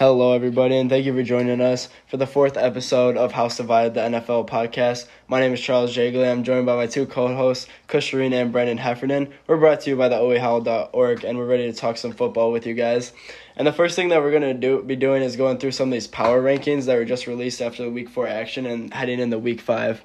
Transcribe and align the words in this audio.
Hello, 0.00 0.32
everybody, 0.32 0.78
and 0.78 0.88
thank 0.88 1.04
you 1.04 1.12
for 1.12 1.22
joining 1.22 1.60
us 1.60 1.90
for 2.06 2.16
the 2.16 2.26
fourth 2.26 2.56
episode 2.56 3.18
of 3.18 3.32
House 3.32 3.58
Divided, 3.58 3.92
the 3.92 4.00
NFL 4.00 4.48
podcast. 4.48 5.06
My 5.28 5.40
name 5.40 5.52
is 5.52 5.60
Charles 5.60 5.94
Jagley. 5.94 6.26
I'm 6.26 6.42
joined 6.42 6.64
by 6.64 6.74
my 6.74 6.86
two 6.86 7.04
co-hosts, 7.04 7.66
Kush 7.86 8.14
Arena 8.14 8.36
and 8.36 8.50
Brendan 8.50 8.78
Heffernan. 8.78 9.30
We're 9.46 9.58
brought 9.58 9.82
to 9.82 9.90
you 9.90 9.96
by 9.96 10.08
the 10.08 10.16
OEHowl.org, 10.16 11.24
and 11.24 11.36
we're 11.36 11.44
ready 11.44 11.70
to 11.70 11.76
talk 11.76 11.98
some 11.98 12.12
football 12.12 12.50
with 12.50 12.66
you 12.66 12.72
guys. 12.72 13.12
And 13.56 13.66
the 13.66 13.74
first 13.74 13.94
thing 13.94 14.08
that 14.08 14.22
we're 14.22 14.32
gonna 14.32 14.54
do 14.54 14.82
be 14.82 14.96
doing 14.96 15.22
is 15.22 15.36
going 15.36 15.58
through 15.58 15.72
some 15.72 15.90
of 15.90 15.92
these 15.92 16.06
power 16.06 16.40
rankings 16.40 16.86
that 16.86 16.96
were 16.96 17.04
just 17.04 17.26
released 17.26 17.60
after 17.60 17.82
the 17.82 17.90
Week 17.90 18.08
Four 18.08 18.26
action 18.26 18.64
and 18.64 18.94
heading 18.94 19.20
into 19.20 19.38
Week 19.38 19.60
Five. 19.60 20.02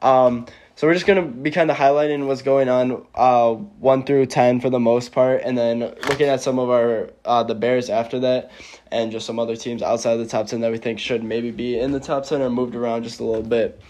Um, 0.00 0.46
so 0.76 0.88
we're 0.88 0.94
just 0.94 1.06
gonna 1.06 1.22
be 1.22 1.52
kind 1.52 1.70
of 1.70 1.76
highlighting 1.76 2.26
what's 2.26 2.42
going 2.42 2.68
on, 2.68 3.06
uh, 3.14 3.54
one 3.54 4.04
through 4.04 4.26
ten 4.26 4.60
for 4.60 4.70
the 4.70 4.80
most 4.80 5.12
part, 5.12 5.42
and 5.44 5.56
then 5.56 5.80
looking 5.80 6.26
at 6.28 6.40
some 6.40 6.58
of 6.58 6.68
our 6.68 7.10
uh, 7.24 7.44
the 7.44 7.54
Bears 7.54 7.88
after 7.88 8.18
that, 8.20 8.50
and 8.94 9.12
just 9.12 9.26
some 9.26 9.38
other 9.38 9.56
teams 9.56 9.82
outside 9.82 10.12
of 10.12 10.20
the 10.20 10.26
top 10.26 10.46
ten 10.46 10.60
that 10.60 10.70
we 10.70 10.78
think 10.78 10.98
should 10.98 11.22
maybe 11.22 11.50
be 11.50 11.78
in 11.78 11.92
the 11.92 12.00
top 12.00 12.24
ten 12.24 12.40
or 12.40 12.48
moved 12.48 12.74
around 12.74 13.02
just 13.02 13.20
a 13.20 13.24
little 13.24 13.42
bit. 13.42 13.80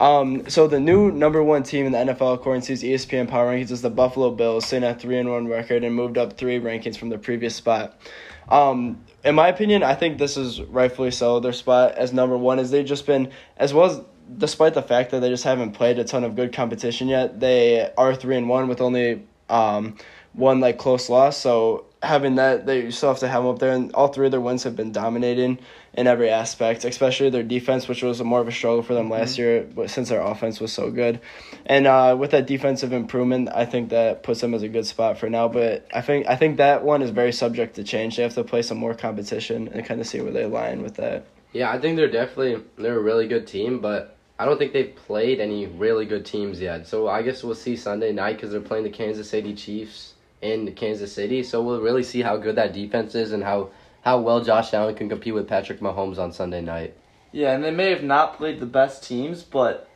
Um, 0.00 0.48
so 0.48 0.66
the 0.66 0.80
new 0.80 1.10
number 1.10 1.42
one 1.42 1.62
team 1.62 1.86
in 1.86 1.92
the 1.92 1.98
NFL 1.98 2.34
according 2.34 2.62
to 2.62 2.72
ESPN 2.72 3.28
Power 3.28 3.52
Rankings 3.54 3.70
is 3.70 3.82
the 3.82 3.90
Buffalo 3.90 4.30
Bills, 4.30 4.66
sitting 4.66 4.88
at 4.88 5.00
three 5.00 5.18
and 5.18 5.30
one 5.30 5.46
record 5.46 5.84
and 5.84 5.94
moved 5.94 6.18
up 6.18 6.36
three 6.38 6.58
rankings 6.58 6.96
from 6.96 7.10
the 7.10 7.18
previous 7.18 7.54
spot. 7.54 8.00
Um, 8.48 9.04
in 9.24 9.34
my 9.34 9.48
opinion, 9.48 9.82
I 9.82 9.94
think 9.94 10.18
this 10.18 10.36
is 10.36 10.60
rightfully 10.62 11.10
so. 11.10 11.38
Their 11.38 11.52
spot 11.52 11.92
as 11.92 12.12
number 12.12 12.36
one 12.36 12.58
is 12.58 12.70
they've 12.70 12.84
just 12.84 13.06
been 13.06 13.30
as 13.58 13.72
well 13.72 13.90
as 13.90 14.00
despite 14.38 14.74
the 14.74 14.82
fact 14.82 15.10
that 15.10 15.20
they 15.20 15.28
just 15.28 15.44
haven't 15.44 15.72
played 15.72 15.98
a 15.98 16.04
ton 16.04 16.24
of 16.24 16.34
good 16.34 16.52
competition 16.52 17.08
yet, 17.08 17.38
they 17.38 17.90
are 17.98 18.14
three 18.14 18.36
and 18.36 18.48
one 18.48 18.68
with 18.68 18.80
only 18.80 19.26
um, 19.48 19.96
one 20.32 20.60
like 20.60 20.78
close 20.78 21.08
loss. 21.08 21.36
So 21.36 21.86
having 22.02 22.36
that, 22.36 22.66
they 22.66 22.90
still 22.90 23.10
have 23.10 23.18
to 23.18 23.28
have 23.28 23.42
them 23.42 23.52
up 23.52 23.58
there, 23.58 23.72
and 23.72 23.92
all 23.92 24.08
three 24.08 24.26
of 24.26 24.32
their 24.32 24.40
wins 24.40 24.62
have 24.62 24.74
been 24.74 24.92
dominating 24.92 25.58
in 25.92 26.06
every 26.06 26.30
aspect, 26.30 26.84
especially 26.84 27.30
their 27.30 27.42
defense, 27.42 27.88
which 27.88 28.02
was 28.02 28.22
more 28.22 28.40
of 28.40 28.48
a 28.48 28.52
struggle 28.52 28.82
for 28.82 28.94
them 28.94 29.10
last 29.10 29.38
year, 29.38 29.68
but 29.74 29.90
since 29.90 30.08
their 30.08 30.20
offense 30.20 30.60
was 30.60 30.72
so 30.72 30.90
good, 30.90 31.20
and 31.66 31.86
uh, 31.86 32.16
with 32.18 32.30
that 32.30 32.46
defensive 32.46 32.92
improvement, 32.92 33.48
I 33.52 33.66
think 33.66 33.90
that 33.90 34.22
puts 34.22 34.40
them 34.40 34.54
as 34.54 34.62
a 34.62 34.68
good 34.68 34.86
spot 34.86 35.18
for 35.18 35.28
now. 35.28 35.48
But 35.48 35.86
I 35.92 36.00
think 36.00 36.26
I 36.26 36.36
think 36.36 36.56
that 36.56 36.84
one 36.84 37.02
is 37.02 37.10
very 37.10 37.32
subject 37.32 37.76
to 37.76 37.84
change. 37.84 38.16
They 38.16 38.22
have 38.22 38.34
to 38.34 38.44
play 38.44 38.62
some 38.62 38.78
more 38.78 38.94
competition 38.94 39.68
and 39.68 39.84
kind 39.84 40.00
of 40.00 40.06
see 40.06 40.20
where 40.20 40.32
they 40.32 40.46
line 40.46 40.82
with 40.82 40.94
that. 40.96 41.26
Yeah, 41.52 41.70
I 41.70 41.78
think 41.78 41.96
they're 41.96 42.10
definitely 42.10 42.62
they're 42.76 42.98
a 42.98 43.02
really 43.02 43.28
good 43.28 43.46
team, 43.46 43.80
but 43.80 44.16
I 44.38 44.46
don't 44.46 44.56
think 44.56 44.72
they've 44.72 44.94
played 44.94 45.40
any 45.40 45.66
really 45.66 46.06
good 46.06 46.24
teams 46.24 46.60
yet. 46.60 46.86
So 46.86 47.08
I 47.08 47.22
guess 47.22 47.42
we'll 47.42 47.54
see 47.54 47.76
Sunday 47.76 48.12
night 48.12 48.36
because 48.36 48.52
they're 48.52 48.60
playing 48.60 48.84
the 48.84 48.90
Kansas 48.90 49.28
City 49.28 49.54
Chiefs 49.54 50.09
in 50.42 50.72
Kansas 50.74 51.12
City. 51.12 51.42
So 51.42 51.62
we'll 51.62 51.80
really 51.80 52.02
see 52.02 52.22
how 52.22 52.36
good 52.36 52.56
that 52.56 52.72
defense 52.72 53.14
is 53.14 53.32
and 53.32 53.42
how 53.42 53.70
how 54.02 54.18
well 54.18 54.42
Josh 54.42 54.72
Allen 54.72 54.94
can 54.94 55.08
compete 55.10 55.34
with 55.34 55.46
Patrick 55.46 55.80
Mahomes 55.80 56.18
on 56.18 56.32
Sunday 56.32 56.62
night. 56.62 56.94
Yeah, 57.32 57.52
and 57.52 57.62
they 57.62 57.70
may 57.70 57.90
have 57.90 58.02
not 58.02 58.36
played 58.38 58.58
the 58.58 58.66
best 58.66 59.04
teams, 59.04 59.42
but 59.42 59.88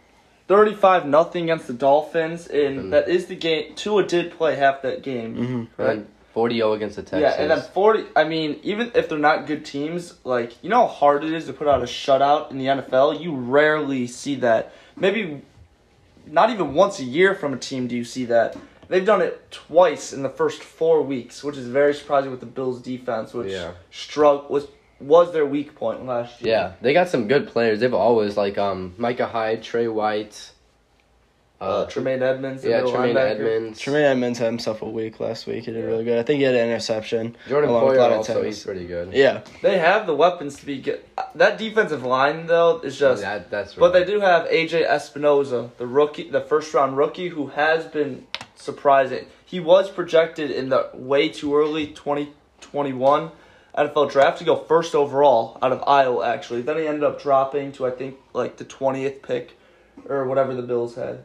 35 0.46 1.06
nothing 1.06 1.44
against 1.44 1.66
the 1.66 1.72
Dolphins, 1.72 2.46
and 2.46 2.78
Mm. 2.78 2.90
that 2.90 3.08
is 3.08 3.26
the 3.26 3.34
game. 3.34 3.74
Tua 3.74 4.02
did 4.06 4.32
play 4.32 4.56
half 4.56 4.82
that 4.82 5.02
game. 5.02 5.36
Mm-hmm. 5.36 5.82
Right. 5.82 5.90
And 5.96 6.06
40-0 6.34 6.74
against 6.74 6.96
the 6.96 7.02
Texans. 7.02 7.22
Yeah, 7.22 7.40
and 7.40 7.50
then 7.50 7.62
40. 7.62 8.04
I 8.14 8.24
mean, 8.24 8.58
even 8.62 8.90
if 8.94 9.08
they're 9.08 9.18
not 9.18 9.46
good 9.46 9.64
teams, 9.64 10.14
like, 10.24 10.62
you 10.62 10.68
know 10.68 10.80
how 10.80 10.86
hard 10.92 11.24
it 11.24 11.32
is 11.32 11.46
to 11.46 11.52
put 11.52 11.66
out 11.68 11.80
a 11.80 11.86
shutout 11.86 12.50
in 12.50 12.58
the 12.58 12.66
NFL? 12.66 13.20
You 13.20 13.34
rarely 13.34 14.06
see 14.06 14.34
that. 14.36 14.72
Maybe 14.96 15.42
not 16.26 16.50
even 16.50 16.74
once 16.74 16.98
a 16.98 17.04
year 17.04 17.34
from 17.34 17.54
a 17.54 17.56
team 17.56 17.86
do 17.86 17.96
you 17.96 18.04
see 18.04 18.24
that. 18.26 18.56
They've 18.88 19.04
done 19.04 19.22
it 19.22 19.50
twice 19.50 20.12
in 20.12 20.22
the 20.22 20.28
first 20.28 20.62
four 20.62 21.02
weeks, 21.02 21.42
which 21.44 21.56
is 21.56 21.66
very 21.66 21.94
surprising 21.94 22.30
with 22.30 22.40
the 22.40 22.46
Bills' 22.46 22.80
defense, 22.80 23.32
which 23.34 23.50
Yeah. 23.52 23.72
strugg- 23.92 24.50
was 24.50 24.68
was 25.00 25.32
their 25.32 25.44
weak 25.44 25.74
point 25.74 26.06
last 26.06 26.40
year. 26.40 26.54
yeah, 26.54 26.72
they 26.80 26.92
got 26.94 27.08
some 27.08 27.26
good 27.28 27.46
players. 27.48 27.80
They've 27.80 27.92
always 27.92 28.36
like 28.36 28.56
um 28.56 28.94
Micah 28.96 29.26
Hyde, 29.26 29.62
Trey 29.62 29.88
White, 29.88 30.50
Uh, 31.60 31.86
Tremaine 31.86 32.22
Edmunds, 32.22 32.64
yeah, 32.64 32.80
Tremaine 32.80 33.14
linebacker. 33.14 33.30
Edmunds, 33.40 33.80
Tremaine 33.80 34.02
Edmunds 34.04 34.38
had 34.38 34.46
himself 34.46 34.82
a 34.82 34.88
week 34.88 35.18
last 35.20 35.46
week. 35.46 35.64
He 35.64 35.72
did 35.72 35.84
really 35.84 36.04
good. 36.04 36.18
I 36.18 36.22
think 36.22 36.38
he 36.38 36.44
had 36.44 36.54
an 36.54 36.68
interception. 36.68 37.36
Jordan 37.48 37.70
along 37.70 37.86
with 37.86 37.94
a 37.96 37.98
Poyer 37.98 38.02
lot 38.02 38.12
also. 38.12 38.34
tackles. 38.34 38.46
He's 38.56 38.64
pretty 38.64 38.84
good. 38.86 39.12
Yeah, 39.14 39.40
They 39.62 39.78
have 39.78 40.06
the 40.06 40.14
weapons 40.14 40.56
to 40.56 40.66
be 40.66 40.78
good. 40.78 41.00
That 41.34 41.56
defensive 41.56 42.04
line, 42.04 42.46
though, 42.46 42.80
is 42.80 42.98
just. 42.98 43.22
that, 43.22 43.50
that's 43.50 43.74
But 43.74 43.92
they 43.92 44.04
do 44.04 44.20
have 44.20 44.46
AJ 44.48 44.84
Epenesa, 44.86 45.70
the 45.78 45.86
rookie, 45.86 46.28
the 46.28 46.40
first 46.42 46.74
round 46.74 46.96
rookie, 46.98 47.28
who 47.28 47.46
has 47.48 47.86
been 47.86 48.26
surprising. 48.54 49.26
He 49.44 49.60
was 49.60 49.90
projected 49.90 50.50
in 50.50 50.68
the 50.68 50.90
way 50.94 51.28
too 51.28 51.56
early 51.56 51.88
2021 51.88 53.30
NFL 53.76 54.10
draft 54.10 54.38
to 54.38 54.44
go 54.44 54.56
first 54.56 54.94
overall 54.94 55.58
out 55.60 55.72
of 55.72 55.82
Iowa, 55.86 56.26
actually. 56.26 56.62
Then 56.62 56.78
he 56.78 56.86
ended 56.86 57.02
up 57.02 57.20
dropping 57.20 57.72
to, 57.72 57.86
I 57.86 57.90
think, 57.90 58.16
like 58.32 58.56
the 58.56 58.64
20th 58.64 59.22
pick 59.22 59.58
or 60.08 60.26
whatever 60.26 60.54
the 60.54 60.62
Bills 60.62 60.94
had. 60.94 61.24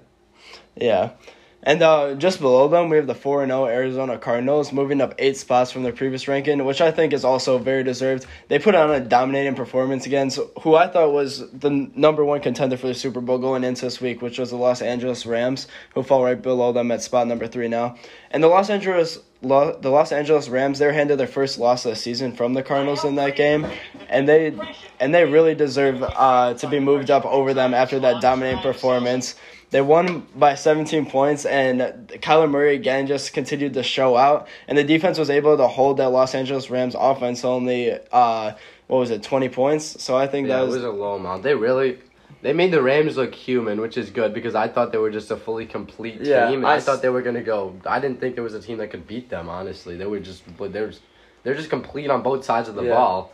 yeah. 0.75 1.11
And 1.61 1.81
uh, 1.81 2.15
just 2.15 2.39
below 2.39 2.69
them, 2.69 2.89
we 2.89 2.97
have 2.97 3.07
the 3.07 3.15
4 3.15 3.45
0 3.45 3.65
Arizona 3.65 4.17
Cardinals, 4.17 4.71
moving 4.71 5.01
up 5.01 5.13
eight 5.17 5.35
spots 5.35 5.71
from 5.71 5.83
their 5.83 5.91
previous 5.91 6.27
ranking, 6.27 6.63
which 6.63 6.79
I 6.79 6.91
think 6.91 7.11
is 7.11 7.25
also 7.25 7.57
very 7.57 7.83
deserved. 7.83 8.25
They 8.47 8.59
put 8.59 8.75
on 8.75 8.91
a 8.91 9.01
dominating 9.01 9.55
performance 9.55 10.05
against 10.05 10.39
who 10.61 10.75
I 10.75 10.87
thought 10.87 11.11
was 11.11 11.49
the 11.51 11.69
number 11.95 12.23
one 12.23 12.39
contender 12.39 12.77
for 12.77 12.87
the 12.87 12.93
Super 12.93 13.19
Bowl 13.19 13.39
going 13.39 13.65
into 13.65 13.81
this 13.81 13.99
week, 13.99 14.21
which 14.21 14.39
was 14.39 14.51
the 14.51 14.55
Los 14.55 14.81
Angeles 14.81 15.25
Rams, 15.25 15.67
who 15.93 16.03
fall 16.03 16.23
right 16.23 16.41
below 16.41 16.71
them 16.71 16.91
at 16.91 17.01
spot 17.03 17.27
number 17.27 17.47
three 17.47 17.67
now. 17.67 17.97
And 18.31 18.41
the 18.41 18.47
Los 18.47 18.69
Angeles 18.69 19.19
Lo- 19.41 19.77
the 19.79 19.89
Los 19.89 20.11
Angeles 20.11 20.49
Rams, 20.49 20.79
they're 20.79 20.91
handed 20.91 21.17
their 21.17 21.27
first 21.27 21.59
loss 21.59 21.85
of 21.85 21.91
the 21.91 21.95
season 21.95 22.33
from 22.33 22.53
the 22.53 22.61
Cardinals 22.61 23.05
in 23.05 23.15
that 23.15 23.37
game, 23.37 23.65
and 24.09 24.27
they 24.27 24.53
and 24.99 25.15
they 25.15 25.23
really 25.23 25.55
deserve 25.55 26.03
uh, 26.03 26.53
to 26.55 26.67
be 26.67 26.79
moved 26.79 27.09
up 27.09 27.25
over 27.25 27.53
them 27.53 27.73
after 27.73 27.99
that 27.99 28.21
dominating 28.21 28.61
performance. 28.61 29.35
They 29.71 29.81
won 29.81 30.25
by 30.35 30.55
17 30.55 31.05
points, 31.05 31.45
and 31.45 31.79
Kyler 32.21 32.49
Murray 32.49 32.73
again 32.75 33.05
just 33.05 33.33
continued 33.33 33.75
to 33.75 33.83
show 33.83 34.17
out. 34.17 34.47
And 34.67 34.75
the 34.77 34.83
defense 34.83 35.19
was 35.19 35.29
able 35.29 35.57
to 35.57 35.67
hold 35.67 35.97
that 35.97 36.09
Los 36.09 36.33
Angeles 36.33 36.71
Rams 36.71 36.95
offense 36.97 37.45
only, 37.45 37.91
uh, 38.11 38.53
what 38.87 38.97
was 38.97 39.11
it, 39.11 39.21
20 39.21 39.49
points? 39.49 40.01
So 40.01 40.17
I 40.17 40.25
think 40.25 40.47
Yeah, 40.47 40.57
that 40.57 40.63
it 40.63 40.67
was, 40.67 40.75
was 40.77 40.83
a 40.85 40.89
low 40.89 41.15
amount. 41.15 41.43
They 41.43 41.53
really 41.53 41.99
they 42.41 42.53
made 42.53 42.71
the 42.71 42.81
Rams 42.81 43.17
look 43.17 43.35
human, 43.35 43.79
which 43.81 43.95
is 43.97 44.09
good 44.09 44.33
because 44.33 44.55
I 44.55 44.67
thought 44.69 44.91
they 44.91 44.97
were 44.97 45.11
just 45.11 45.29
a 45.29 45.35
fully 45.37 45.65
complete 45.67 46.19
team. 46.19 46.27
Yeah, 46.27 46.49
and 46.49 46.65
I 46.65 46.73
I, 46.73 46.77
s- 46.77 46.85
thought 46.85 47.01
they 47.03 47.09
were 47.09 47.21
gonna 47.21 47.43
go. 47.43 47.75
I 47.85 47.99
didn't 47.99 48.19
think 48.19 48.33
there 48.35 48.43
was 48.43 48.53
a 48.55 48.61
team 48.61 48.77
that 48.77 48.89
could 48.89 49.05
beat 49.05 49.29
them. 49.29 49.49
Honestly, 49.49 49.97
they 49.97 50.05
were 50.07 50.19
just 50.19 50.43
but 50.57 50.71
they're 50.73 50.87
just, 50.87 51.01
they're 51.43 51.53
just 51.55 51.69
complete 51.69 52.09
on 52.09 52.23
both 52.23 52.43
sides 52.43 52.69
of 52.69 52.75
the 52.75 52.83
Yeah. 52.85 52.95
ball. 52.95 53.33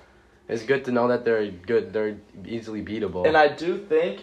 It's 0.49 0.63
good 0.63 0.83
to 0.85 0.91
know 0.91 1.07
that 1.07 1.23
they're 1.23 1.49
good. 1.49 1.93
They're 1.93 2.17
easily 2.45 2.83
beatable. 2.83 3.25
And 3.25 3.37
I 3.37 3.47
do 3.47 3.77
think 3.77 4.21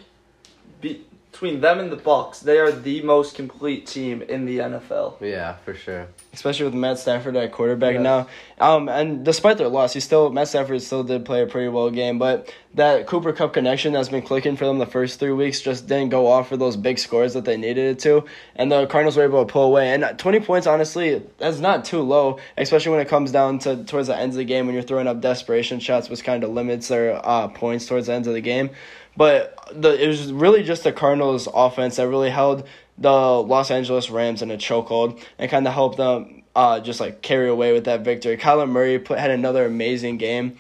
be- 0.82 1.06
between 1.32 1.60
them 1.62 1.80
and 1.80 1.90
the 1.90 1.96
Bucks, 1.96 2.40
they 2.40 2.58
are 2.58 2.70
the 2.70 3.00
most 3.02 3.34
complete 3.34 3.86
team 3.86 4.20
in 4.22 4.44
the 4.44 4.58
NFL. 4.58 5.14
yeah, 5.20 5.54
for 5.64 5.72
sure. 5.74 6.06
especially 6.34 6.66
with 6.66 6.74
Matt 6.74 6.98
Stafford 6.98 7.34
at 7.36 7.50
quarterback 7.52 7.94
Yes. 7.94 8.02
now. 8.02 8.26
Um, 8.60 8.88
and 8.88 9.24
despite 9.24 9.58
their 9.58 9.68
loss, 9.68 9.94
he 9.94 10.00
still 10.00 10.30
Matt 10.30 10.48
Stafford 10.48 10.80
still 10.82 11.02
did 11.02 11.24
play 11.24 11.42
a 11.42 11.46
pretty 11.46 11.68
well 11.68 11.90
game. 11.90 12.18
But 12.18 12.54
that 12.74 13.06
Cooper 13.06 13.32
Kupp 13.32 13.52
connection 13.54 13.92
that's 13.92 14.08
been 14.08 14.22
clicking 14.22 14.56
for 14.56 14.66
them 14.66 14.78
the 14.78 14.86
first 14.86 15.18
three 15.18 15.32
weeks 15.32 15.60
just 15.60 15.88
didn't 15.88 16.10
go 16.10 16.26
off 16.28 16.48
for 16.48 16.56
those 16.56 16.76
big 16.76 16.98
scores 16.98 17.34
that 17.34 17.44
they 17.44 17.56
needed 17.56 17.84
it 17.92 17.98
to. 18.00 18.24
And 18.54 18.70
the 18.70 18.86
Cardinals 18.86 19.16
were 19.16 19.24
able 19.24 19.44
to 19.44 19.50
pull 19.52 19.64
away. 19.64 19.90
And 19.92 20.16
twenty 20.18 20.38
points, 20.40 20.66
honestly, 20.66 21.22
that's 21.38 21.58
not 21.58 21.84
too 21.84 22.00
low, 22.02 22.38
especially 22.56 22.92
when 22.92 23.00
it 23.00 23.08
comes 23.08 23.32
down 23.32 23.58
to 23.60 23.82
towards 23.84 24.06
the 24.08 24.16
end 24.16 24.30
of 24.32 24.36
the 24.36 24.44
game 24.44 24.66
when 24.66 24.74
you're 24.74 24.84
throwing 24.84 25.08
up 25.08 25.20
desperation 25.20 25.80
shots, 25.80 26.08
which 26.08 26.22
kind 26.22 26.44
of 26.44 26.50
limits 26.50 26.88
their 26.88 27.20
uh, 27.26 27.48
points 27.48 27.86
towards 27.86 28.06
the 28.06 28.12
end 28.12 28.26
of 28.26 28.34
the 28.34 28.40
game. 28.40 28.70
But 29.16 29.58
the 29.72 30.02
it 30.02 30.08
was 30.08 30.32
really 30.32 30.62
just 30.62 30.84
the 30.84 30.92
Cardinals' 30.92 31.48
offense 31.52 31.96
that 31.96 32.08
really 32.08 32.30
held 32.30 32.66
the 32.98 33.10
Los 33.10 33.70
Angeles 33.70 34.10
Rams 34.10 34.42
in 34.42 34.50
a 34.50 34.56
chokehold 34.56 35.22
and 35.38 35.50
kind 35.50 35.66
of 35.66 35.74
helped 35.74 35.96
them 35.96 36.42
uh, 36.54 36.80
just 36.80 37.00
like 37.00 37.22
carry 37.22 37.48
away 37.48 37.72
with 37.72 37.84
that 37.84 38.02
victory. 38.02 38.36
Kyler 38.36 38.68
Murray 38.68 38.98
put, 38.98 39.18
had 39.18 39.30
another 39.30 39.66
amazing 39.66 40.18
game. 40.18 40.58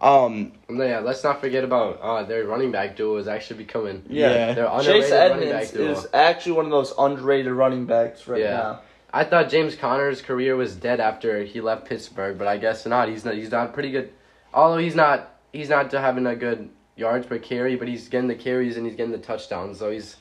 Um, 0.00 0.50
yeah, 0.68 0.98
let's 0.98 1.22
not 1.22 1.40
forget 1.40 1.62
about 1.62 2.00
uh, 2.00 2.24
their 2.24 2.44
running 2.44 2.72
back 2.72 2.96
duo 2.96 3.18
is 3.18 3.28
actually 3.28 3.58
becoming. 3.58 4.04
Yeah. 4.08 4.52
They're 4.52 4.66
underrated 4.66 5.02
Chase 5.02 5.10
running 5.12 5.48
Edmonds 5.48 5.70
back 5.70 5.76
duo. 5.78 5.92
is 5.92 6.06
actually 6.12 6.52
one 6.52 6.64
of 6.64 6.70
those 6.72 6.92
underrated 6.98 7.52
running 7.52 7.86
backs 7.86 8.26
right 8.26 8.40
Yeah. 8.40 8.56
now. 8.56 8.80
I 9.14 9.24
thought 9.24 9.48
James 9.50 9.76
Conner's 9.76 10.20
career 10.22 10.56
was 10.56 10.74
dead 10.74 10.98
after 10.98 11.44
he 11.44 11.60
left 11.60 11.86
Pittsburgh, 11.86 12.36
but 12.38 12.48
I 12.48 12.56
guess 12.56 12.84
not. 12.86 13.08
He's 13.10 13.24
not. 13.24 13.34
He's 13.34 13.50
not 13.50 13.74
pretty 13.74 13.90
good. 13.92 14.10
Although 14.52 14.78
he's 14.78 14.96
not. 14.96 15.38
He's 15.52 15.68
not 15.68 15.92
having 15.92 16.26
a 16.26 16.34
good 16.34 16.70
yards 16.96 17.26
per 17.26 17.38
carry, 17.38 17.76
but 17.76 17.88
he's 17.88 18.08
getting 18.08 18.28
the 18.28 18.34
carries 18.34 18.76
and 18.76 18.86
he's 18.86 18.96
getting 18.96 19.12
the 19.12 19.18
touchdowns. 19.18 19.78
So 19.78 19.90
he's, 19.90 20.16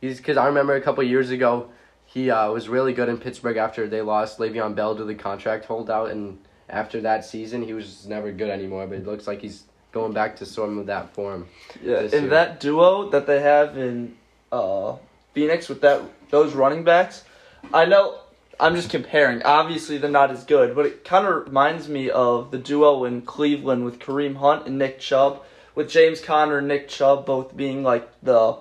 he's 0.00 0.18
because 0.18 0.36
I 0.36 0.46
remember 0.46 0.74
a 0.74 0.80
couple 0.80 1.02
years 1.04 1.30
ago, 1.30 1.70
he 2.04 2.30
uh, 2.30 2.50
was 2.50 2.68
really 2.68 2.92
good 2.92 3.08
in 3.08 3.18
Pittsburgh 3.18 3.56
after 3.56 3.88
they 3.88 4.02
lost 4.02 4.38
Le'Veon 4.38 4.74
Bell 4.74 4.94
to 4.96 5.04
the 5.04 5.14
contract 5.14 5.64
holdout, 5.64 6.10
and 6.10 6.38
after 6.68 7.00
that 7.00 7.24
season, 7.24 7.62
he 7.62 7.72
was 7.72 8.06
never 8.06 8.30
good 8.32 8.50
anymore. 8.50 8.86
But 8.86 8.98
it 8.98 9.06
looks 9.06 9.26
like 9.26 9.40
he's 9.40 9.64
going 9.92 10.12
back 10.12 10.36
to 10.36 10.46
some 10.46 10.78
of 10.78 10.86
that 10.86 11.14
form. 11.14 11.46
Yeah, 11.82 12.00
and 12.00 12.12
year. 12.12 12.26
that 12.28 12.60
duo 12.60 13.08
that 13.10 13.26
they 13.26 13.40
have 13.40 13.78
in 13.78 14.16
uh, 14.50 14.96
Phoenix 15.32 15.68
with 15.68 15.80
that 15.80 16.02
those 16.30 16.54
running 16.54 16.84
backs, 16.84 17.24
I 17.72 17.86
know 17.86 18.18
I'm 18.60 18.74
just 18.74 18.90
comparing. 18.90 19.42
Obviously, 19.42 19.98
they're 19.98 20.10
not 20.10 20.30
as 20.30 20.44
good, 20.44 20.74
but 20.74 20.86
it 20.86 21.04
kind 21.04 21.26
of 21.26 21.46
reminds 21.46 21.88
me 21.88 22.10
of 22.10 22.50
the 22.50 22.58
duo 22.58 23.04
in 23.04 23.22
Cleveland 23.22 23.84
with 23.84 23.98
Kareem 23.98 24.36
Hunt 24.36 24.66
and 24.66 24.78
Nick 24.78 25.00
Chubb, 25.00 25.42
with 25.74 25.88
James 25.90 26.20
Conner 26.20 26.58
and 26.58 26.68
Nick 26.68 26.88
Chubb 26.88 27.26
both 27.26 27.56
being 27.56 27.82
like 27.82 28.08
the 28.22 28.56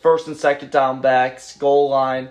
first 0.00 0.26
and 0.26 0.36
second 0.36 0.70
down 0.70 1.00
backs, 1.00 1.56
goal 1.56 1.90
line. 1.90 2.30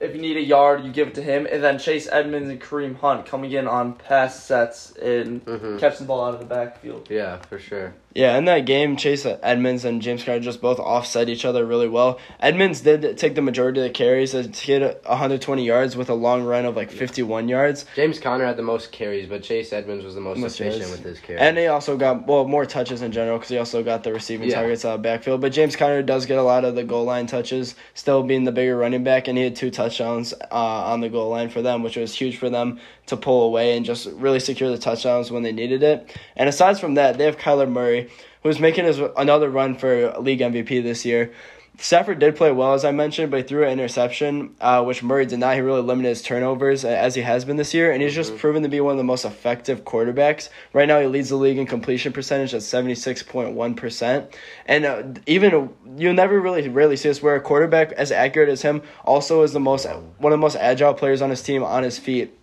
If 0.00 0.14
you 0.14 0.20
need 0.20 0.36
a 0.36 0.42
yard, 0.42 0.84
you 0.84 0.90
give 0.92 1.08
it 1.08 1.14
to 1.14 1.22
him, 1.22 1.46
and 1.46 1.62
then 1.62 1.78
Chase 1.78 2.08
Edmonds 2.10 2.50
and 2.50 2.60
Kareem 2.60 2.96
Hunt 2.96 3.26
coming 3.26 3.52
in 3.52 3.66
on 3.68 3.94
pass 3.94 4.42
sets 4.42 4.90
and 4.96 5.44
Mhm. 5.46 5.78
catching 5.78 6.00
the 6.00 6.08
ball 6.08 6.24
out 6.24 6.34
of 6.34 6.40
the 6.40 6.46
backfield. 6.46 7.08
Yeah, 7.10 7.36
for 7.48 7.58
sure. 7.58 7.94
Yeah, 8.14 8.38
in 8.38 8.44
that 8.44 8.60
game, 8.60 8.96
Chase 8.96 9.26
Edmonds 9.26 9.84
and 9.84 10.00
James 10.00 10.22
Conner 10.22 10.38
just 10.38 10.60
both 10.60 10.78
offset 10.78 11.28
each 11.28 11.44
other 11.44 11.66
really 11.66 11.88
well. 11.88 12.20
Edmonds 12.38 12.80
did 12.80 13.18
take 13.18 13.34
the 13.34 13.42
majority 13.42 13.80
of 13.80 13.84
the 13.84 13.90
carries 13.90 14.30
to 14.30 14.42
get 14.44 15.02
120 15.04 15.64
yards 15.64 15.96
with 15.96 16.08
a 16.10 16.14
long 16.14 16.44
run 16.44 16.64
of 16.64 16.76
like 16.76 16.92
51 16.92 17.48
yards. 17.48 17.84
James 17.96 18.20
Conner 18.20 18.44
had 18.46 18.56
the 18.56 18.62
most 18.62 18.92
carries, 18.92 19.26
but 19.28 19.42
Chase 19.42 19.72
Edmonds 19.72 20.04
was 20.04 20.14
the 20.14 20.20
most 20.20 20.38
Most 20.38 20.60
efficient 20.60 20.82
yards. 20.82 20.92
with 20.92 21.02
his 21.04 21.18
carries. 21.18 21.42
And 21.42 21.58
he 21.58 21.66
also 21.66 21.96
got, 21.96 22.24
well, 22.28 22.46
more 22.46 22.64
touches 22.64 23.02
in 23.02 23.10
general 23.10 23.38
because 23.38 23.48
he 23.50 23.58
also 23.58 23.82
got 23.82 24.04
the 24.04 24.12
receiving 24.12 24.48
Yeah. 24.48 24.60
targets 24.60 24.84
out 24.84 24.94
of 24.94 25.02
backfield. 25.02 25.40
But 25.40 25.50
James 25.52 25.74
Conner 25.74 26.00
does 26.02 26.24
get 26.26 26.38
a 26.38 26.42
lot 26.42 26.64
of 26.64 26.76
the 26.76 26.84
goal 26.84 27.04
line 27.04 27.26
touches, 27.26 27.74
still 27.94 28.22
being 28.22 28.44
the 28.44 28.52
bigger 28.52 28.76
running 28.76 29.02
back, 29.02 29.26
and 29.26 29.36
he 29.36 29.42
had 29.42 29.56
two 29.56 29.72
touchdowns 29.72 30.32
uh, 30.52 30.54
on 30.54 31.00
the 31.00 31.08
goal 31.08 31.30
line 31.30 31.48
for 31.48 31.62
them, 31.62 31.82
which 31.82 31.96
was 31.96 32.14
huge 32.14 32.36
for 32.36 32.48
them 32.48 32.78
to 33.06 33.16
pull 33.16 33.44
away 33.44 33.76
and 33.76 33.84
just 33.84 34.06
really 34.12 34.40
secure 34.40 34.70
the 34.70 34.78
touchdowns 34.78 35.30
when 35.30 35.42
they 35.42 35.52
needed 35.52 35.82
it. 35.82 36.16
And 36.36 36.48
aside 36.48 36.78
from 36.78 36.94
that, 36.94 37.18
they 37.18 37.24
have 37.24 37.36
Kyler 37.36 37.70
Murray, 37.70 38.10
who's 38.42 38.60
making 38.60 38.84
his 38.84 39.00
another 39.16 39.50
run 39.50 39.76
for 39.76 40.12
league 40.18 40.40
MVP 40.40 40.82
this 40.82 41.04
year. 41.04 41.32
Stafford 41.76 42.20
did 42.20 42.36
play 42.36 42.52
well, 42.52 42.74
as 42.74 42.84
I 42.84 42.92
mentioned, 42.92 43.32
but 43.32 43.38
he 43.38 43.42
threw 43.42 43.64
an 43.64 43.72
interception, 43.72 44.54
uh, 44.60 44.84
which 44.84 45.02
Murray 45.02 45.26
did 45.26 45.40
not. 45.40 45.56
He 45.56 45.60
really 45.60 45.82
limited 45.82 46.08
his 46.08 46.22
turnovers, 46.22 46.84
uh, 46.84 46.88
as 46.88 47.16
he 47.16 47.22
has 47.22 47.44
been 47.44 47.56
this 47.56 47.74
year, 47.74 47.90
and 47.90 48.00
he's 48.00 48.14
just 48.14 48.36
proven 48.36 48.62
to 48.62 48.68
be 48.68 48.80
one 48.80 48.92
of 48.92 48.98
the 48.98 49.04
most 49.04 49.24
effective 49.24 49.84
quarterbacks. 49.84 50.50
Right 50.72 50.86
now, 50.86 51.00
he 51.00 51.08
leads 51.08 51.30
the 51.30 51.36
league 51.36 51.58
in 51.58 51.66
completion 51.66 52.12
percentage 52.12 52.54
at 52.54 52.60
76.1%. 52.60 54.32
And 54.66 54.84
uh, 54.84 55.02
even, 55.26 55.74
you 55.96 56.12
never 56.12 56.40
really 56.40 56.68
rarely 56.68 56.96
see 56.96 57.08
this 57.08 57.20
where 57.20 57.34
a 57.34 57.40
quarterback 57.40 57.90
as 57.92 58.12
accurate 58.12 58.48
as 58.48 58.62
him 58.62 58.82
also 59.04 59.42
is 59.42 59.52
the 59.52 59.60
most 59.60 59.84
one 59.84 60.32
of 60.32 60.38
the 60.38 60.40
most 60.40 60.56
agile 60.56 60.94
players 60.94 61.20
on 61.22 61.30
his 61.30 61.42
team 61.42 61.64
on 61.64 61.82
his 61.82 61.98
feet. 61.98 62.38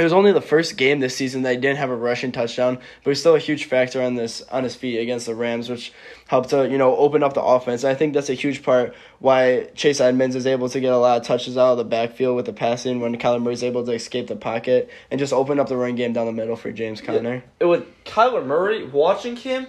It 0.00 0.04
was 0.04 0.14
only 0.14 0.32
the 0.32 0.40
first 0.40 0.78
game 0.78 1.00
this 1.00 1.14
season 1.14 1.42
that 1.42 1.50
he 1.50 1.56
didn't 1.60 1.76
have 1.76 1.90
a 1.90 1.94
rushing 1.94 2.32
touchdown, 2.32 2.78
but 3.04 3.10
he's 3.10 3.20
still 3.20 3.34
a 3.34 3.38
huge 3.38 3.66
factor 3.66 4.00
on 4.00 4.14
this 4.14 4.40
on 4.50 4.64
his 4.64 4.74
feet 4.74 4.98
against 4.98 5.26
the 5.26 5.34
Rams, 5.34 5.68
which 5.68 5.92
helped 6.26 6.48
to 6.50 6.66
you 6.66 6.78
know 6.78 6.96
open 6.96 7.22
up 7.22 7.34
the 7.34 7.42
offense. 7.42 7.84
I 7.84 7.94
think 7.94 8.14
that's 8.14 8.30
a 8.30 8.34
huge 8.34 8.62
part 8.62 8.94
why 9.18 9.68
Chase 9.74 10.00
Edmonds 10.00 10.36
is 10.36 10.46
able 10.46 10.70
to 10.70 10.80
get 10.80 10.90
a 10.90 10.96
lot 10.96 11.20
of 11.20 11.26
touches 11.26 11.58
out 11.58 11.72
of 11.72 11.76
the 11.76 11.84
backfield 11.84 12.34
with 12.34 12.46
the 12.46 12.54
passing 12.54 13.00
when 13.00 13.14
Kyler 13.18 13.42
Murray's 13.42 13.62
able 13.62 13.84
to 13.84 13.92
escape 13.92 14.26
the 14.28 14.36
pocket 14.36 14.88
and 15.10 15.18
just 15.18 15.34
open 15.34 15.60
up 15.60 15.68
the 15.68 15.76
run 15.76 15.96
game 15.96 16.14
down 16.14 16.24
the 16.24 16.32
middle 16.32 16.56
for 16.56 16.72
James 16.72 17.02
Conner. 17.02 17.44
It 17.60 17.66
with 17.66 17.84
Kyler 18.04 18.46
Murray 18.46 18.86
watching 18.86 19.36
him. 19.36 19.66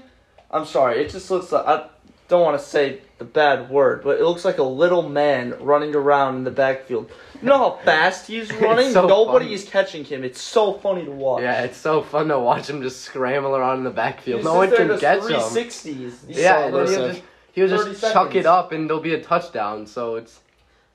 I'm 0.50 0.66
sorry, 0.66 1.04
it 1.04 1.10
just 1.10 1.30
looks 1.30 1.52
like 1.52 1.66
I 1.68 1.90
don't 2.32 2.42
want 2.42 2.58
to 2.60 2.66
say 2.66 3.02
the 3.18 3.26
bad 3.26 3.70
word, 3.70 4.04
but 4.04 4.18
it 4.20 4.24
looks 4.24 4.46
like 4.46 4.58
a 4.58 4.64
little 4.64 5.08
man 5.08 5.54
running 5.60 5.94
around 5.94 6.38
in 6.38 6.44
the 6.46 6.50
backfield. 6.52 7.12
You 7.42 7.50
know 7.50 7.58
how 7.58 7.72
fast 7.86 8.26
he's 8.28 8.52
running? 8.54 8.94
so 8.94 9.06
Nobody 9.06 9.46
funny. 9.46 9.54
is 9.56 9.66
catching 9.66 10.06
him. 10.06 10.24
It's 10.24 10.42
so 10.42 10.74
funny 10.74 11.04
to 11.04 11.12
watch. 11.12 11.42
yeah, 11.44 11.64
it's 11.64 11.78
so 11.78 12.02
fun 12.02 12.30
to 12.30 12.40
watch 12.40 12.70
him 12.70 12.82
just 12.82 13.02
scramble 13.02 13.56
around 13.56 13.80
in 13.80 13.84
the 13.84 13.90
backfield. 13.90 14.40
He 14.40 14.46
no 14.46 14.56
one 14.56 14.72
can 14.74 14.98
catch 14.98 15.24
him. 15.24 15.40
360s. 15.40 15.84
He's 15.84 16.24
Yeah, 16.26 16.70
so 16.72 16.86
he'll 16.86 17.08
just 17.08 17.22
he'll 17.52 17.68
30 17.68 17.92
just 17.92 18.14
chuck 18.14 18.34
it 18.34 18.46
up 18.46 18.72
and 18.72 18.90
there'll 18.90 19.04
be 19.04 19.14
a 19.14 19.22
touchdown. 19.22 19.86
So 19.86 20.16
it's 20.16 20.40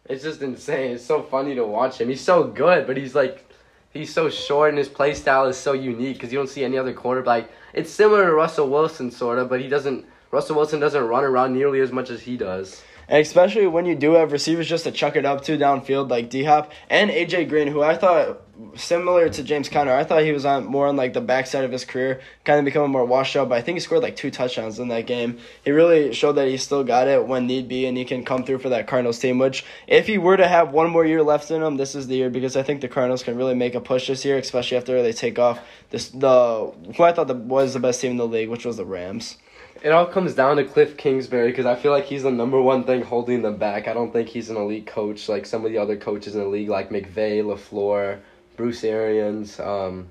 it's 0.06 0.24
just 0.24 0.40
insane. 0.40 0.92
It's 0.92 1.04
so 1.04 1.22
funny 1.22 1.54
to 1.54 1.66
watch 1.66 2.00
him. 2.00 2.08
He's 2.08 2.22
so 2.22 2.44
good, 2.44 2.86
but 2.86 2.96
he's 2.96 3.14
like 3.14 3.44
he's 3.92 4.12
so 4.12 4.30
short 4.30 4.70
and 4.70 4.78
his 4.78 4.88
play 4.88 5.12
style 5.12 5.44
is 5.46 5.58
so 5.58 5.74
unique 5.74 6.16
because 6.16 6.32
you 6.32 6.38
don't 6.38 6.48
see 6.48 6.64
any 6.64 6.78
other 6.78 6.94
quarterback. 6.94 7.50
It's 7.74 7.90
similar 7.90 8.24
to 8.26 8.32
Russell 8.32 8.70
Wilson 8.70 9.10
sort 9.10 9.38
of, 9.38 9.50
but 9.50 9.60
he 9.60 9.68
doesn't. 9.68 10.06
Russell 10.36 10.56
Wilson 10.56 10.80
doesn't 10.80 11.02
run 11.02 11.24
around 11.24 11.54
nearly 11.54 11.80
as 11.80 11.90
much 11.90 12.10
as 12.10 12.20
he 12.20 12.36
does. 12.36 12.82
And 13.08 13.22
especially 13.22 13.66
when 13.66 13.86
you 13.86 13.94
do 13.94 14.12
have 14.12 14.32
receivers 14.32 14.68
just 14.68 14.84
to 14.84 14.90
chuck 14.90 15.16
it 15.16 15.24
up 15.24 15.40
to 15.44 15.56
downfield 15.56 16.10
like 16.10 16.28
D 16.28 16.44
Hop 16.44 16.72
and 16.90 17.10
AJ 17.10 17.48
Green, 17.48 17.68
who 17.68 17.82
I 17.82 17.96
thought 17.96 18.42
similar 18.74 19.30
to 19.30 19.42
James 19.42 19.70
Conner, 19.70 19.94
I 19.94 20.04
thought 20.04 20.24
he 20.24 20.32
was 20.32 20.44
on 20.44 20.66
more 20.66 20.88
on 20.88 20.96
like 20.96 21.14
the 21.14 21.22
backside 21.22 21.64
of 21.64 21.72
his 21.72 21.86
career, 21.86 22.20
kind 22.44 22.58
of 22.58 22.66
becoming 22.66 22.90
more 22.90 23.06
washed 23.06 23.34
up. 23.34 23.48
But 23.48 23.56
I 23.56 23.62
think 23.62 23.76
he 23.76 23.80
scored 23.80 24.02
like 24.02 24.14
two 24.14 24.30
touchdowns 24.30 24.78
in 24.78 24.88
that 24.88 25.06
game. 25.06 25.38
He 25.64 25.70
really 25.70 26.12
showed 26.12 26.32
that 26.32 26.48
he 26.48 26.58
still 26.58 26.84
got 26.84 27.08
it 27.08 27.26
when 27.26 27.46
need 27.46 27.66
be, 27.66 27.86
and 27.86 27.96
he 27.96 28.04
can 28.04 28.22
come 28.22 28.44
through 28.44 28.58
for 28.58 28.68
that 28.68 28.86
Cardinals 28.86 29.18
team. 29.18 29.38
Which, 29.38 29.64
if 29.86 30.06
he 30.06 30.18
were 30.18 30.36
to 30.36 30.46
have 30.46 30.70
one 30.70 30.90
more 30.90 31.06
year 31.06 31.22
left 31.22 31.50
in 31.50 31.62
him, 31.62 31.78
this 31.78 31.94
is 31.94 32.08
the 32.08 32.16
year 32.16 32.28
because 32.28 32.58
I 32.58 32.62
think 32.62 32.82
the 32.82 32.88
Cardinals 32.88 33.22
can 33.22 33.38
really 33.38 33.54
make 33.54 33.74
a 33.74 33.80
push 33.80 34.08
this 34.08 34.22
year, 34.22 34.36
especially 34.36 34.76
after 34.76 35.02
they 35.02 35.14
take 35.14 35.38
off 35.38 35.60
this 35.88 36.10
the 36.10 36.74
who 36.94 37.04
I 37.04 37.12
thought 37.12 37.28
the, 37.28 37.34
was 37.34 37.72
the 37.72 37.80
best 37.80 38.02
team 38.02 38.10
in 38.10 38.16
the 38.18 38.26
league, 38.26 38.50
which 38.50 38.66
was 38.66 38.76
the 38.76 38.84
Rams. 38.84 39.38
It 39.86 39.92
all 39.92 40.06
comes 40.06 40.34
down 40.34 40.56
to 40.56 40.64
Cliff 40.64 40.96
Kingsbury 40.96 41.52
because 41.52 41.64
I 41.64 41.76
feel 41.76 41.92
like 41.92 42.06
he's 42.06 42.24
the 42.24 42.32
number 42.32 42.60
one 42.60 42.82
thing 42.82 43.02
holding 43.02 43.42
them 43.42 43.56
back. 43.56 43.86
I 43.86 43.94
don't 43.94 44.12
think 44.12 44.28
he's 44.28 44.50
an 44.50 44.56
elite 44.56 44.84
coach 44.84 45.28
like 45.28 45.46
some 45.46 45.64
of 45.64 45.70
the 45.70 45.78
other 45.78 45.96
coaches 45.96 46.34
in 46.34 46.40
the 46.40 46.48
league, 46.48 46.68
like 46.68 46.90
McVay, 46.90 47.40
LaFleur, 47.40 48.18
Bruce 48.56 48.82
Arians, 48.82 49.60
um, 49.60 50.10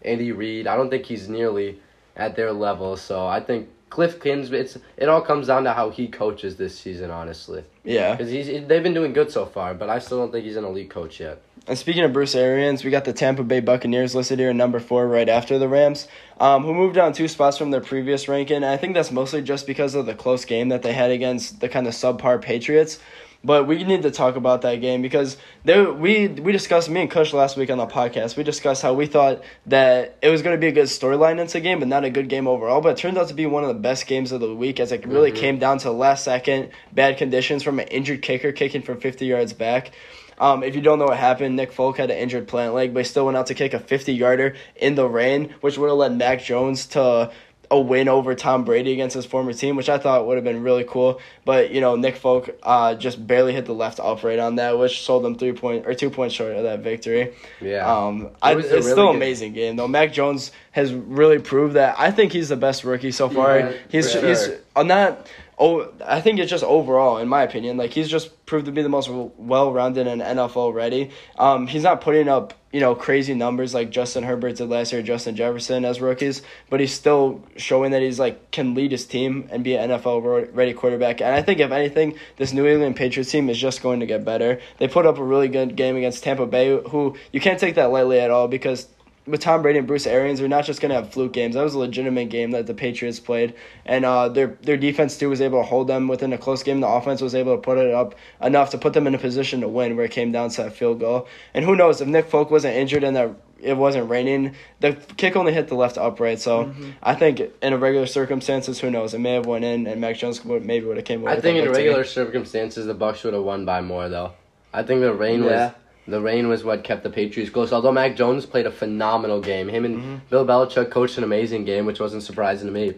Andy 0.00 0.32
Reid. 0.32 0.66
I 0.66 0.74
don't 0.74 0.88
think 0.88 1.04
he's 1.04 1.28
nearly 1.28 1.80
at 2.16 2.34
their 2.34 2.50
level. 2.50 2.96
So 2.96 3.26
I 3.26 3.40
think 3.40 3.68
Cliff 3.90 4.22
Kingsbury. 4.22 4.62
It's 4.62 4.78
it 4.96 5.10
all 5.10 5.20
comes 5.20 5.48
down 5.48 5.64
to 5.64 5.74
how 5.74 5.90
he 5.90 6.08
coaches 6.08 6.56
this 6.56 6.74
season, 6.74 7.10
honestly. 7.10 7.62
Yeah. 7.84 8.16
Because 8.16 8.32
he's 8.32 8.46
they've 8.46 8.82
been 8.82 8.94
doing 8.94 9.12
good 9.12 9.30
so 9.30 9.44
far, 9.44 9.74
but 9.74 9.90
I 9.90 9.98
still 9.98 10.16
don't 10.16 10.32
think 10.32 10.46
he's 10.46 10.56
an 10.56 10.64
elite 10.64 10.88
coach 10.88 11.20
yet. 11.20 11.42
And 11.66 11.78
speaking 11.78 12.04
of 12.04 12.12
Bruce 12.12 12.34
Arians, 12.34 12.84
we 12.84 12.90
got 12.90 13.06
the 13.06 13.14
Tampa 13.14 13.42
Bay 13.42 13.60
Buccaneers 13.60 14.14
listed 14.14 14.38
here 14.38 14.50
at 14.50 14.56
number 14.56 14.78
four, 14.78 15.08
right 15.08 15.28
after 15.28 15.58
the 15.58 15.66
Rams, 15.66 16.06
um, 16.38 16.62
who 16.62 16.74
moved 16.74 16.94
down 16.94 17.14
two 17.14 17.26
spots 17.26 17.56
from 17.56 17.70
their 17.70 17.80
previous 17.80 18.28
ranking. 18.28 18.56
And 18.56 18.66
I 18.66 18.76
think 18.76 18.92
that's 18.92 19.10
mostly 19.10 19.40
just 19.40 19.66
because 19.66 19.94
of 19.94 20.04
the 20.04 20.14
close 20.14 20.44
game 20.44 20.68
that 20.68 20.82
they 20.82 20.92
had 20.92 21.10
against 21.10 21.60
the 21.60 21.70
kind 21.70 21.86
of 21.86 21.94
subpar 21.94 22.42
Patriots. 22.42 22.98
But 23.42 23.66
we 23.66 23.84
need 23.84 24.02
to 24.02 24.10
talk 24.10 24.36
about 24.36 24.62
that 24.62 24.76
game 24.76 25.02
because 25.02 25.36
there 25.64 25.92
we 25.92 26.28
we 26.28 26.50
discussed 26.50 26.88
me 26.88 27.02
and 27.02 27.10
Kush 27.10 27.34
last 27.34 27.58
week 27.58 27.70
on 27.70 27.76
the 27.76 27.86
podcast. 27.86 28.38
We 28.38 28.42
discussed 28.42 28.80
how 28.80 28.94
we 28.94 29.04
thought 29.04 29.42
that 29.66 30.16
it 30.22 30.30
was 30.30 30.40
going 30.40 30.56
to 30.56 30.60
be 30.60 30.68
a 30.68 30.72
good 30.72 30.86
storyline 30.86 31.38
into 31.38 31.52
the 31.54 31.60
game, 31.60 31.78
but 31.78 31.88
not 31.88 32.04
a 32.04 32.10
good 32.10 32.30
game 32.30 32.48
overall. 32.48 32.80
But 32.80 32.92
it 32.92 32.96
turned 32.96 33.18
out 33.18 33.28
to 33.28 33.34
be 33.34 33.44
one 33.44 33.62
of 33.62 33.68
the 33.68 33.74
best 33.74 34.06
games 34.06 34.32
of 34.32 34.40
the 34.40 34.54
week 34.54 34.80
as 34.80 34.92
it 34.92 35.06
really 35.06 35.30
came 35.30 35.58
down 35.58 35.76
to 35.78 35.84
the 35.84 35.92
last 35.92 36.24
second 36.24 36.70
bad 36.92 37.18
conditions 37.18 37.62
from 37.62 37.78
an 37.80 37.88
injured 37.88 38.22
kicker 38.22 38.50
kicking 38.50 38.80
from 38.80 38.98
fifty 38.98 39.26
yards 39.26 39.52
back. 39.52 39.92
Um, 40.38 40.62
if 40.62 40.74
you 40.74 40.80
don't 40.80 40.98
know 40.98 41.06
what 41.06 41.16
happened, 41.18 41.56
Nick 41.56 41.72
Folk 41.72 41.98
had 41.98 42.10
an 42.10 42.18
injured 42.18 42.48
plant 42.48 42.74
leg, 42.74 42.92
but 42.94 43.00
he 43.00 43.04
still 43.04 43.26
went 43.26 43.36
out 43.36 43.46
to 43.46 43.54
kick 43.54 43.74
a 43.74 43.78
50 43.78 44.12
yarder 44.12 44.56
in 44.76 44.94
the 44.94 45.08
rain, 45.08 45.54
which 45.60 45.78
would 45.78 45.88
have 45.88 45.96
led 45.98 46.16
Mac 46.16 46.42
Jones 46.42 46.86
to 46.88 47.30
a 47.70 47.80
win 47.80 48.08
over 48.08 48.34
Tom 48.34 48.64
Brady 48.64 48.92
against 48.92 49.14
his 49.16 49.24
former 49.24 49.52
team, 49.54 49.74
which 49.74 49.88
I 49.88 49.96
thought 49.96 50.26
would 50.26 50.36
have 50.36 50.44
been 50.44 50.62
really 50.62 50.84
cool. 50.84 51.18
But 51.46 51.70
you 51.70 51.80
know, 51.80 51.96
Nick 51.96 52.16
Folk 52.16 52.50
uh, 52.62 52.94
just 52.94 53.26
barely 53.26 53.52
hit 53.54 53.64
the 53.64 53.72
left 53.72 53.98
upright 54.00 54.38
on 54.38 54.56
that, 54.56 54.78
which 54.78 55.02
sold 55.02 55.24
them 55.24 55.36
three 55.36 55.52
point 55.54 55.86
or 55.86 55.94
two 55.94 56.10
points 56.10 56.34
short 56.34 56.54
of 56.54 56.62
that 56.64 56.80
victory. 56.80 57.32
Yeah. 57.62 57.90
Um, 57.90 58.30
I, 58.42 58.52
it's 58.54 58.68
really 58.68 58.82
still 58.82 58.98
an 59.08 59.12
good- 59.12 59.16
amazing 59.16 59.52
game 59.54 59.76
though. 59.76 59.88
Mac 59.88 60.12
Jones 60.12 60.52
has 60.72 60.92
really 60.92 61.38
proved 61.38 61.74
that. 61.74 61.94
I 61.98 62.10
think 62.10 62.32
he's 62.32 62.50
the 62.50 62.56
best 62.56 62.84
rookie 62.84 63.12
so 63.12 63.28
far. 63.30 63.58
Yeah, 63.58 63.72
he's 63.88 64.12
for 64.12 64.26
he's 64.26 64.44
sure. 64.44 64.56
uh, 64.76 64.82
not. 64.82 65.26
Oh, 65.58 65.92
I 66.04 66.20
think 66.20 66.40
it's 66.40 66.50
just 66.50 66.64
overall, 66.64 67.18
in 67.18 67.28
my 67.28 67.42
opinion, 67.42 67.76
like 67.76 67.92
he's 67.92 68.08
just 68.08 68.44
proved 68.46 68.66
to 68.66 68.72
be 68.72 68.82
the 68.82 68.88
most 68.88 69.08
well-rounded 69.08 70.06
and 70.06 70.20
NFL 70.20 70.74
ready. 70.74 71.10
Um, 71.38 71.66
he's 71.66 71.82
not 71.82 72.00
putting 72.00 72.28
up 72.28 72.54
you 72.72 72.80
know 72.80 72.96
crazy 72.96 73.34
numbers 73.34 73.72
like 73.72 73.90
Justin 73.90 74.24
Herbert 74.24 74.56
did 74.56 74.68
last 74.68 74.92
year, 74.92 75.00
Justin 75.00 75.36
Jefferson 75.36 75.84
as 75.84 76.00
rookies, 76.00 76.42
but 76.68 76.80
he's 76.80 76.92
still 76.92 77.40
showing 77.56 77.92
that 77.92 78.02
he's 78.02 78.18
like 78.18 78.50
can 78.50 78.74
lead 78.74 78.90
his 78.90 79.06
team 79.06 79.48
and 79.50 79.62
be 79.62 79.76
an 79.76 79.90
NFL 79.90 80.52
ready 80.52 80.74
quarterback. 80.74 81.20
And 81.20 81.32
I 81.34 81.40
think 81.40 81.60
if 81.60 81.70
anything, 81.70 82.18
this 82.36 82.52
New 82.52 82.66
England 82.66 82.96
Patriots 82.96 83.30
team 83.30 83.48
is 83.48 83.58
just 83.58 83.80
going 83.80 84.00
to 84.00 84.06
get 84.06 84.24
better. 84.24 84.60
They 84.78 84.88
put 84.88 85.06
up 85.06 85.18
a 85.18 85.24
really 85.24 85.48
good 85.48 85.76
game 85.76 85.96
against 85.96 86.24
Tampa 86.24 86.46
Bay, 86.46 86.76
who 86.88 87.16
you 87.32 87.40
can't 87.40 87.60
take 87.60 87.76
that 87.76 87.92
lightly 87.92 88.18
at 88.18 88.32
all 88.32 88.48
because 88.48 88.88
with 89.26 89.40
Tom 89.40 89.62
Brady 89.62 89.78
and 89.78 89.88
Bruce 89.88 90.06
Arians, 90.06 90.38
they're 90.38 90.48
not 90.48 90.64
just 90.64 90.80
gonna 90.80 90.94
have 90.94 91.10
fluke 91.10 91.32
games. 91.32 91.54
That 91.54 91.62
was 91.62 91.74
a 91.74 91.78
legitimate 91.78 92.28
game 92.28 92.50
that 92.50 92.66
the 92.66 92.74
Patriots 92.74 93.20
played, 93.20 93.54
and 93.86 94.04
uh, 94.04 94.28
their 94.28 94.58
their 94.62 94.76
defense 94.76 95.16
too 95.16 95.30
was 95.30 95.40
able 95.40 95.60
to 95.60 95.66
hold 95.66 95.88
them 95.88 96.08
within 96.08 96.32
a 96.32 96.38
close 96.38 96.62
game. 96.62 96.80
The 96.80 96.88
offense 96.88 97.20
was 97.22 97.34
able 97.34 97.54
to 97.56 97.60
put 97.62 97.78
it 97.78 97.92
up 97.92 98.14
enough 98.42 98.70
to 98.70 98.78
put 98.78 98.92
them 98.92 99.06
in 99.06 99.14
a 99.14 99.18
position 99.18 99.60
to 99.62 99.68
win, 99.68 99.96
where 99.96 100.04
it 100.04 100.10
came 100.10 100.32
down 100.32 100.50
to 100.50 100.62
that 100.64 100.74
field 100.74 101.00
goal. 101.00 101.26
And 101.54 101.64
who 101.64 101.74
knows 101.74 102.00
if 102.00 102.08
Nick 102.08 102.26
Folk 102.26 102.50
wasn't 102.50 102.76
injured 102.76 103.02
and 103.04 103.16
that 103.16 103.34
it 103.62 103.78
wasn't 103.78 104.10
raining, 104.10 104.54
the 104.80 104.92
kick 105.16 105.36
only 105.36 105.54
hit 105.54 105.68
the 105.68 105.74
left 105.74 105.96
upright. 105.96 106.38
So 106.38 106.74
I 107.02 107.14
think 107.14 107.40
in 107.62 107.72
a 107.72 107.78
regular 107.78 108.06
circumstances, 108.06 108.78
who 108.78 108.90
knows, 108.90 109.14
it 109.14 109.20
may 109.20 109.32
have 109.32 109.46
went 109.46 109.64
in, 109.64 109.86
and 109.86 110.02
Mac 110.02 110.16
Jones 110.16 110.44
would 110.44 110.66
maybe 110.66 110.84
would 110.84 110.96
have 110.98 111.06
came 111.06 111.22
away. 111.22 111.32
I 111.32 111.40
think 111.40 111.56
in 111.56 111.64
victory. 111.64 111.84
regular 111.84 112.04
circumstances 112.04 112.84
the 112.84 112.92
Bucks 112.94 113.24
would 113.24 113.32
have 113.32 113.42
won 113.42 113.64
by 113.64 113.80
more 113.80 114.10
though. 114.10 114.32
I 114.74 114.82
think 114.82 115.00
the 115.00 115.14
rain 115.14 115.42
Yeah. 115.44 115.66
was 115.66 115.74
the 116.06 116.20
rain 116.20 116.48
was 116.48 116.64
what 116.64 116.84
kept 116.84 117.02
the 117.02 117.10
Patriots 117.10 117.50
close. 117.50 117.72
Although 117.72 117.92
Mac 117.92 118.16
Jones 118.16 118.46
played 118.46 118.66
a 118.66 118.70
phenomenal 118.70 119.40
game, 119.40 119.68
him 119.68 119.84
and 119.84 119.96
mm-hmm. 119.96 120.16
Bill 120.30 120.44
Belichick 120.46 120.90
coached 120.90 121.18
an 121.18 121.24
amazing 121.24 121.64
game, 121.64 121.86
which 121.86 122.00
wasn't 122.00 122.22
surprising 122.22 122.66
to 122.66 122.72
me. 122.72 122.94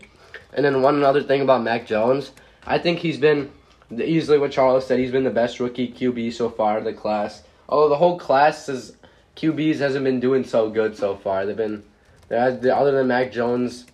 And 0.52 0.64
then 0.64 0.82
one 0.82 1.02
other 1.04 1.22
thing 1.22 1.40
about 1.40 1.62
Mac 1.62 1.86
Jones, 1.86 2.32
I 2.66 2.78
think 2.78 2.98
he's 2.98 3.18
been 3.18 3.50
easily 3.92 4.38
what 4.38 4.50
Charles 4.50 4.86
said. 4.86 4.98
He's 4.98 5.12
been 5.12 5.24
the 5.24 5.30
best 5.30 5.60
rookie 5.60 5.92
QB 5.92 6.32
so 6.32 6.50
far 6.50 6.78
in 6.78 6.84
the 6.84 6.92
class. 6.92 7.42
Although 7.68 7.90
the 7.90 7.96
whole 7.96 8.18
class 8.18 8.68
is 8.68 8.96
QBs 9.36 9.78
hasn't 9.78 10.04
been 10.04 10.18
doing 10.18 10.44
so 10.44 10.70
good 10.70 10.96
so 10.96 11.14
far. 11.16 11.46
They've 11.46 11.56
been, 11.56 11.84
other 12.30 12.90
than 12.90 13.06
Mac 13.06 13.30
Jones, 13.30 13.86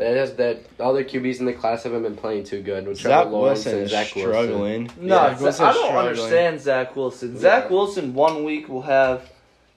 that 0.00 0.16
has 0.16 0.34
that 0.36 0.76
the 0.78 0.84
other 0.84 1.04
QBs 1.04 1.40
in 1.40 1.46
the 1.46 1.52
class 1.52 1.82
haven't 1.84 2.02
been 2.02 2.16
playing 2.16 2.44
too 2.44 2.62
good. 2.62 2.86
With 2.88 2.96
Zach 2.98 3.04
Trevor 3.22 3.30
Lawrence 3.30 3.58
Wilson 3.64 3.74
and 3.74 3.82
is 3.84 3.90
Zach 3.90 4.14
Wilson. 4.16 4.32
struggling. 4.32 4.90
No, 5.00 5.14
Yeah, 5.16 5.28
Zach- 5.34 5.40
Wilson's 5.40 5.60
I 5.60 5.72
don't 5.72 5.84
struggling. 5.84 6.06
understand 6.08 6.60
Zach 6.60 6.96
Wilson. 6.96 7.38
Zach 7.38 7.64
Yeah. 7.64 7.70
Wilson 7.70 8.14
one 8.14 8.44
week 8.44 8.68
will 8.68 8.82
have 8.82 9.30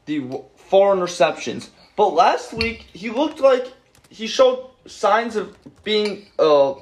the 0.06 0.20
w- 0.20 0.44
four 0.56 0.96
interceptions, 0.96 1.70
but 1.96 2.14
last 2.14 2.54
week 2.54 2.86
he 2.94 3.10
looked 3.10 3.40
like 3.40 3.68
he 4.10 4.28
showed 4.28 4.66
signs 4.88 5.36
of 5.36 5.56
being 5.84 6.26
a 6.40 6.74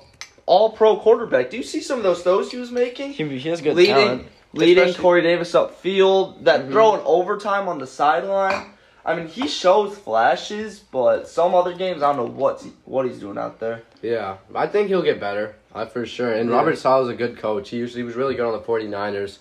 all 0.45 0.69
pro 0.71 0.97
quarterback. 0.97 1.49
Do 1.49 1.57
you 1.57 1.63
see 1.63 1.81
some 1.81 1.97
of 1.97 2.03
those 2.03 2.21
throws 2.23 2.51
he 2.51 2.57
was 2.57 2.71
making? 2.71 3.13
He, 3.13 3.23
he 3.37 3.49
has 3.49 3.61
good 3.61 3.75
leading 3.75 3.95
talent. 3.95 4.27
leading 4.53 4.83
Especially- 4.83 5.01
Corey 5.01 5.21
Davis 5.21 5.51
upfield, 5.53 6.43
that 6.43 6.65
Mhm. 6.67 6.71
throw 6.71 6.95
in 6.95 7.01
overtime 7.05 7.67
on 7.69 7.79
the 7.79 7.87
sideline. 7.87 8.65
I 9.03 9.15
mean, 9.15 9.27
he 9.27 9.47
shows 9.47 9.97
flashes, 9.97 10.79
but 10.79 11.27
some 11.27 11.55
other 11.55 11.73
games 11.73 12.03
I 12.03 12.13
don't 12.13 12.17
know 12.17 12.31
what 12.31 12.63
what 12.85 13.05
he's 13.05 13.19
doing 13.19 13.37
out 13.37 13.59
there. 13.59 13.83
Yeah, 14.01 14.37
I 14.53 14.67
think 14.67 14.89
he'll 14.89 15.01
get 15.01 15.19
better, 15.19 15.55
for 15.91 16.05
sure. 16.05 16.31
And 16.33 16.49
Yeah. 16.49 16.55
Robert 16.55 16.77
Saleh 16.77 17.03
is 17.03 17.09
a 17.09 17.15
good 17.15 17.37
coach. 17.37 17.69
He 17.69 17.77
usually 17.77 18.03
was 18.03 18.15
really 18.15 18.35
good 18.35 18.45
on 18.45 18.53
the 18.53 18.59
49ers. 18.59 19.39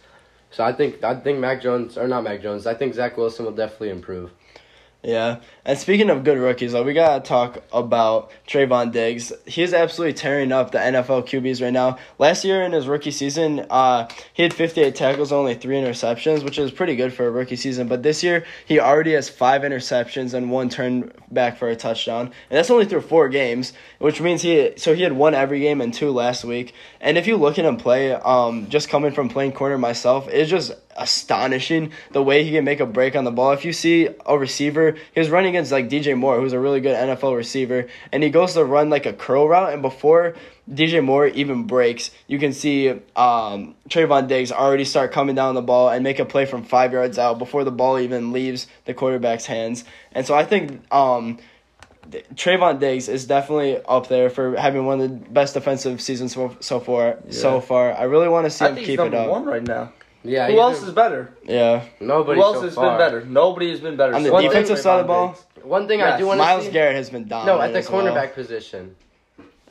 So 0.50 0.64
I 0.64 0.72
think 0.72 1.04
I 1.04 1.14
think 1.14 1.38
Mac 1.38 1.62
Jones 1.62 1.96
or 1.98 2.08
not 2.08 2.24
Mac 2.24 2.42
Jones. 2.42 2.66
I 2.66 2.74
think 2.74 2.94
Zach 2.94 3.16
Wilson 3.16 3.44
will 3.44 3.52
definitely 3.52 3.90
improve. 3.90 4.30
Yeah. 5.02 5.40
And 5.64 5.78
speaking 5.78 6.08
of 6.08 6.24
good 6.24 6.38
rookies, 6.38 6.72
though, 6.72 6.82
we 6.82 6.94
got 6.94 7.22
to 7.22 7.28
talk 7.28 7.62
about 7.72 8.30
Trevon 8.48 8.92
Diggs. 8.92 9.32
He's 9.46 9.74
absolutely 9.74 10.14
tearing 10.14 10.52
up 10.52 10.70
the 10.70 10.78
NFL 10.78 11.28
QBs 11.28 11.62
right 11.62 11.72
now. 11.72 11.98
Last 12.18 12.44
year 12.44 12.62
in 12.62 12.72
his 12.72 12.88
rookie 12.88 13.10
season, 13.10 13.66
uh, 13.68 14.08
he 14.32 14.42
had 14.42 14.54
58 14.54 14.94
tackles, 14.94 15.32
only 15.32 15.54
three 15.54 15.76
interceptions, 15.76 16.42
which 16.44 16.58
is 16.58 16.70
pretty 16.70 16.96
good 16.96 17.12
for 17.12 17.26
a 17.26 17.30
rookie 17.30 17.56
season. 17.56 17.88
But 17.88 18.02
this 18.02 18.22
year, 18.22 18.44
he 18.64 18.80
already 18.80 19.12
has 19.12 19.28
five 19.28 19.60
interceptions 19.62 20.32
and 20.32 20.50
one 20.50 20.70
turn 20.70 21.12
back 21.30 21.58
for 21.58 21.68
a 21.68 21.76
touchdown. 21.76 22.26
And 22.26 22.56
that's 22.56 22.70
only 22.70 22.86
through 22.86 23.02
four 23.02 23.28
games, 23.28 23.74
which 23.98 24.20
means 24.20 24.40
he, 24.40 24.72
so 24.76 24.94
he 24.94 25.02
had 25.02 25.12
one 25.12 25.34
every 25.34 25.60
game 25.60 25.82
and 25.82 25.92
two 25.92 26.10
last 26.10 26.42
week. 26.42 26.72
And 27.02 27.18
if 27.18 27.26
you 27.26 27.36
look 27.36 27.58
at 27.58 27.66
him 27.66 27.76
play, 27.76 28.12
um, 28.12 28.70
just 28.70 28.88
coming 28.88 29.12
from 29.12 29.28
playing 29.28 29.52
corner 29.52 29.76
myself, 29.76 30.26
it's 30.28 30.50
just 30.50 30.72
astonishing 30.96 31.92
the 32.12 32.22
way 32.22 32.44
he 32.44 32.52
can 32.52 32.64
make 32.64 32.80
a 32.80 32.86
break 32.86 33.16
on 33.16 33.24
the 33.24 33.30
ball. 33.30 33.52
If 33.52 33.64
you 33.64 33.72
see 33.72 34.08
a 34.26 34.38
receiver, 34.38 34.96
he 35.12 35.20
was 35.20 35.30
running 35.30 35.49
against 35.50 35.70
like 35.70 35.88
DJ 35.88 36.16
Moore, 36.16 36.40
who's 36.40 36.52
a 36.52 36.58
really 36.58 36.80
good 36.80 36.96
NFL 36.96 37.36
receiver, 37.36 37.88
and 38.12 38.22
he 38.22 38.30
goes 38.30 38.54
to 38.54 38.64
run 38.64 38.90
like 38.90 39.06
a 39.06 39.12
curl 39.12 39.48
route, 39.48 39.72
and 39.72 39.82
before 39.82 40.34
DJ 40.72 41.02
Moore 41.04 41.26
even 41.26 41.64
breaks, 41.64 42.10
you 42.26 42.38
can 42.38 42.52
see 42.52 42.90
um, 43.16 43.74
Trevon 43.88 44.28
Diggs 44.28 44.52
already 44.52 44.84
start 44.84 45.12
coming 45.12 45.34
down 45.34 45.54
the 45.54 45.62
ball 45.62 45.88
and 45.90 46.04
make 46.04 46.18
a 46.18 46.24
play 46.24 46.46
from 46.46 46.62
five 46.62 46.92
yards 46.92 47.18
out 47.18 47.38
before 47.38 47.64
the 47.64 47.72
ball 47.72 47.98
even 47.98 48.32
leaves 48.32 48.66
the 48.84 48.94
quarterback's 48.94 49.46
hands. 49.46 49.84
And 50.12 50.26
so 50.26 50.34
I 50.34 50.44
think 50.44 50.82
um, 50.92 51.38
Trevon 52.34 52.78
Diggs 52.80 53.08
is 53.08 53.26
definitely 53.26 53.78
up 53.84 54.08
there 54.08 54.30
for 54.30 54.56
having 54.56 54.86
one 54.86 55.00
of 55.00 55.10
the 55.10 55.30
best 55.30 55.54
defensive 55.54 56.00
seasons 56.00 56.34
so, 56.34 56.56
so 56.60 56.80
far. 56.80 57.18
So 57.30 57.60
far, 57.60 57.92
I 57.92 58.04
really 58.04 58.28
want 58.28 58.46
to 58.46 58.50
see 58.50 58.64
I 58.64 58.70
him 58.70 58.84
keep 58.84 59.00
it 59.00 59.14
up. 59.14 59.28
one 59.28 59.44
right 59.44 59.62
now. 59.62 59.92
Yeah, 60.22 60.48
Who 60.50 60.60
else 60.60 60.82
is 60.82 60.90
better? 60.90 61.32
Yeah, 61.44 61.84
Nobody 61.98 62.38
Who 62.38 62.44
else 62.44 62.56
so 62.58 62.62
has 62.64 62.74
far. 62.74 62.90
been 62.90 62.98
better? 62.98 63.24
Nobody 63.24 63.70
has 63.70 63.80
been 63.80 63.96
better. 63.96 64.14
On 64.14 64.22
the 64.22 64.28
So 64.28 64.40
defensive 64.40 64.76
think 64.76 64.82
side 64.82 65.00
of 65.00 65.06
the 65.06 65.12
ball? 65.12 65.38
One 65.62 65.88
thing 65.88 66.02
I 66.02 66.18
do 66.18 66.26
want 66.26 66.38
to 66.40 66.44
Myles 66.44 66.64
see. 66.66 66.70
Garrett 66.72 66.96
has 66.96 67.08
been 67.10 67.26
dominant. 67.26 67.58
No, 67.58 67.62
at 67.64 67.72
the 67.72 67.78
as 67.78 67.90
well. 67.90 68.02
cornerback 68.04 68.34
position. 68.34 68.96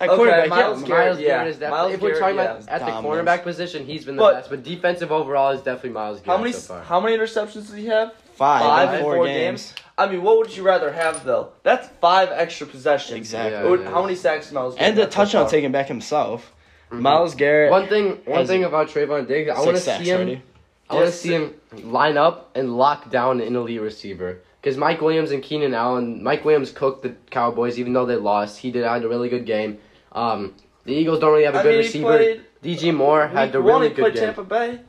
At 0.02 0.08
Okay, 0.10 0.16
quarterback, 0.16 0.44
yeah, 0.46 0.50
Myles 0.50 0.84
Garrett, 0.84 1.06
Myles 1.06 1.20
yeah. 1.20 1.28
Garrett 1.28 1.48
is 1.50 1.56
definitely. 1.58 1.78
Myles 1.78 1.94
if 1.94 2.02
we're 2.02 2.08
Garrett, 2.10 2.22
talking 2.22 2.36
yeah. 2.38 2.44
about 2.44 2.70
at 2.70 2.80
the 2.80 2.86
Dominance. 2.86 3.06
cornerback 3.30 3.44
position, 3.44 3.86
he's 3.86 4.06
been 4.06 4.16
the 4.16 4.22
But- 4.22 4.34
best. 4.34 4.50
But 4.50 4.64
defensive 4.64 5.12
overall 5.12 5.52
is 5.52 5.60
definitely 5.62 5.90
Myles 5.92 6.22
Garrett 6.22 6.38
How 6.38 6.38
many 6.44 6.54
so 6.54 6.74
far. 6.74 6.84
how 6.84 7.00
many 7.02 7.18
interceptions 7.18 7.70
did 7.70 7.80
he 7.80 7.86
have? 7.88 8.14
five, 8.36 8.62
Five 8.62 8.90
in 8.90 8.96
in 8.96 9.02
four, 9.02 9.16
four 9.18 9.26
games. 9.26 9.74
I 9.98 10.08
mean, 10.08 10.24
what 10.24 10.38
would 10.38 10.56
you 10.56 10.64
rather 10.64 10.94
have 10.94 11.26
though? 11.26 11.50
That's 11.64 11.90
five 12.00 12.30
extra 12.32 12.66
possessions. 12.66 13.18
Exactly. 13.18 13.52
Yeah, 13.52 13.66
It 13.66 13.70
would- 13.70 13.82
it 13.82 14.02
many 14.02 14.16
sacks 14.16 14.48
did 14.48 14.54
Myles? 14.56 14.76
And 14.78 14.80
Garrett 14.80 14.96
the 14.96 15.02
have 15.04 15.12
so 15.14 15.16
touchdown 15.18 15.50
taken 15.50 15.72
back 15.74 15.88
himself. 15.88 16.54
Mhm. 16.92 17.00
Myles 17.02 17.36
Garrett, 17.36 17.72
One 17.72 17.88
thing, 17.88 18.18
one 18.26 18.46
thing 18.48 18.64
about 18.64 18.88
Trevon 18.90 19.28
Diggs, 19.28 19.50
I 19.50 19.60
want 19.62 19.78
to 19.78 19.82
see 19.82 19.92
him. 20.04 20.16
already. 20.18 20.42
I 20.90 20.96
want 20.96 21.06
to 21.06 21.12
Yes. 21.12 21.20
see 21.20 21.34
him 21.34 21.54
line 21.84 22.18
up 22.18 22.50
and 22.56 22.76
lock 22.78 23.12
down 23.12 23.42
an 23.42 23.56
elite 23.56 23.82
receiver. 23.82 24.40
Because 24.62 24.76
Mike 24.76 25.00
Williams 25.00 25.32
and 25.32 25.42
Keenan 25.44 25.74
Allen, 25.74 26.22
Mike 26.24 26.44
Williams 26.44 26.72
cooked 26.72 27.04
the 27.04 27.14
Cowboys 27.30 27.80
even 27.80 27.94
though 27.94 28.06
they 28.06 28.16
lost. 28.18 28.60
He 28.60 28.72
did 28.72 28.84
had 28.84 29.04
a 29.04 29.08
really 29.08 29.30
good 29.30 29.46
game. 29.46 29.78
Um, 30.12 30.54
the 30.86 30.94
Eagles 30.94 31.20
don't 31.20 31.32
really 31.32 31.46
have 31.46 31.56
a 31.56 31.60
I 31.60 31.64
good 31.64 31.70
mean, 31.76 31.78
receiver. 31.78 32.06
played. 32.18 32.42
DJ 32.64 32.92
Moore 32.92 33.28
had 33.28 33.54
a 33.56 33.62
really 33.62 33.90
he 33.90 33.94
good 33.96 34.14
game. 34.16 34.24
Tampa 34.24 34.44
Bay. 34.44 34.80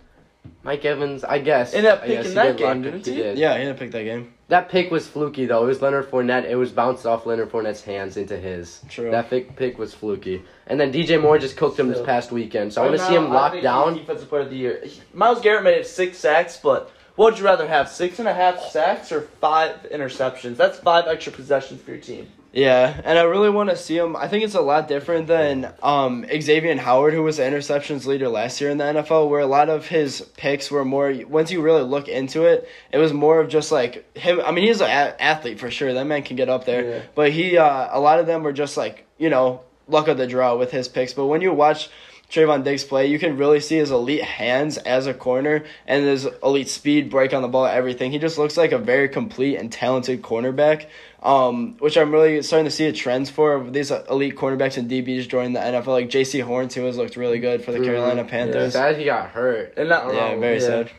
Mike 0.63 0.85
Evans, 0.85 1.25
I 1.25 1.39
guess. 1.39 1.73
In 1.73 1.85
that 1.85 2.03
I 2.03 2.07
pick 2.07 2.17
guess 2.17 2.25
in 2.27 2.31
he 2.31 2.35
that 2.35 2.45
did 2.45 2.57
game, 2.59 2.67
lock 2.67 2.83
didn't 2.83 3.07
he? 3.07 3.15
did. 3.15 3.39
Yeah, 3.39 3.57
he 3.57 3.65
didn't 3.65 3.79
pick 3.79 3.91
that 3.93 4.05
game. 4.05 4.35
That 4.49 4.69
pick 4.69 4.91
was 4.91 5.07
fluky 5.07 5.47
though. 5.47 5.63
It 5.65 5.67
was 5.69 5.81
Leonard 5.81 6.11
Fournette. 6.11 6.45
It 6.45 6.57
was 6.57 6.71
bounced 6.73 7.07
off 7.07 7.25
Leonard 7.25 7.51
Fournette's 7.51 7.83
hands 7.83 8.17
into 8.17 8.37
his. 8.37 8.81
True. 8.89 9.11
That 9.11 9.31
pick 9.31 9.57
pick 9.57 9.79
was 9.79 9.95
fluky. 9.95 10.43
And 10.67 10.79
then 10.79 10.93
DJ 10.93 11.21
Moore 11.21 11.39
just 11.39 11.57
cooked 11.57 11.79
him 11.79 11.89
this 11.89 11.97
Still. 11.99 12.07
past 12.07 12.33
weekend. 12.33 12.73
So 12.73 12.83
I 12.83 12.87
want 12.87 12.99
to 12.99 13.07
see 13.07 13.15
him 13.15 13.31
locked 13.31 13.63
down. 13.63 13.95
Defensive 13.95 14.29
player 14.29 14.43
of 14.43 14.51
the 14.51 14.57
year. 14.57 14.85
Myles 15.15 15.41
Garrett 15.41 15.65
made 15.65 15.77
have 15.77 15.87
six 15.87 16.19
sacks, 16.19 16.59
but 16.63 16.91
what 17.17 17.33
would 17.33 17.39
you 17.39 17.45
rather 17.45 17.67
have? 17.69 17.89
Six 17.89 18.19
and 18.19 18.29
a 18.29 18.35
half 18.35 18.61
sacks 18.61 19.13
or 19.13 19.23
five 19.41 19.87
interceptions? 19.93 20.57
That's 20.57 20.79
five 20.79 21.07
extra 21.07 21.33
possessions 21.33 21.81
for 21.81 21.93
your 21.93 22.01
team. 22.01 22.29
Yeah, 22.53 23.01
and 23.05 23.17
I 23.17 23.23
really 23.23 23.49
want 23.51 23.71
to 23.71 23.77
see 23.77 23.97
him. 23.97 24.17
I 24.17 24.27
think 24.27 24.43
it's 24.43 24.57
a 24.57 24.61
lot 24.61 24.89
different 24.89 25.29
than 25.29 25.73
um, 25.85 26.27
Xavier 26.41 26.77
Howard, 26.79 27.15
who 27.15 27.23
was 27.23 27.37
the 27.37 27.45
interceptions 27.45 28.07
leader 28.07 28.29
last 28.29 28.61
year 28.61 28.71
in 28.71 28.79
the 28.79 28.85
NFL, 28.85 29.29
where 29.31 29.41
a 29.41 29.47
lot 29.47 29.69
of 29.69 29.87
his 29.87 30.21
picks 30.37 30.69
were 30.69 30.85
more. 30.85 31.13
Once 31.29 31.53
you 31.53 31.63
really 31.63 31.83
look 31.85 32.09
into 32.09 32.47
it, 32.47 32.69
it 32.91 32.99
was 32.99 33.13
more 33.13 33.41
of 33.41 33.49
just 33.49 33.71
like 33.71 34.17
him. 34.17 34.41
I 34.45 34.51
mean, 34.51 34.67
he's 34.67 34.81
an 34.81 34.89
a- 34.91 35.23
athlete 35.23 35.61
for 35.61 35.71
sure. 35.71 35.95
That 35.95 36.07
man 36.07 36.23
can 36.25 36.35
get 36.35 36.49
up 36.49 36.65
there, 36.65 36.85
Yeah. 36.85 37.03
but 37.15 37.31
he. 37.31 37.57
Uh, 37.57 37.89
a 37.93 38.01
lot 38.01 38.19
of 38.19 38.27
them 38.27 38.43
were 38.43 38.53
just 38.53 38.77
like 38.77 39.07
you 39.17 39.31
know 39.31 39.61
luck 39.87 40.09
of 40.09 40.17
the 40.19 40.27
draw 40.27 40.57
with 40.57 40.73
his 40.73 40.89
picks. 40.89 41.13
But 41.15 41.27
when 41.27 41.43
you 41.43 41.53
watch 41.53 41.89
Trevon 42.31 42.63
Diggs 42.63 42.85
play, 42.85 43.07
you 43.07 43.19
can 43.19 43.37
really 43.37 43.59
see 43.61 43.77
his 43.77 43.91
elite 43.91 44.23
hands 44.23 44.77
as 44.79 45.07
a 45.09 45.15
corner 45.15 45.65
and 45.87 46.05
his 46.05 46.29
elite 46.45 46.69
speed, 46.69 47.11
break 47.11 47.33
on 47.35 47.43
the 47.43 47.49
ball, 47.49 47.67
everything. 47.67 48.13
He 48.13 48.19
just 48.21 48.39
looks 48.39 48.57
like 48.57 48.71
a 48.71 48.79
very 48.79 49.09
complete 49.09 49.57
and 49.57 49.71
talented 49.73 50.23
cornerback, 50.23 50.87
um, 51.23 51.77
which 51.79 51.97
I'm 51.99 52.13
really 52.13 52.43
starting 52.43 52.65
to 52.65 52.71
see 52.71 52.87
a 52.87 52.93
trend 52.93 53.29
for 53.29 53.63
these 53.69 53.91
elite 53.91 54.37
cornerbacks 54.37 54.77
and 54.79 54.91
DBs 54.91 55.29
joining 55.29 55.53
the 55.53 55.61
NFL. 55.61 55.87
Like 55.89 56.09
Jaycee 56.09 56.43
Horn 56.43 56.69
too 56.69 56.85
has 56.85 56.97
looked 56.97 57.17
really 57.17 57.39
good 57.39 57.63
for 57.65 57.73
the 57.73 57.79
Mhm. 57.79 57.85
Carolina 57.85 58.25
Panthers. 58.25 58.73
Sad 58.73 58.97
he 58.97 59.05
got 59.05 59.31
hurt. 59.31 59.75
And 59.77 59.91
that- 59.91 60.05
I 60.07 60.13
Yeah, 60.13 60.35
know. 60.35 60.41
very 60.41 60.55
Yeah. 60.61 60.67
sad. 60.67 60.91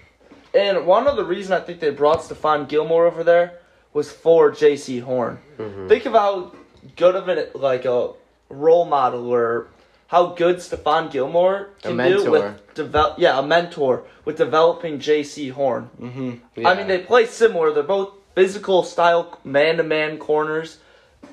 And 0.54 0.86
one 0.86 1.08
of 1.08 1.16
the 1.16 1.24
reasons 1.24 1.51
I 1.51 1.63
think 1.63 1.80
they 1.80 1.90
brought 1.92 2.20
Stephon 2.20 2.68
Gilmore 2.68 3.06
over 3.08 3.24
there 3.24 3.54
was 3.94 4.12
for 4.12 4.51
Jaycee 4.51 5.01
Horn. 5.01 5.40
Mhm. 5.58 5.88
Think 5.90 6.06
of 6.06 6.13
how 6.13 6.51
good 6.96 7.16
of 7.16 7.28
an 7.30 7.46
like 7.54 7.86
a 7.86 8.10
role 8.50 8.86
model 8.86 9.32
or 9.34 9.68
how 10.08 10.25
good 10.28 10.58
Stephon 10.58 11.10
Gilmore 11.10 11.70
A 11.84 11.88
can 11.88 11.98
do 11.98 12.30
with 12.30 12.74
develop. 12.75 13.13
Yeah, 13.18 13.40
a 13.40 13.42
mentor 13.42 14.04
with 14.25 14.38
developing 14.38 15.00
Jaycee 15.00 15.51
Horn. 15.51 15.90
hmm 15.98 16.32
I 16.66 16.74
mean, 16.75 16.88
they 16.88 16.98
play 17.00 17.25
similar. 17.25 17.72
They're 17.72 17.82
both 17.84 18.10
physical 18.36 18.84
style 18.84 19.40
man 19.44 19.78
to 19.78 19.84
man 19.84 20.18
corners. 20.18 20.78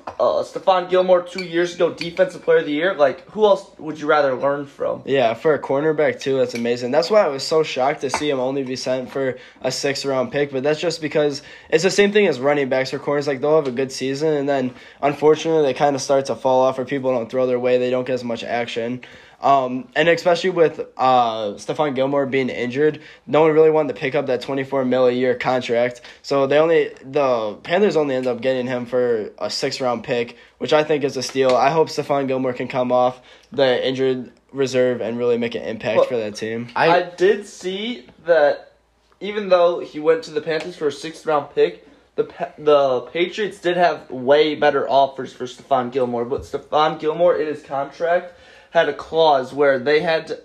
Uh, 0.07 0.43
Stephon 0.43 0.89
Gilmore 0.89 1.21
two 1.21 1.43
years 1.43 1.75
ago, 1.75 1.93
defensive 1.93 2.43
player 2.43 2.59
of 2.59 2.65
the 2.65 2.71
year. 2.71 2.93
Like, 2.93 3.27
who 3.31 3.45
else 3.45 3.69
would 3.77 3.99
you 3.99 4.07
rather 4.07 4.35
learn 4.35 4.65
from? 4.65 5.03
Yeah, 5.05 5.33
for 5.33 5.53
a 5.53 5.59
cornerback 5.59 6.19
too, 6.19 6.37
that's 6.37 6.55
amazing. 6.55 6.91
That's 6.91 7.09
why 7.09 7.21
I 7.23 7.27
was 7.27 7.43
so 7.43 7.63
shocked 7.63 8.01
to 8.01 8.09
see 8.09 8.29
him 8.29 8.39
only 8.39 8.63
be 8.63 8.75
sent 8.75 9.11
for 9.11 9.37
a 9.61 9.71
sixth 9.71 10.05
round 10.05 10.31
pick. 10.31 10.51
But 10.51 10.63
that's 10.63 10.79
just 10.79 11.01
because 11.01 11.41
it's 11.69 11.83
the 11.83 11.91
same 11.91 12.11
thing 12.11 12.27
as 12.27 12.39
running 12.39 12.69
backs 12.69 12.93
or 12.93 12.99
corners. 12.99 13.27
Like 13.27 13.41
they'll 13.41 13.55
have 13.55 13.67
a 13.67 13.71
good 13.71 13.91
season, 13.91 14.33
and 14.33 14.49
then 14.49 14.73
unfortunately 15.01 15.63
they 15.63 15.73
kind 15.73 15.95
of 15.95 16.01
start 16.01 16.25
to 16.25 16.35
fall 16.35 16.61
off, 16.61 16.79
or 16.79 16.85
people 16.85 17.11
don't 17.11 17.29
throw 17.29 17.45
their 17.47 17.59
way. 17.59 17.77
They 17.77 17.89
don't 17.89 18.05
get 18.05 18.13
as 18.13 18.23
much 18.23 18.43
action. 18.43 19.01
Um, 19.41 19.87
and 19.95 20.09
especially 20.09 20.49
with 20.49 20.79
uh, 20.97 21.53
Stephon 21.53 21.95
Gilmore 21.95 22.25
being 22.25 22.49
injured, 22.49 23.01
no 23.25 23.41
one 23.41 23.51
really 23.51 23.69
wanted 23.69 23.93
to 23.93 23.99
pick 23.99 24.13
up 24.13 24.25
that 24.27 24.41
twenty 24.41 24.63
four 24.63 24.83
mil 24.83 25.07
a 25.07 25.11
year 25.11 25.35
contract. 25.35 26.01
So 26.21 26.45
they 26.45 26.57
only 26.57 26.91
the 27.03 27.55
Panthers 27.63 27.95
only 27.95 28.15
end 28.15 28.27
up 28.27 28.41
getting 28.41 28.67
him 28.67 28.85
for 28.85 29.31
a 29.37 29.49
six 29.49 29.79
round 29.79 30.03
pick, 30.03 30.37
which 30.57 30.73
I 30.73 30.83
think 30.83 31.03
is 31.03 31.15
a 31.15 31.23
steal. 31.23 31.55
I 31.55 31.69
hope 31.69 31.87
Stephon 31.87 32.27
Gilmore 32.27 32.53
can 32.53 32.67
come 32.67 32.91
off 32.91 33.21
the 33.51 33.87
injured 33.87 34.31
reserve 34.51 34.99
and 34.99 35.17
really 35.17 35.37
make 35.37 35.55
an 35.55 35.63
impact 35.63 35.97
Well, 35.97 36.05
for 36.07 36.17
that 36.17 36.35
team. 36.35 36.69
I, 36.75 36.89
I 36.89 37.09
did 37.15 37.45
see 37.45 38.07
that 38.25 38.73
even 39.21 39.49
though 39.49 39.79
he 39.79 39.99
went 39.99 40.23
to 40.23 40.31
the 40.31 40.41
Panthers 40.41 40.75
for 40.75 40.87
a 40.87 40.91
sixth 40.91 41.25
round 41.25 41.53
pick, 41.55 41.87
the 42.15 42.51
the 42.57 43.01
Patriots 43.11 43.59
did 43.59 43.77
have 43.77 44.09
way 44.11 44.55
better 44.55 44.89
offers 44.89 45.31
for 45.31 45.45
Stephon 45.45 45.91
Gilmore. 45.91 46.25
But 46.25 46.41
Stephon 46.41 46.99
Gilmore 46.99 47.37
in 47.37 47.47
his 47.47 47.63
contract 47.63 48.33
had 48.71 48.89
a 48.89 48.93
clause 48.93 49.53
where 49.53 49.79
they 49.79 50.01
had 50.01 50.27
to, 50.27 50.39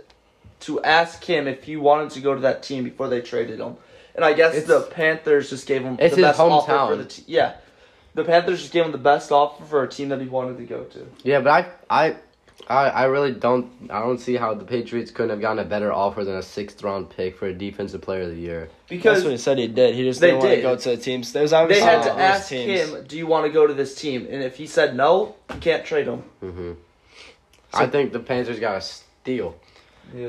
to 0.61 0.83
ask 0.83 1.23
him 1.25 1.47
if 1.47 1.65
he 1.65 1.77
wanted 1.77 2.11
to 2.11 2.21
go 2.21 2.35
to 2.35 2.41
that 2.41 2.63
team 2.63 2.85
before 2.85 3.09
they 3.09 3.21
traded 3.21 3.61
him. 3.61 3.77
And 4.15 4.25
I 4.25 4.33
guess 4.33 4.55
It's- 4.55 4.67
the 4.69 4.81
Panthers 4.91 5.51
just 5.51 5.67
gave 5.67 5.83
him 5.83 5.95
It's 5.99 6.15
the 6.15 6.23
his 6.23 6.27
best 6.29 6.41
offer 6.41 6.87
for 6.89 6.97
the 6.97 7.05
team. 7.05 7.25
Yeah. 7.29 7.53
The 8.15 8.25
Panthers 8.25 8.61
just 8.61 8.73
gave 8.73 8.85
him 8.85 8.93
the 8.93 8.99
best 8.99 9.33
offer 9.33 9.65
for 9.65 9.83
a 9.83 9.89
team 9.89 10.09
that 10.11 10.21
he 10.21 10.29
wanted 10.29 10.57
to 10.59 10.65
go 10.65 10.85
to. 10.85 11.07
yeah, 11.25 11.41
but 11.41 11.51
I 11.51 11.67
I 11.91 12.17
I, 12.69 12.89
I 12.89 13.05
really 13.07 13.33
don't 13.33 13.69
I 13.91 13.99
don't 14.01 14.19
see 14.21 14.37
how 14.37 14.55
the 14.55 14.65
Patriots 14.65 15.11
couldn't 15.11 15.31
have 15.31 15.41
gotten 15.41 15.59
a 15.59 15.65
better 15.65 15.93
offer 15.93 16.25
than 16.25 16.37
a 16.37 16.43
sixth 16.43 16.81
round 16.85 17.11
pick 17.11 17.37
for 17.37 17.47
a 17.47 17.53
defensive 17.53 18.01
player 18.03 18.23
of 18.23 18.31
the 18.31 18.37
year. 18.41 18.69
Because 18.89 19.17
That's 19.17 19.25
what 19.25 19.31
he 19.33 19.37
said 19.39 19.59
he 19.59 19.67
did. 19.67 19.97
He 19.97 20.05
just 20.05 20.21
They 20.21 20.29
didn't 20.29 20.45
want 20.45 20.55
to 20.55 20.63
go 20.63 20.77
to 20.77 20.89
the 20.91 20.97
teams. 20.97 21.33
There's 21.33 21.53
obviously 21.53 21.85
they 21.85 21.91
obviously 21.97 22.11
had 22.13 22.17
to 22.17 22.23
those 22.23 22.41
ask 22.41 22.49
teams. 22.49 22.91
him, 22.95 23.05
"Do 23.09 23.19
you 23.19 23.27
want 23.27 23.47
to 23.47 23.53
go 23.53 23.67
to 23.67 23.75
this 23.75 23.97
team?" 23.97 24.29
And 24.31 24.45
if 24.45 24.57
he 24.57 24.67
said 24.69 24.95
no, 24.97 25.35
you 25.53 25.59
can't 25.61 25.85
trade 25.85 26.07
him. 26.07 26.23
Mm-hmm. 26.41 26.73
Hmm 27.77 27.83
I 27.83 27.87
think 27.87 28.13
the 28.13 28.21
Panthers 28.21 28.59
got 28.61 28.77
a 28.77 28.81
steal. 28.81 29.57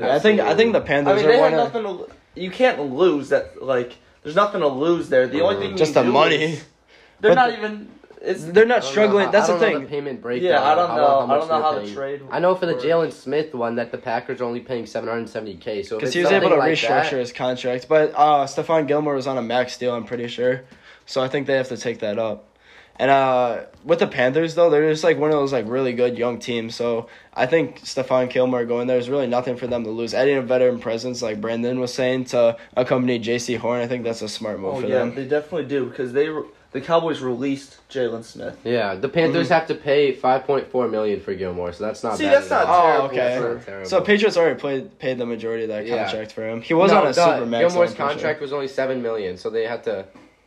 I 0.02 0.18
think 0.18 0.40
I 0.40 0.54
think 0.54 0.72
the 0.72 0.80
I 0.80 0.86
Panthers 0.86 1.16
mean, 1.22 1.26
are 1.28 1.32
they 1.32 1.40
one 1.40 1.52
had 1.52 1.60
of 1.60 1.74
nothing 1.74 2.06
to. 2.08 2.14
You 2.40 2.50
can't 2.50 2.80
lose 2.92 3.28
that. 3.30 3.62
Like, 3.62 3.96
there's 4.22 4.36
nothing 4.36 4.60
to 4.60 4.68
lose 4.68 5.08
there. 5.08 5.26
The 5.26 5.40
only 5.42 5.56
Mhm. 5.56 5.60
thing 5.60 5.76
just 5.76 5.94
can 5.94 6.06
the 6.06 6.10
do 6.10 6.12
money. 6.12 6.36
is- 6.44 6.64
they're 7.20 7.30
But 7.30 7.34
not 7.34 7.52
even. 7.58 7.88
It's 8.22 8.44
They're 8.44 8.64
not 8.64 8.78
I 8.78 8.80
don't 8.80 8.86
know 8.86 8.90
struggling. 8.90 9.24
how- 9.26 9.30
That's 9.30 9.48
I 9.50 9.52
the 9.54 9.60
don't 9.60 9.72
know 9.74 9.78
thing. 9.80 9.88
payment 9.88 10.22
breakdown. 10.22 10.50
yeah. 10.50 10.62
I 10.64 10.74
don't 10.74 10.88
know. 10.88 10.94
how 10.94 11.04
I 11.04 11.18
don't 11.18 11.28
know 11.28 11.46
they're 11.46 11.62
how 11.62 11.74
the 11.74 11.80
paying. 11.82 11.94
trade. 11.94 12.22
I 12.30 12.38
know 12.40 12.54
for 12.56 12.66
the. 12.66 12.74
Jaylon 12.74 13.12
Smith 13.12 13.54
one 13.54 13.76
that 13.76 13.92
the 13.92 13.98
Packers 13.98 14.40
are 14.40 14.44
only 14.44 14.60
paying 14.60 14.84
770k. 14.86 15.84
So 15.86 15.96
Because 15.96 16.12
he 16.14 16.22
was 16.22 16.32
able 16.32 16.48
to 16.48 16.56
like 16.56 16.72
restructure 16.72 17.10
that- 17.10 17.20
his 17.20 17.32
contract. 17.32 17.86
But 17.88 18.12
uh, 18.16 18.46
Stephon 18.46 18.88
Gilmore 18.88 19.14
was 19.14 19.26
on 19.28 19.38
a 19.38 19.42
max 19.42 19.76
deal, 19.78 19.94
I'm 19.94 20.04
pretty 20.04 20.26
sure. 20.28 20.62
So 21.04 21.22
I 21.22 21.28
think 21.28 21.46
they 21.46 21.54
have 21.54 21.68
to 21.68 21.76
take 21.76 22.00
that 22.00 22.18
up. 22.18 22.55
And 22.98 23.10
uh, 23.10 23.64
with 23.84 23.98
the 23.98 24.06
Panthers, 24.06 24.54
though, 24.54 24.70
they're 24.70 24.90
just 24.90 25.04
like 25.04 25.18
one 25.18 25.30
of 25.30 25.36
those 25.36 25.52
like 25.52 25.66
really 25.68 25.92
good 25.92 26.16
young 26.16 26.38
teams. 26.38 26.74
So 26.74 27.08
I 27.34 27.44
think 27.46 27.82
Stephon 27.82 28.30
Gilmore 28.30 28.64
going 28.64 28.86
there 28.86 28.96
is 28.98 29.10
really 29.10 29.26
nothing 29.26 29.56
for 29.56 29.66
them 29.66 29.84
to 29.84 29.90
lose. 29.90 30.14
Adding 30.14 30.38
a 30.38 30.42
veteran 30.42 30.78
presence, 30.78 31.20
like 31.20 31.40
Brandon 31.40 31.78
was 31.78 31.92
saying, 31.92 32.24
to 32.26 32.56
accompany 32.76 33.20
Jaycee 33.20 33.58
Horn, 33.58 33.80
I 33.82 33.86
think 33.86 34.04
that's 34.04 34.22
a 34.22 34.28
smart 34.28 34.60
move 34.60 34.74
Oh 34.76 34.80
for 34.80 34.86
yeah, 34.86 34.98
them. 35.00 35.14
they 35.14 35.26
definitely 35.28 35.66
do 35.66 35.86
because 35.86 36.12
they 36.14 36.28
re- 36.30 36.44
the 36.72 36.80
Cowboys 36.80 37.20
released 37.22 37.78
Jaylon 37.88 38.24
Smith. 38.24 38.58
Yeah, 38.64 38.94
the 38.96 39.08
Panthers 39.08 39.48
have 39.50 39.66
to 39.68 39.74
pay 39.74 40.14
5.4 40.14 40.90
million 40.90 41.20
for 41.20 41.34
Gilmore, 41.34 41.72
so 41.72 41.84
that's 41.84 42.02
not. 42.02 42.14
Mm-hmm. 42.14 42.18
See, 42.18 42.24
bad 42.24 42.34
that's 42.42 42.50
at 42.52 42.64
not 42.64 42.66
all. 42.66 43.02
Oh, 43.02 43.04
okay. 43.06 43.16
That's 43.16 43.40
not 43.56 43.64
terrible. 43.66 43.88
So 43.88 44.00
Patriots 44.02 44.36
already 44.36 44.58
played, 44.60 44.98
paid 44.98 45.16
the 45.18 45.24
majority 45.26 45.62
of 45.64 45.68
that 45.70 45.86
Yeah. 45.86 46.02
contract 46.04 46.32
for 46.32 46.46
him. 46.46 46.60
He 46.62 46.74
was 46.74 46.90
No, 46.90 46.98
on 47.02 47.06
a 47.08 47.12
the- 47.12 47.34
super 47.34 47.46
max. 47.46 47.72
Gilmore's 47.72 47.90
I'm 47.92 47.96
contract 47.96 48.40
was 48.40 48.52
only 48.52 48.68
seven 48.68 49.00
million, 49.02 49.36
so 49.36 49.48
they 49.50 49.64
had 49.66 49.84
to. 49.84 50.06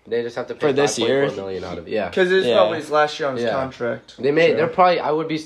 They 0.09 0.21
just 0.23 0.35
have 0.35 0.47
to 0.47 0.55
pay 0.55 0.59
For 0.67 0.73
this 0.73 0.97
5.4 0.97 1.07
year? 1.07 1.31
million 1.31 1.63
out 1.63 1.77
of 1.77 1.87
it. 1.87 1.91
Yeah, 1.91 2.09
Because 2.09 2.31
it's 2.31 2.47
Yeah. 2.47 2.55
probably 2.55 2.77
his 2.79 2.91
last 2.91 3.19
year 3.19 3.29
on 3.29 3.35
his 3.35 3.45
Yeah. 3.45 3.51
contract. 3.51 4.15
they 4.19 4.31
may. 4.31 4.47
True. 4.47 4.57
They're 4.57 4.67
probably. 4.67 4.99
I 4.99 5.11
would 5.11 5.27
be. 5.27 5.39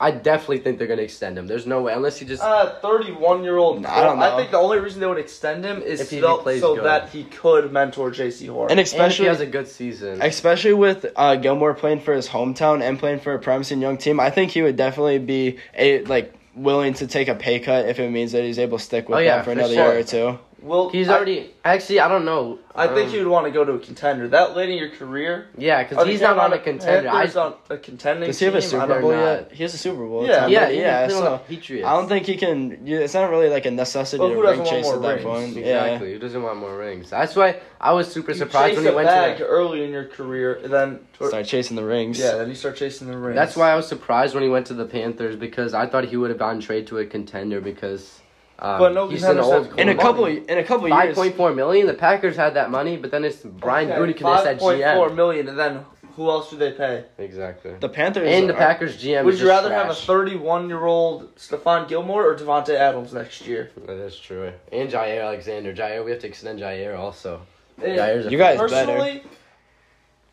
I 0.00 0.10
definitely 0.10 0.58
think 0.58 0.78
they're 0.78 0.88
gonna 0.88 1.02
extend 1.02 1.38
him. 1.38 1.46
There's 1.46 1.66
no 1.66 1.80
way 1.80 1.92
unless 1.92 2.18
he 2.18 2.26
just. 2.26 2.42
Uh, 2.42 2.74
31 2.82 3.44
year 3.44 3.56
old. 3.56 3.86
I 3.86 4.02
don't 4.02 4.18
know. 4.18 4.24
I 4.32 4.36
think 4.36 4.50
the 4.50 4.58
only 4.58 4.78
reason 4.80 5.00
they 5.00 5.06
would 5.06 5.18
extend 5.18 5.64
him 5.64 5.80
is 5.82 6.00
If 6.00 6.10
he 6.10 6.20
so, 6.20 6.38
plays 6.38 6.60
so 6.60 6.74
good. 6.74 6.84
that 6.84 7.10
he 7.10 7.24
could 7.24 7.72
mentor 7.72 8.10
Jaycee 8.10 8.48
Horn. 8.48 8.70
And 8.70 8.72
and 8.72 8.80
if 8.80 8.90
he 8.90 8.96
especially 8.96 9.26
has 9.26 9.40
a 9.40 9.46
good 9.46 9.68
season. 9.68 10.20
Especially 10.20 10.74
with 10.74 11.06
uh, 11.16 11.36
Gilmore 11.36 11.74
playing 11.74 12.00
for 12.00 12.12
his 12.12 12.28
hometown 12.28 12.82
and 12.82 12.98
playing 12.98 13.20
for 13.20 13.34
a 13.34 13.38
promising 13.38 13.80
young 13.80 13.96
team, 13.96 14.18
I 14.20 14.30
think 14.30 14.50
he 14.50 14.62
would 14.62 14.76
definitely 14.76 15.20
be 15.20 15.58
a 15.78 16.02
like 16.04 16.34
willing 16.56 16.94
to 16.94 17.06
take 17.06 17.28
a 17.28 17.34
pay 17.34 17.60
cut 17.60 17.86
if 17.88 17.98
it 17.98 18.10
means 18.10 18.32
that 18.32 18.42
he's 18.42 18.58
able 18.58 18.78
to 18.78 18.84
stick 18.84 19.08
with 19.08 19.18
Oh, 19.18 19.20
yeah, 19.20 19.36
them 19.36 19.40
for 19.40 19.44
for 19.46 19.52
another 19.52 19.74
sure. 19.74 19.84
year 19.92 19.98
or 20.00 20.02
two. 20.02 20.38
Well, 20.64 20.88
He's 20.88 21.08
I- 21.08 21.14
already. 21.16 21.50
Actually, 21.64 22.00
I 22.00 22.08
don't 22.08 22.24
know. 22.24 22.58
I 22.74 22.88
think 22.88 23.10
um, 23.10 23.14
you'd 23.14 23.28
want 23.28 23.46
to 23.46 23.52
go 23.52 23.64
to 23.64 23.72
a 23.72 23.78
contender. 23.78 24.26
That 24.28 24.56
late 24.56 24.68
in 24.68 24.76
your 24.76 24.90
career, 24.90 25.46
Yeah, 25.56 25.84
because 25.84 26.06
he's 26.08 26.20
not 26.20 26.38
on 26.38 26.52
a 26.52 26.58
Carolina 26.58 26.64
contender. 26.64 27.08
I, 27.08 27.12
Panthers 27.12 27.36
on 27.36 27.54
a 27.70 27.78
contending 27.78 28.26
Does 28.26 28.38
he 28.40 28.44
have 28.46 28.54
a 28.56 28.60
Super 28.62 29.00
Bowl 29.00 29.10
They're 29.10 29.36
yet? 29.42 29.52
He 29.52 29.62
has 29.62 29.74
a 29.74 29.78
Super 29.78 30.04
Bowl. 30.04 30.26
Yeah. 30.26 30.46
team, 30.46 30.52
yeah, 30.54 30.68
yeah. 30.70 31.08
So 31.08 31.38
Patriots. 31.46 31.86
I 31.86 31.92
don't 31.96 32.08
think 32.08 32.26
he 32.26 32.36
can. 32.36 32.84
yeah, 32.84 32.98
It's 32.98 33.14
not 33.14 33.30
really 33.30 33.48
like 33.48 33.64
a 33.66 33.70
necessity 33.70 34.20
Well, 34.20 34.30
to 34.30 34.42
ring 34.42 34.64
chase 34.64 34.84
more 34.84 34.96
at 34.96 35.02
that 35.02 35.22
point. 35.22 35.56
Exactly. 35.56 36.12
Who 36.14 36.18
doesn't 36.18 36.42
want 36.42 36.58
more 36.58 36.76
rings? 36.76 37.08
That's 37.10 37.36
why 37.36 37.60
I 37.80 37.92
was 37.92 38.10
super 38.12 38.32
You 38.32 38.38
surprised 38.38 38.70
chase 38.74 38.76
when 38.78 38.86
he 38.86 38.90
a 38.92 38.96
went 38.96 39.06
bag 39.08 39.36
to. 39.38 39.44
The, 39.44 39.48
early 39.48 39.84
in 39.84 39.90
your 39.90 40.06
career, 40.06 40.54
and 40.64 40.72
then 40.72 41.00
Yeah. 41.20 41.28
Start 41.28 41.46
chasing 41.46 41.76
the 41.76 41.84
rings. 41.84 42.18
yeah, 42.18 42.36
then 42.36 42.48
you 42.48 42.54
start 42.56 42.76
chasing 42.76 43.06
the 43.06 43.16
rings. 43.16 43.36
that's 43.36 43.54
why 43.56 43.70
I 43.70 43.76
was 43.76 43.86
surprised 43.86 44.34
when 44.34 44.42
he 44.42 44.48
went 44.48 44.66
to 44.66 44.74
the 44.74 44.84
Panthers 44.84 45.36
because 45.36 45.74
I 45.74 45.86
thought 45.86 46.04
he 46.06 46.16
would 46.16 46.30
have 46.30 46.38
gotten 46.40 46.60
traded 46.60 46.88
to 46.88 46.98
a 46.98 47.06
contender 47.06 47.60
because. 47.60 48.20
Um, 48.64 48.78
But 48.78 48.94
no 48.94 49.08
he's 49.08 49.22
an 49.24 49.38
old 49.38 49.66
have- 49.66 49.78
In 49.78 49.90
a 49.90 49.94
Money. 49.94 49.98
couple, 49.98 50.24
in 50.24 50.58
a 50.58 50.64
couple 50.64 50.88
Five 50.88 51.04
years, 51.04 51.16
point 51.16 51.36
four 51.36 51.52
million. 51.52 51.86
The 51.86 51.92
Packers 51.92 52.34
had 52.34 52.54
that 52.54 52.70
money, 52.70 52.96
but 52.96 53.10
then 53.10 53.22
it's 53.22 53.36
Brian 53.44 53.90
Okay, 53.92 54.14
Gutekunst 54.14 54.46
at 54.46 54.58
5.4 54.58 55.08
GM. 55.10 55.14
million, 55.14 55.48
and 55.48 55.58
then 55.58 55.84
who 56.16 56.30
else 56.30 56.48
do 56.48 56.56
they 56.56 56.72
pay? 56.72 57.04
Exactly. 57.18 57.72
the 57.78 57.90
Panthers 57.90 58.26
And 58.26 58.48
the 58.48 58.54
are- 58.54 58.56
Packers 58.56 58.96
GM. 58.96 59.26
Would 59.26 59.34
is 59.34 59.40
you 59.40 59.46
just 59.48 59.62
rather 59.62 59.74
have 59.74 59.90
a 59.90 59.94
31 59.94 60.68
year 60.70 60.82
old 60.86 61.34
Stephon 61.36 61.86
Gilmore 61.88 62.24
or 62.26 62.34
Davante 62.36 62.70
Adams 62.74 63.12
next 63.12 63.46
year? 63.46 63.70
That 63.86 63.98
is 63.98 64.18
true. 64.18 64.50
And 64.72 64.90
Jaire 64.90 65.22
Alexander. 65.22 65.74
Jaire, 65.74 66.02
we 66.02 66.10
have 66.12 66.20
to 66.20 66.26
extend 66.26 66.58
Jaire 66.58 66.96
also. 66.98 67.42
Jaire's 67.82 68.26
a 68.26 68.30
You 68.30 68.38
guys 68.38 68.56
Personally, 68.58 69.24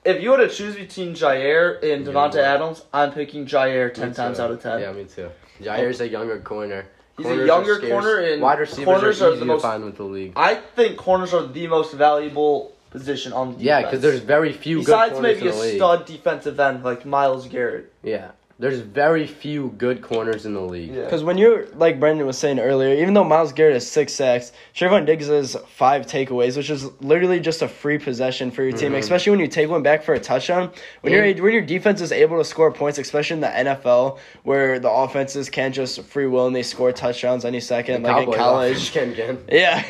if 0.05 0.21
you 0.23 0.29
were 0.31 0.37
to 0.37 0.47
choose 0.47 0.75
between 0.77 1.15
Jaire 1.15 1.83
and 1.83 2.05
Davante 2.07 2.33
Gilmore. 2.33 2.45
Adams, 2.49 2.85
I'm 2.93 3.11
picking 3.11 3.45
Jaire 3.45 3.93
10 3.93 4.13
times 4.13 4.39
out 4.39 4.51
of 4.51 4.61
10. 4.63 4.79
Yeah, 4.79 4.93
me 4.93 5.03
too. 5.03 5.29
Jaire's 5.61 5.99
a 5.99 6.07
younger 6.07 6.39
corner. 6.39 6.85
He's 7.17 7.25
a 7.27 7.45
younger 7.45 7.79
corner, 7.79 8.17
and 8.17 8.41
wide 8.41 8.59
receivers 8.59 8.85
corners 8.85 9.21
are 9.21 9.31
are 9.31 9.35
the 9.35 9.45
most- 9.45 9.61
find 9.61 9.83
with 9.85 9.97
the 9.97 10.03
league. 10.03 10.33
I 10.35 10.55
think 10.55 10.97
corners 10.97 11.33
are 11.33 11.45
the 11.45 11.67
most 11.67 11.93
valuable 11.93 12.71
position 12.89 13.31
on 13.33 13.49
defense. 13.51 13.63
Yeah, 13.65 13.81
because 13.83 14.01
there's 14.01 14.19
very 14.19 14.51
few 14.53 14.79
Besides 14.79 15.13
good 15.13 15.21
corners 15.21 15.35
maybe 15.41 15.49
a 15.49 15.75
stud 15.77 16.05
defensive 16.05 16.59
end 16.59 16.83
like 16.83 17.05
Myles 17.05 17.47
Garrett. 17.47 17.91
Yeah, 18.03 18.31
there's 18.61 18.79
very 18.79 19.25
few 19.27 19.69
good 19.77 20.01
corners 20.01 20.45
in 20.45 20.53
the 20.53 20.61
league. 20.61 20.91
Yeah. 20.93 21.03
Because 21.03 21.23
when 21.23 21.37
you're 21.37 21.67
like 21.75 21.99
Brendan 21.99 22.25
was 22.27 22.37
saying 22.37 22.59
earlier, 22.59 22.93
even 22.95 23.13
though 23.13 23.23
Myles 23.23 23.51
Garrett 23.51 23.73
has 23.73 23.89
six 23.89 24.13
sacks, 24.13 24.51
Trevon 24.75 25.05
Diggs 25.05 25.27
has 25.27 25.57
five 25.67 26.05
takeaways, 26.05 26.55
which 26.55 26.69
is 26.69 26.85
literally 27.01 27.39
just 27.39 27.61
a 27.63 27.67
free 27.67 27.97
possession 27.97 28.51
for 28.51 28.63
your 28.63 28.71
team. 28.71 28.93
Mhm. 28.93 28.97
Especially 28.99 29.31
when 29.31 29.39
you 29.39 29.47
take 29.47 29.69
one 29.69 29.81
back 29.83 30.03
for 30.03 30.13
a 30.13 30.19
touchdown. 30.19 30.69
When 31.01 31.11
you're 31.11 31.25
when 31.43 31.53
your 31.53 31.61
defense 31.63 32.01
is 32.01 32.11
able 32.11 32.37
to 32.37 32.45
score 32.45 32.71
points, 32.71 32.99
especially 32.99 33.35
in 33.35 33.41
the 33.41 33.47
NFL, 33.47 34.19
where 34.43 34.79
the 34.79 34.89
offenses 34.91 35.49
can't 35.49 35.73
just 35.73 36.01
free 36.03 36.27
will 36.27 36.45
and 36.47 36.55
they 36.55 36.63
score 36.63 36.91
touchdowns 36.91 37.43
any 37.45 37.59
second, 37.59 38.03
The 38.03 38.11
like 38.11 38.27
in 38.27 38.33
college. 38.33 38.89
offense 38.89 38.89
can 38.91 39.13
get. 39.15 39.39
Yeah, 39.51 39.81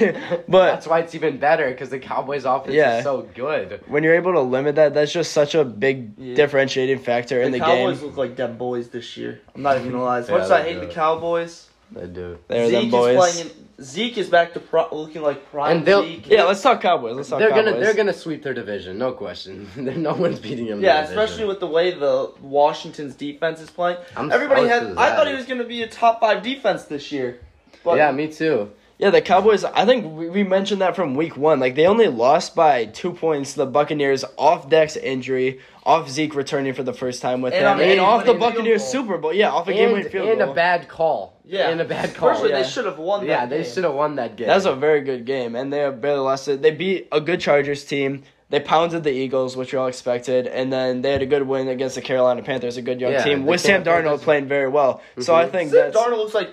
but 0.48 0.72
That's 0.72 0.88
why 0.88 1.00
it's 1.00 1.14
even 1.14 1.38
better 1.38 1.70
because 1.70 1.90
the 1.90 2.00
Cowboys 2.00 2.46
offense 2.46 2.74
Yeah. 2.74 3.00
is 3.00 3.04
so 3.04 3.28
good. 3.36 3.82
when 3.88 4.04
you're 4.04 4.16
able 4.16 4.32
to 4.34 4.40
limit 4.42 4.76
that, 4.76 4.94
that's 4.94 5.12
just 5.12 5.34
such 5.34 5.56
a 5.56 5.66
big 5.66 6.14
Yeah. 6.18 6.36
differentiating 6.36 7.00
factor 7.00 7.42
in 7.42 7.52
the 7.52 7.60
the 7.60 7.66
Cowboys 7.66 8.00
game. 8.00 8.08
look 8.08 8.18
like 8.18 8.36
them 8.38 8.58
boys 8.62 8.89
this 8.89 9.17
year. 9.17 9.41
I'm 9.56 9.63
not 9.63 9.78
even 9.78 9.91
gonna 9.91 10.04
lie. 10.04 10.19
As 10.19 10.28
Yeah, 10.30 10.36
much 10.36 10.43
as 10.43 10.52
I 10.52 10.62
hate 10.62 10.76
do. 10.80 10.82
the 10.82 10.93
Cowboys, 10.93 11.67
They 11.91 12.06
do. 12.06 12.38
They're 12.47 12.69
Zeke 12.69 12.76
them 12.80 12.86
is 12.86 12.91
boys. 12.91 13.17
playing. 13.17 13.52
Zeke 13.82 14.17
is 14.19 14.30
back 14.30 14.54
to 14.54 14.60
pro- 14.60 14.88
looking 14.95 15.24
like 15.24 15.50
prime 15.50 15.78
And 15.78 15.86
they'll- 15.88 16.04
Zeke. 16.04 16.28
Yeah, 16.30 16.43
let's 16.43 16.62
talk 16.62 16.80
Cowboys. 16.80 17.15
Let's 17.15 17.30
talk 17.30 17.39
They're 17.39 17.50
Cowboys. 17.50 17.65
gonna 17.74 17.80
they're 17.84 17.95
gonna 17.95 18.13
sweep 18.13 18.43
their 18.43 18.54
division, 18.54 19.00
no 19.00 19.13
question. 19.13 19.67
no 20.04 20.13
one's 20.13 20.38
beating 20.39 20.67
them. 20.67 20.78
in 20.78 20.84
Yeah, 20.84 21.02
their 21.02 21.04
especially 21.06 21.45
division. 21.45 21.47
with 21.47 21.60
the 21.60 21.67
way 21.67 21.89
the 21.91 22.32
Washington's 22.39 23.15
defense 23.15 23.60
is 23.62 23.71
playing. 23.71 23.97
I'm 24.15 24.32
Everybody 24.32 24.62
surprised 24.62 24.84
had. 24.84 24.91
as 24.91 24.97
I 24.97 25.10
that. 25.10 25.15
thought 25.17 25.28
he 25.28 25.34
was 25.34 25.45
going 25.47 25.58
to 25.60 25.65
be 25.65 25.82
a 25.82 25.88
top 25.88 26.19
five 26.19 26.43
defense 26.43 26.84
this 26.84 27.12
year. 27.12 27.39
But 27.84 27.97
yeah, 27.97 28.12
me 28.12 28.28
too. 28.32 28.69
Yeah, 29.02 29.10
the 29.10 29.20
Cowboys. 29.22 29.64
I 29.64 29.84
think 29.86 30.06
we, 30.16 30.30
we 30.30 30.44
mentioned 30.44 30.82
that 30.82 30.96
from 30.96 31.16
week 31.16 31.36
one. 31.36 31.60
Like 31.60 31.74
they 31.74 31.88
only 31.88 32.08
lost 32.08 32.56
by 32.56 32.86
two 32.86 33.12
points. 33.14 33.54
to 33.54 33.58
The 33.58 33.66
Buccaneers 33.66 34.24
off 34.38 34.70
Dak's 34.70 34.96
injury, 34.96 35.60
off 35.84 36.08
Zeke 36.08 36.36
returning 36.36 36.74
for 36.76 36.84
the 36.84 36.94
first 36.94 37.20
time 37.20 37.42
with 37.42 37.54
And 37.56 37.64
him, 37.66 37.72
on 37.72 37.80
a 37.80 37.84
and 37.84 38.00
off 38.00 38.26
the 38.26 38.34
game-winning 38.34 38.56
Buccaneers. 38.58 38.84
Super 38.86 39.18
Bowl. 39.18 39.34
Yeah, 39.34 39.50
off 39.50 39.68
a 39.68 39.74
game 39.74 39.86
And, 39.86 39.94
winning 39.94 40.10
field 40.12 40.30
and 40.30 40.38
goal. 40.40 40.52
a 40.52 40.54
bad 40.54 40.88
call. 40.88 41.34
yeah, 41.46 41.70
and 41.70 41.82
a 41.82 41.86
bad 41.86 42.14
call. 42.14 42.30
Personally, 42.30 42.52
yeah. 42.52 42.62
they 42.62 42.70
should 42.70 42.86
have 42.86 43.00
won. 43.00 43.26
yeah, 43.26 43.42
that 43.42 43.50
they 43.50 43.64
game. 43.64 43.74
should 43.74 43.84
have 43.86 43.96
won 43.96 44.16
that 44.18 44.36
game. 44.36 44.48
That 44.48 44.56
was 44.56 44.68
a 44.68 44.76
very 44.76 45.02
good 45.02 45.26
game, 45.26 45.56
and 45.56 45.74
they 45.74 45.90
barely 45.90 46.20
lost 46.20 46.48
it. 46.48 46.62
They 46.62 46.70
beat 46.72 47.08
a 47.12 47.20
good 47.20 47.42
Chargers 47.42 47.84
team. 47.84 48.22
They 48.52 48.60
pounded 48.60 49.06
the 49.06 49.12
Eagles, 49.12 49.56
which 49.56 49.72
we 49.72 49.80
all 49.80 49.88
expected, 49.88 50.46
and 50.46 50.74
then 50.74 51.02
they 51.02 51.14
had 51.14 51.22
a 51.22 51.26
good 51.26 51.48
win 51.48 51.70
against 51.70 51.96
the 51.96 52.02
Carolina 52.02 52.44
Panthers, 52.44 52.76
a 52.76 52.82
good 52.82 53.00
young 53.00 53.14
Yeah, 53.14 53.24
team 53.24 53.46
with 53.46 53.62
Sam 53.62 53.82
Carolina 53.82 54.10
Darnold 54.10 54.10
Panthers- 54.12 54.24
playing 54.26 54.48
very 54.50 54.68
well. 54.68 55.02
So 55.22 55.34
I 55.34 55.46
Mhm. 55.46 55.52
think 55.52 55.72
Sam 55.72 55.80
that's 55.92 55.96
Darnold 55.98 56.18
looks 56.18 56.34
like 56.34 56.50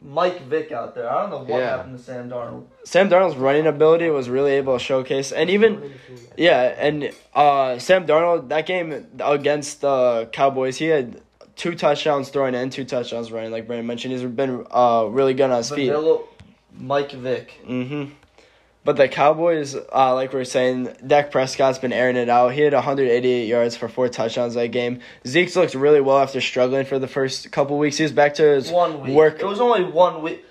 Mike 0.00 0.42
Vick 0.42 0.70
out 0.70 0.94
there. 0.94 1.10
I 1.10 1.22
don't 1.22 1.30
know 1.30 1.38
what 1.38 1.58
Yeah. 1.58 1.76
happened 1.78 1.98
to 1.98 2.04
Sam 2.04 2.30
Darnold. 2.30 2.64
Sam 2.84 3.10
Darnold's 3.10 3.36
running 3.36 3.66
ability 3.66 4.10
was 4.10 4.28
really 4.28 4.52
able 4.52 4.78
to 4.78 4.84
showcase, 4.84 5.32
and 5.32 5.50
even 5.50 5.92
yeah, 6.36 6.74
and 6.78 7.12
uh, 7.34 7.78
Sam 7.78 8.06
Darnold 8.06 8.48
that 8.48 8.66
game 8.66 9.06
against 9.18 9.80
the 9.80 10.28
Cowboys, 10.32 10.76
he 10.78 10.86
had 10.86 11.20
two 11.56 11.74
touchdowns 11.74 12.28
throwing 12.28 12.54
and 12.54 12.70
two 12.70 12.84
touchdowns 12.84 13.32
running. 13.32 13.50
Like 13.50 13.66
Brandon 13.66 13.86
mentioned, 13.86 14.12
he's 14.12 14.22
been 14.22 14.64
uh, 14.70 15.08
really 15.10 15.34
good 15.34 15.50
on 15.50 15.56
his 15.58 15.70
feet. 15.70 15.92
Mike 16.80 17.10
Vick. 17.10 17.50
hmm 17.66 18.04
But 18.88 18.96
the 18.96 19.06
Cowboys, 19.06 19.76
uh, 19.76 20.14
like 20.14 20.32
we 20.32 20.40
are 20.40 20.46
saying, 20.46 20.88
Dak 21.06 21.30
Prescott's 21.30 21.78
been 21.78 21.92
airing 21.92 22.16
it 22.16 22.30
out. 22.30 22.54
He 22.54 22.62
had 22.62 22.72
188 22.72 23.46
yards 23.46 23.76
for 23.76 23.86
four 23.86 24.08
touchdowns 24.08 24.54
that 24.54 24.68
game. 24.68 25.00
Zeke's 25.26 25.56
looked 25.56 25.74
really 25.74 26.00
well 26.00 26.16
after 26.16 26.40
struggling 26.40 26.86
for 26.86 26.98
the 26.98 27.06
first 27.06 27.52
couple 27.52 27.76
weeks. 27.76 27.98
He 27.98 28.04
was 28.04 28.12
back 28.12 28.32
to 28.36 28.42
his 28.44 28.70
One 28.70 29.02
week. 29.02 29.14
work. 29.14 29.40
It 29.40 29.44
was 29.44 29.60
only 29.60 29.84
one 29.84 30.22
week. 30.22 30.42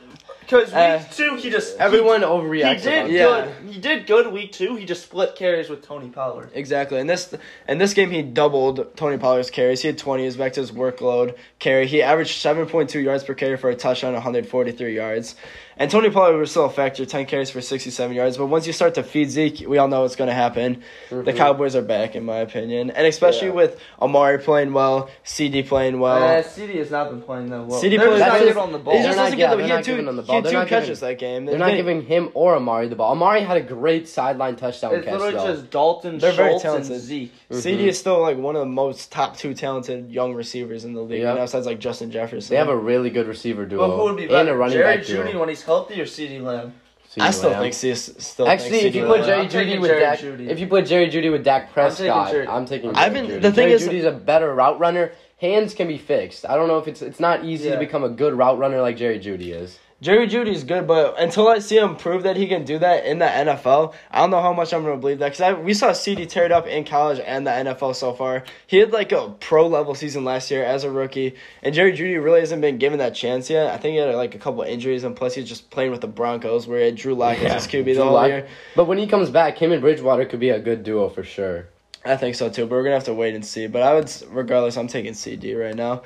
Because 0.41 0.67
week 0.67 0.75
Uh, 0.75 0.99
two, 1.11 1.35
he 1.37 1.49
just 1.49 1.77
Everyone 1.79 2.21
He, 2.21 2.25
overreacts. 2.27 2.75
he 2.81 2.89
did 2.89 3.09
Yeah. 3.11 3.23
good. 3.25 3.73
He 3.73 3.79
did 3.81 4.05
good 4.07 4.31
week 4.31 4.51
two. 4.53 4.75
He 4.75 4.85
just 4.85 5.01
split 5.01 5.35
carries 5.35 5.67
with 5.67 5.85
Tony 5.85 6.07
Pollard. 6.09 6.51
Exactly. 6.53 6.99
In 6.99 7.07
this 7.07 7.33
in 7.67 7.79
this 7.79 7.93
game, 7.95 8.11
he 8.11 8.21
doubled 8.21 8.95
Tony 8.95 9.17
Pollard's 9.17 9.49
carries. 9.49 9.81
He 9.81 9.87
had 9.87 9.97
20. 9.97 10.21
He 10.23 10.27
was 10.27 10.37
back 10.37 10.53
to 10.53 10.61
his 10.61 10.71
workload 10.71 11.33
carry. 11.59 11.85
He 11.87 12.01
averaged 12.03 12.39
7.2 12.39 12.99
yards 13.01 13.23
per 13.25 13.33
carry 13.33 13.57
for 13.57 13.69
a 13.71 13.75
touchdown, 13.75 14.13
143 14.13 14.95
yards. 14.95 15.35
And 15.79 15.91
Tony 15.91 16.09
Pollard 16.09 16.37
was 16.37 16.49
still 16.51 16.65
a 16.65 16.69
factor, 16.69 17.05
10 17.05 17.25
carries 17.27 17.49
for 17.51 17.61
67 17.61 18.15
yards. 18.15 18.37
But 18.37 18.47
once 18.47 18.65
you 18.65 18.73
start 18.73 18.95
to 18.95 19.03
feed 19.03 19.29
Zeke, 19.29 19.65
we 19.67 19.77
all 19.77 19.87
know 19.87 20.01
what's 20.01 20.15
going 20.15 20.27
to 20.29 20.33
happen. 20.33 20.81
The 21.09 21.17
Mhm. 21.17 21.35
Cowboys 21.37 21.75
are 21.75 21.81
back, 21.83 22.15
in 22.15 22.25
my 22.25 22.37
opinion. 22.37 22.89
And 22.91 23.05
especially 23.05 23.49
Yeah. 23.49 23.53
with 23.53 23.79
Amari 24.01 24.39
playing 24.39 24.73
well, 24.73 25.09
CD 25.23 25.61
playing 25.63 25.99
well. 25.99 26.23
uh, 26.23 26.41
CD 26.41 26.77
has 26.79 26.89
not 26.89 27.09
been 27.11 27.21
playing 27.21 27.49
that 27.51 27.65
well. 27.67 27.79
CD 27.79 27.97
plays- 27.97 28.19
not 28.19 28.39
giving 28.39 28.57
on 28.57 28.71
the 28.71 28.77
He 28.79 28.83
ball. 28.83 28.93
They're 28.93 29.03
just 29.03 29.17
not- 29.17 29.23
doesn't 29.25 29.39
yeah, 29.39 29.45
get 29.45 29.49
the, 29.51 29.55
they're 29.57 29.65
he 29.65 29.69
not 29.69 29.75
had 29.75 29.85
two, 29.85 29.91
the 29.91 29.97
he 30.11 30.21
ball. 30.27 30.35
had 30.35 30.45
two 30.45 30.51
not 30.53 30.67
catches 30.67 30.99
giving- 30.99 31.09
that 31.09 31.19
game. 31.19 31.45
They're 31.45 31.57
not 31.59 31.65
They- 31.71 31.75
giving 31.77 32.01
him 32.03 32.29
or 32.33 32.55
Amari 32.55 32.87
the 32.87 32.95
ball. 32.95 33.11
Amari 33.11 33.41
had 33.41 33.57
a 33.57 33.61
great 33.61 34.07
sideline 34.07 34.55
touchdown 34.55 34.95
It's 34.95 35.05
catch. 35.05 35.13
literally 35.13 35.33
though. 35.35 35.47
just 35.53 35.69
Dalton, 35.69 36.17
They're 36.17 36.31
very 36.31 36.49
Schultz, 36.49 36.63
and 36.65 36.73
talented. 36.73 36.99
Zeke. 37.01 37.31
CD 37.51 37.83
Mhm. 37.83 37.87
is 37.87 37.99
still 37.99 38.19
like 38.19 38.37
one 38.37 38.55
of 38.55 38.61
the 38.61 38.65
most 38.65 39.11
top 39.11 39.37
two 39.37 39.53
talented 39.53 40.11
young 40.11 40.33
receivers 40.33 40.85
in 40.85 40.93
the 40.93 41.01
league. 41.01 41.21
Yeah. 41.21 41.33
You 41.33 41.35
know, 41.39 41.41
besides 41.45 41.65
like 41.67 41.79
Justin 41.79 42.09
Jefferson. 42.11 42.51
They 42.53 42.57
have 42.57 42.67
a 42.69 42.75
really 42.75 43.09
good 43.09 43.27
receiver 43.27 43.65
duo 43.65 43.87
But 43.87 43.95
who 43.95 44.03
would 44.03 44.17
be 44.17 44.23
and 44.33 44.49
a 44.49 44.55
running 44.55 44.77
Jerry 44.77 44.97
back 44.97 45.05
Jeudy 45.05 45.31
duo. 45.31 45.39
when 45.41 45.49
he's 45.49 45.63
healthy, 45.67 46.01
or 46.01 46.05
CD 46.07 46.39
Lamb? 46.39 46.73
I 47.19 47.31
still 47.31 47.49
Lamb. 47.51 47.61
think 47.61 47.73
C 47.73 47.93
still 47.95 48.47
Actually, 48.47 48.69
think 48.71 48.83
if 48.85 48.95
you 48.95 49.05
put 49.05 49.19
Lamb. 49.21 49.25
Jerry 49.25 49.39
I'm 49.41 49.45
Jeudy 49.47 49.51
taking 49.51 49.81
with 49.81 49.89
Jerry 49.91 49.99
Dak, 50.01 50.19
Jeudy. 50.19 50.49
if 50.49 50.59
you 50.59 50.67
put 50.67 50.85
Jerry 50.85 51.07
Jeudy 51.09 51.31
with 51.31 51.43
Dak 51.43 51.61
taking 51.63 51.73
Prescott, 51.73 52.31
Jerry- 52.31 52.47
I'm 52.47 52.65
taking. 52.65 52.95
I've 52.95 53.13
been- 53.13 53.25
Jeudy. 53.27 53.41
the 53.41 53.51
thing 53.51 53.69
Jerry 53.69 53.71
is- 53.73 53.87
Jeudy's 53.87 54.05
a 54.05 54.11
better 54.11 54.53
route 54.53 54.79
runner. 54.79 55.11
Hands 55.39 55.71
can 55.73 55.87
be 55.87 55.97
fixed. 55.97 56.45
I 56.49 56.55
don't 56.55 56.67
know 56.67 56.77
if 56.79 56.87
it's 56.87 57.01
it's 57.01 57.19
not 57.19 57.43
easy 57.45 57.67
Yeah. 57.69 57.73
to 57.75 57.79
become 57.79 58.03
a 58.03 58.09
good 58.09 58.33
route 58.33 58.57
runner 58.57 58.81
like 58.81 58.97
Jerry 58.97 59.19
Jeudy 59.19 59.51
is. 59.53 59.77
Jerry 59.99 60.27
Jeudy 60.27 60.51
is 60.51 60.63
good, 60.63 60.85
but 60.85 61.19
until 61.19 61.47
I 61.47 61.57
see 61.57 61.77
him 61.77 61.95
prove 61.95 62.21
that 62.21 62.35
he 62.35 62.47
can 62.47 62.65
do 62.65 62.77
that 62.77 63.05
in 63.07 63.17
the 63.17 63.25
NFL, 63.25 63.95
I 64.11 64.19
don't 64.19 64.29
know 64.29 64.41
how 64.43 64.53
much 64.53 64.71
I'm 64.71 64.83
going 64.83 64.95
to 64.95 65.01
believe 65.01 65.17
that. 65.19 65.31
Because 65.31 65.57
we 65.63 65.73
saw 65.73 65.91
CD 65.91 66.27
tear 66.27 66.45
it 66.45 66.51
up 66.51 66.67
in 66.67 66.83
college 66.83 67.19
and 67.25 67.47
the 67.47 67.51
NFL 67.51 67.95
so 67.95 68.13
far. 68.13 68.43
He 68.67 68.77
had 68.77 68.91
like 68.91 69.11
a 69.11 69.29
pro 69.39 69.65
level 69.65 69.95
season 69.95 70.23
last 70.23 70.51
year 70.51 70.63
as 70.63 70.83
a 70.83 70.91
rookie, 70.91 71.33
and 71.63 71.73
Jerry 71.73 71.93
Jeudy 71.93 72.23
really 72.23 72.41
hasn't 72.41 72.61
been 72.61 72.77
given 72.77 72.99
that 72.99 73.15
chance 73.15 73.49
yet. 73.49 73.73
I 73.73 73.77
think 73.77 73.93
he 73.93 73.97
had 73.97 74.13
like 74.13 74.35
a 74.35 74.39
couple 74.39 74.61
injuries, 74.61 75.03
and 75.03 75.15
plus 75.15 75.33
he's 75.33 75.49
just 75.49 75.71
playing 75.71 75.89
with 75.89 76.01
the 76.01 76.07
Broncos, 76.07 76.67
where 76.67 76.79
he 76.79 76.85
had 76.85 76.95
Drew 76.95 77.15
Lock 77.15 77.39
as 77.39 77.65
his 77.65 77.71
QB 77.71 77.95
the 77.95 78.03
whole 78.03 78.13
Lock. 78.13 78.27
year. 78.27 78.47
But 78.75 78.85
when 78.85 78.99
he 78.99 79.07
comes 79.07 79.31
back, 79.31 79.57
him 79.57 79.71
and 79.71 79.81
Bridgewater 79.81 80.25
could 80.25 80.39
be 80.39 80.49
a 80.49 80.59
good 80.59 80.83
duo 80.83 81.09
for 81.09 81.23
sure. 81.23 81.69
I 82.07 82.17
think 82.17 82.35
so 82.35 82.49
too, 82.49 82.65
but 82.65 82.71
we're 82.75 82.83
gonna 82.83 82.95
have 82.95 83.03
to 83.05 83.13
wait 83.13 83.35
and 83.35 83.45
see. 83.45 83.67
But 83.67 83.81
I 83.83 83.93
would, 83.93 84.11
regardless, 84.29 84.77
I'm 84.77 84.87
taking 84.87 85.13
CD 85.13 85.55
right 85.55 85.75
now. 85.75 86.03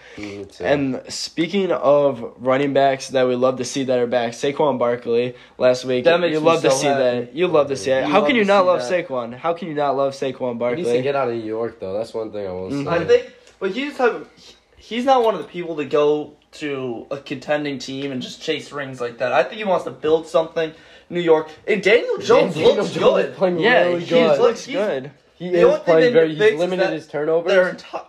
And 0.59 1.01
speaking 1.09 1.71
of 1.71 2.33
running 2.37 2.73
backs 2.73 3.09
that 3.09 3.27
we 3.27 3.35
love 3.35 3.57
to 3.57 3.65
see 3.65 3.83
that 3.85 3.99
are 3.99 4.07
back, 4.07 4.33
Saquon 4.33 4.79
Barkley 4.79 5.35
last 5.57 5.85
week. 5.85 6.05
That 6.05 6.29
you 6.29 6.39
love 6.39 6.61
to 6.63 6.71
so 6.71 6.77
see 6.77 6.87
happy. 6.87 6.99
that. 7.25 7.35
You 7.35 7.47
love 7.47 7.67
to 7.69 7.77
see 7.77 7.91
it. 7.91 8.05
How 8.05 8.25
can 8.25 8.35
you 8.35 8.45
not 8.45 8.65
love 8.65 8.87
that. 8.87 9.07
Saquon? 9.07 9.37
How 9.37 9.53
can 9.53 9.67
you 9.67 9.73
not 9.73 9.95
love 9.95 10.13
Saquon 10.13 10.57
Barkley? 10.57 10.83
he 10.83 10.89
needs 10.89 10.97
to 10.99 11.03
get 11.03 11.15
out 11.15 11.29
of 11.29 11.35
New 11.35 11.43
York 11.43 11.79
though. 11.79 11.93
That's 11.93 12.13
one 12.13 12.31
thing 12.31 12.47
I 12.47 12.51
will 12.51 12.69
say. 12.69 12.75
Mhm. 12.77 12.87
I 12.87 13.05
think, 13.05 13.31
but 13.59 13.71
he's 13.71 13.97
the 13.97 14.09
type 14.09 14.27
he's 14.77 15.05
not 15.05 15.23
one 15.23 15.35
of 15.35 15.41
the 15.41 15.47
people 15.47 15.77
to 15.77 15.85
go 15.85 16.33
to 16.51 17.05
a 17.11 17.17
contending 17.17 17.79
team 17.79 18.11
and 18.11 18.21
just 18.21 18.41
chase 18.41 18.71
rings 18.71 18.99
like 18.99 19.19
that. 19.19 19.31
I 19.31 19.43
think 19.43 19.55
he 19.55 19.63
wants 19.63 19.85
to 19.85 19.91
build 19.91 20.27
something. 20.27 20.73
New 21.09 21.19
York 21.19 21.49
and 21.67 21.83
Daniel 21.83 22.17
Jones 22.17 22.55
Daniel 22.55 22.75
looks 22.75 22.91
Jones 22.93 23.25
good. 23.25 23.35
playing 23.35 23.59
Yeah, 23.59 23.83
really 23.83 24.05
he 24.05 24.15
looks 24.15 24.65
good. 24.65 25.11
He 25.41 25.49
The 25.49 25.71
is 25.73 25.79
playing 25.79 26.13
very. 26.13 26.35
He's 26.35 26.53
limited 26.59 26.91
his 26.91 27.07
turnovers. 27.07 27.51
Their 27.51 27.73
enti- 27.73 28.05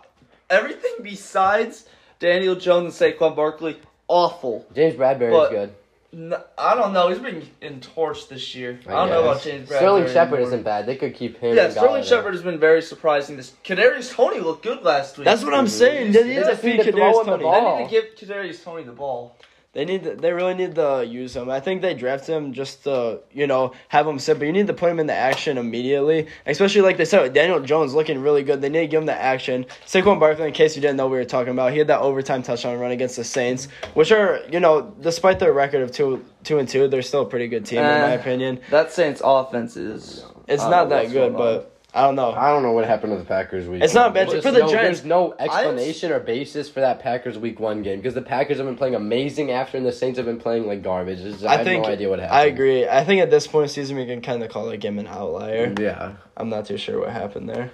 everything 0.51 0.91
besides 1.01 1.87
Daniel 2.19 2.53
Jones 2.53 3.01
and 3.01 3.13
Saquon 3.15 3.35
Barkley 3.35 3.77
awful. 4.07 4.67
James 4.75 4.93
Bradberry 4.93 5.31
But- 5.31 5.51
is 5.51 5.57
good. 5.57 5.73
N- 6.15 6.35
I 6.59 6.75
don't 6.75 6.93
know. 6.93 7.07
He's 7.09 7.17
been 7.17 7.37
in 7.59 7.73
entorched 7.73 8.29
this 8.29 8.53
year. 8.53 8.79
I, 8.87 8.91
I 8.91 8.95
don't 8.97 9.09
know 9.09 9.21
about. 9.31 9.41
James 9.41 9.67
Bradberry. 9.67 9.77
Sterling 9.77 10.03
Shepard 10.05 10.17
anymore. 10.33 10.39
isn't 10.41 10.61
bad. 10.63 10.85
They 10.85 10.95
could 10.95 11.15
keep 11.15 11.39
him. 11.39 11.55
Yeah, 11.55 11.63
and 11.63 11.73
Sterling 11.73 12.03
Golladay. 12.03 12.07
Shepard 12.09 12.33
has 12.35 12.43
been 12.43 12.59
very 12.59 12.83
surprising. 12.83 13.35
This 13.35 13.53
Kadarius 13.65 14.13
Toney 14.13 14.39
looked 14.39 14.61
good 14.61 14.83
last 14.83 15.17
week. 15.17 15.25
That's 15.25 15.43
what 15.43 15.55
I'm 15.55 15.65
Mhm. 15.65 15.69
saying. 15.69 16.11
They 16.11 16.23
need 16.23 16.29
They 16.37 16.41
to 16.43 16.49
just 16.51 16.61
feed 16.61 16.77
need 16.77 16.83
to 16.83 16.91
throw 16.91 17.01
Kadarius 17.13 17.19
him 17.21 17.25
the 17.25 17.31
Toney. 17.31 17.43
ball. 17.43 17.75
They 17.77 17.81
need 17.83 17.89
to 17.89 18.15
give 18.19 18.29
Kadarius 18.29 18.63
Toney 18.63 18.83
the 18.83 18.91
ball. 18.91 19.35
They 19.73 19.85
need. 19.85 20.03
To, 20.03 20.15
they 20.15 20.31
really 20.31 20.53
need 20.53 20.75
to 20.75 21.03
use 21.03 21.35
him. 21.35 21.49
I 21.49 21.59
think 21.59 21.81
they 21.81 21.95
drafted 21.95 22.35
him 22.35 22.53
just 22.53 22.83
to 22.83 23.21
you 23.31 23.47
know 23.47 23.73
have 23.89 24.05
him 24.07 24.19
sit, 24.19 24.37
but 24.37 24.45
you 24.45 24.51
need 24.53 24.67
to 24.67 24.73
put 24.73 24.91
him 24.91 24.99
in 24.99 25.07
the 25.07 25.15
action 25.15 25.57
immediately. 25.57 26.27
Especially 26.45 26.81
like 26.81 26.97
they 26.97 27.05
said, 27.05 27.33
Daniel 27.33 27.59
Jones 27.59 27.95
looking 27.95 28.19
really 28.21 28.43
good. 28.43 28.61
They 28.61 28.69
need 28.69 28.81
to 28.81 28.87
give 28.87 29.01
him 29.01 29.07
the 29.07 29.19
action. 29.19 29.65
Saquon 29.87 30.19
Barkley, 30.19 30.45
in 30.47 30.53
case 30.53 30.75
you 30.75 30.81
didn't 30.83 30.97
know, 30.97 31.07
we 31.07 31.17
were 31.17 31.25
talking 31.25 31.53
about. 31.53 31.71
He 31.71 31.79
had 31.79 31.87
that 31.87 32.01
overtime 32.01 32.43
touchdown 32.43 32.77
run 32.77 32.91
against 32.91 33.15
the 33.15 33.23
Saints, 33.23 33.67
which 33.95 34.11
are 34.11 34.41
you 34.51 34.59
know 34.59 34.93
despite 35.01 35.39
their 35.39 35.53
record 35.53 35.81
of 35.81 35.91
two 35.91 36.23
two 36.43 36.59
and 36.59 36.69
two, 36.69 36.87
they're 36.87 37.01
still 37.01 37.21
a 37.23 37.25
pretty 37.25 37.47
good 37.47 37.65
team 37.65 37.79
in 37.79 37.85
my 37.85 38.11
Eh. 38.11 38.13
opinion. 38.13 38.59
That 38.69 38.91
Saints 38.93 39.21
offense 39.25 39.75
is. 39.75 40.23
It's 40.47 40.61
don't 40.61 40.89
that 40.89 41.11
good, 41.11 41.33
but 41.35 41.72
I 41.95 42.01
don't 42.01 42.15
know. 42.15 42.31
I 42.31 42.49
don't 42.49 42.63
know 42.63 42.71
what 42.71 42.85
happened 42.85 43.13
to 43.13 43.19
the 43.19 43.25
Packers 43.25 43.67
week. 43.67 43.83
It's 43.83 43.93
not 43.93 44.15
one. 44.15 44.25
bad. 44.25 44.41
For 44.41 44.51
the 44.51 44.61
no, 44.61 44.71
Giants- 44.71 45.01
there's 45.01 45.05
no 45.05 45.35
explanation 45.37 46.11
or 46.11 46.19
basis 46.19 46.67
for 46.67 46.79
that 46.79 46.99
Packers 46.99 47.37
week 47.37 47.59
one 47.59 47.83
game 47.83 47.99
because 47.99 48.15
the 48.15 48.21
Packers 48.23 48.57
have 48.57 48.65
been 48.65 48.75
playing 48.75 48.95
amazing 48.95 49.51
after, 49.51 49.77
and 49.77 49.85
the 49.85 49.91
Saints 49.91 50.17
have 50.17 50.25
been 50.25 50.39
playing 50.39 50.65
like 50.65 50.81
garbage. 50.81 51.19
Just- 51.19 51.43
I, 51.43 51.53
I 51.53 51.57
have 51.57 51.65
think 51.65 51.83
no 51.85 51.91
idea 51.91 52.09
what 52.09 52.19
happened. 52.19 52.39
I 52.39 52.45
agree. 52.45 52.87
I 52.87 53.03
think 53.03 53.21
at 53.21 53.29
this 53.29 53.45
point 53.45 53.63
in 53.63 53.67
the 53.67 53.73
season 53.73 53.95
we 53.97 54.07
can 54.07 54.21
kind 54.21 54.41
of 54.41 54.49
call 54.49 54.65
that 54.65 54.77
game 54.77 54.97
an 54.97 55.05
outlier. 55.07 55.73
Yeah. 55.79 56.13
I'm 56.35 56.49
not 56.49 56.65
too 56.65 56.77
sure 56.77 56.99
what 56.99 57.09
happened 57.09 57.47
there. 57.47 57.71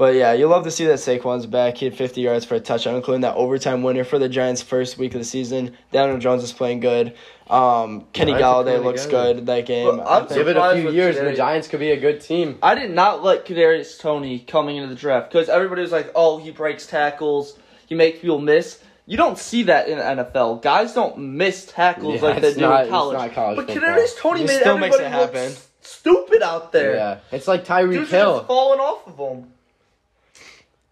But 0.00 0.14
yeah, 0.14 0.32
you'll 0.32 0.48
love 0.48 0.64
to 0.64 0.70
see 0.70 0.86
that 0.86 0.98
Saquon's 0.98 1.44
back. 1.44 1.76
He 1.76 1.84
had 1.84 1.94
50 1.94 2.22
yards 2.22 2.46
for 2.46 2.54
a 2.54 2.60
touchdown, 2.60 2.96
including 2.96 3.20
that 3.20 3.34
overtime 3.34 3.82
winner 3.82 4.02
for 4.02 4.18
the 4.18 4.30
Giants' 4.30 4.62
first 4.62 4.96
week 4.96 5.12
of 5.12 5.20
the 5.20 5.26
season. 5.26 5.76
Daniel 5.92 6.16
Jones 6.16 6.42
is 6.42 6.54
playing 6.54 6.80
good. 6.80 7.12
Um, 7.50 8.06
Kenny 8.14 8.32
Giants 8.32 8.42
Golladay 8.70 8.82
looks 8.82 9.04
good. 9.04 9.36
good 9.36 9.46
that 9.46 9.66
game. 9.66 9.88
Well, 9.88 10.00
I'm 10.00 10.24
I 10.24 10.34
Give 10.34 10.48
it 10.48 10.56
a 10.56 10.74
few 10.74 10.86
with 10.86 10.94
years, 10.94 11.18
and 11.18 11.26
the 11.26 11.34
Giants 11.34 11.68
could 11.68 11.80
be 11.80 11.90
a 11.90 12.00
good 12.00 12.22
team. 12.22 12.56
I 12.62 12.74
did 12.76 12.90
not 12.92 13.22
like 13.22 13.44
Kadarius 13.44 14.00
Toney 14.00 14.38
coming 14.38 14.78
into 14.78 14.88
the 14.88 14.94
draft 14.98 15.30
because 15.30 15.50
everybody 15.50 15.82
was 15.82 15.92
like, 15.92 16.10
"Oh, 16.14 16.38
he 16.38 16.50
breaks 16.50 16.86
tackles, 16.86 17.58
he 17.86 17.94
makes 17.94 18.20
people 18.20 18.40
miss." 18.40 18.82
You 19.04 19.18
don't 19.18 19.36
see 19.36 19.64
that 19.64 19.86
in 19.88 19.98
the 19.98 20.04
NFL. 20.24 20.62
Guys 20.62 20.94
don't 20.94 21.18
miss 21.18 21.66
tackles 21.66 22.22
Yeah, 22.22 22.28
like 22.28 22.40
they 22.40 22.54
do 22.54 22.60
not- 22.60 22.74
in 22.76 22.80
it's 22.86 22.90
college. 22.90 23.18
not 23.18 23.34
college 23.34 23.56
but 23.56 23.66
football. 23.70 23.88
Kadarius 23.90 24.16
Toney 24.18 24.40
He 24.40 24.46
made 24.46 24.60
still 24.60 24.78
makes 24.78 24.94
everybody 24.96 25.14
it 25.16 25.20
look 25.20 25.34
happen. 25.34 25.50
s- 25.52 25.68
stupid 25.82 26.40
out 26.42 26.72
there. 26.72 26.94
Yeah, 26.94 27.18
it's 27.32 27.46
like 27.48 27.66
Tyreek 27.66 27.92
Dudes 27.92 28.14
are 28.14 28.16
Hill. 28.16 28.36
just 28.38 28.46
falling 28.46 28.80
off 28.80 29.06
of 29.06 29.18
him. 29.18 29.48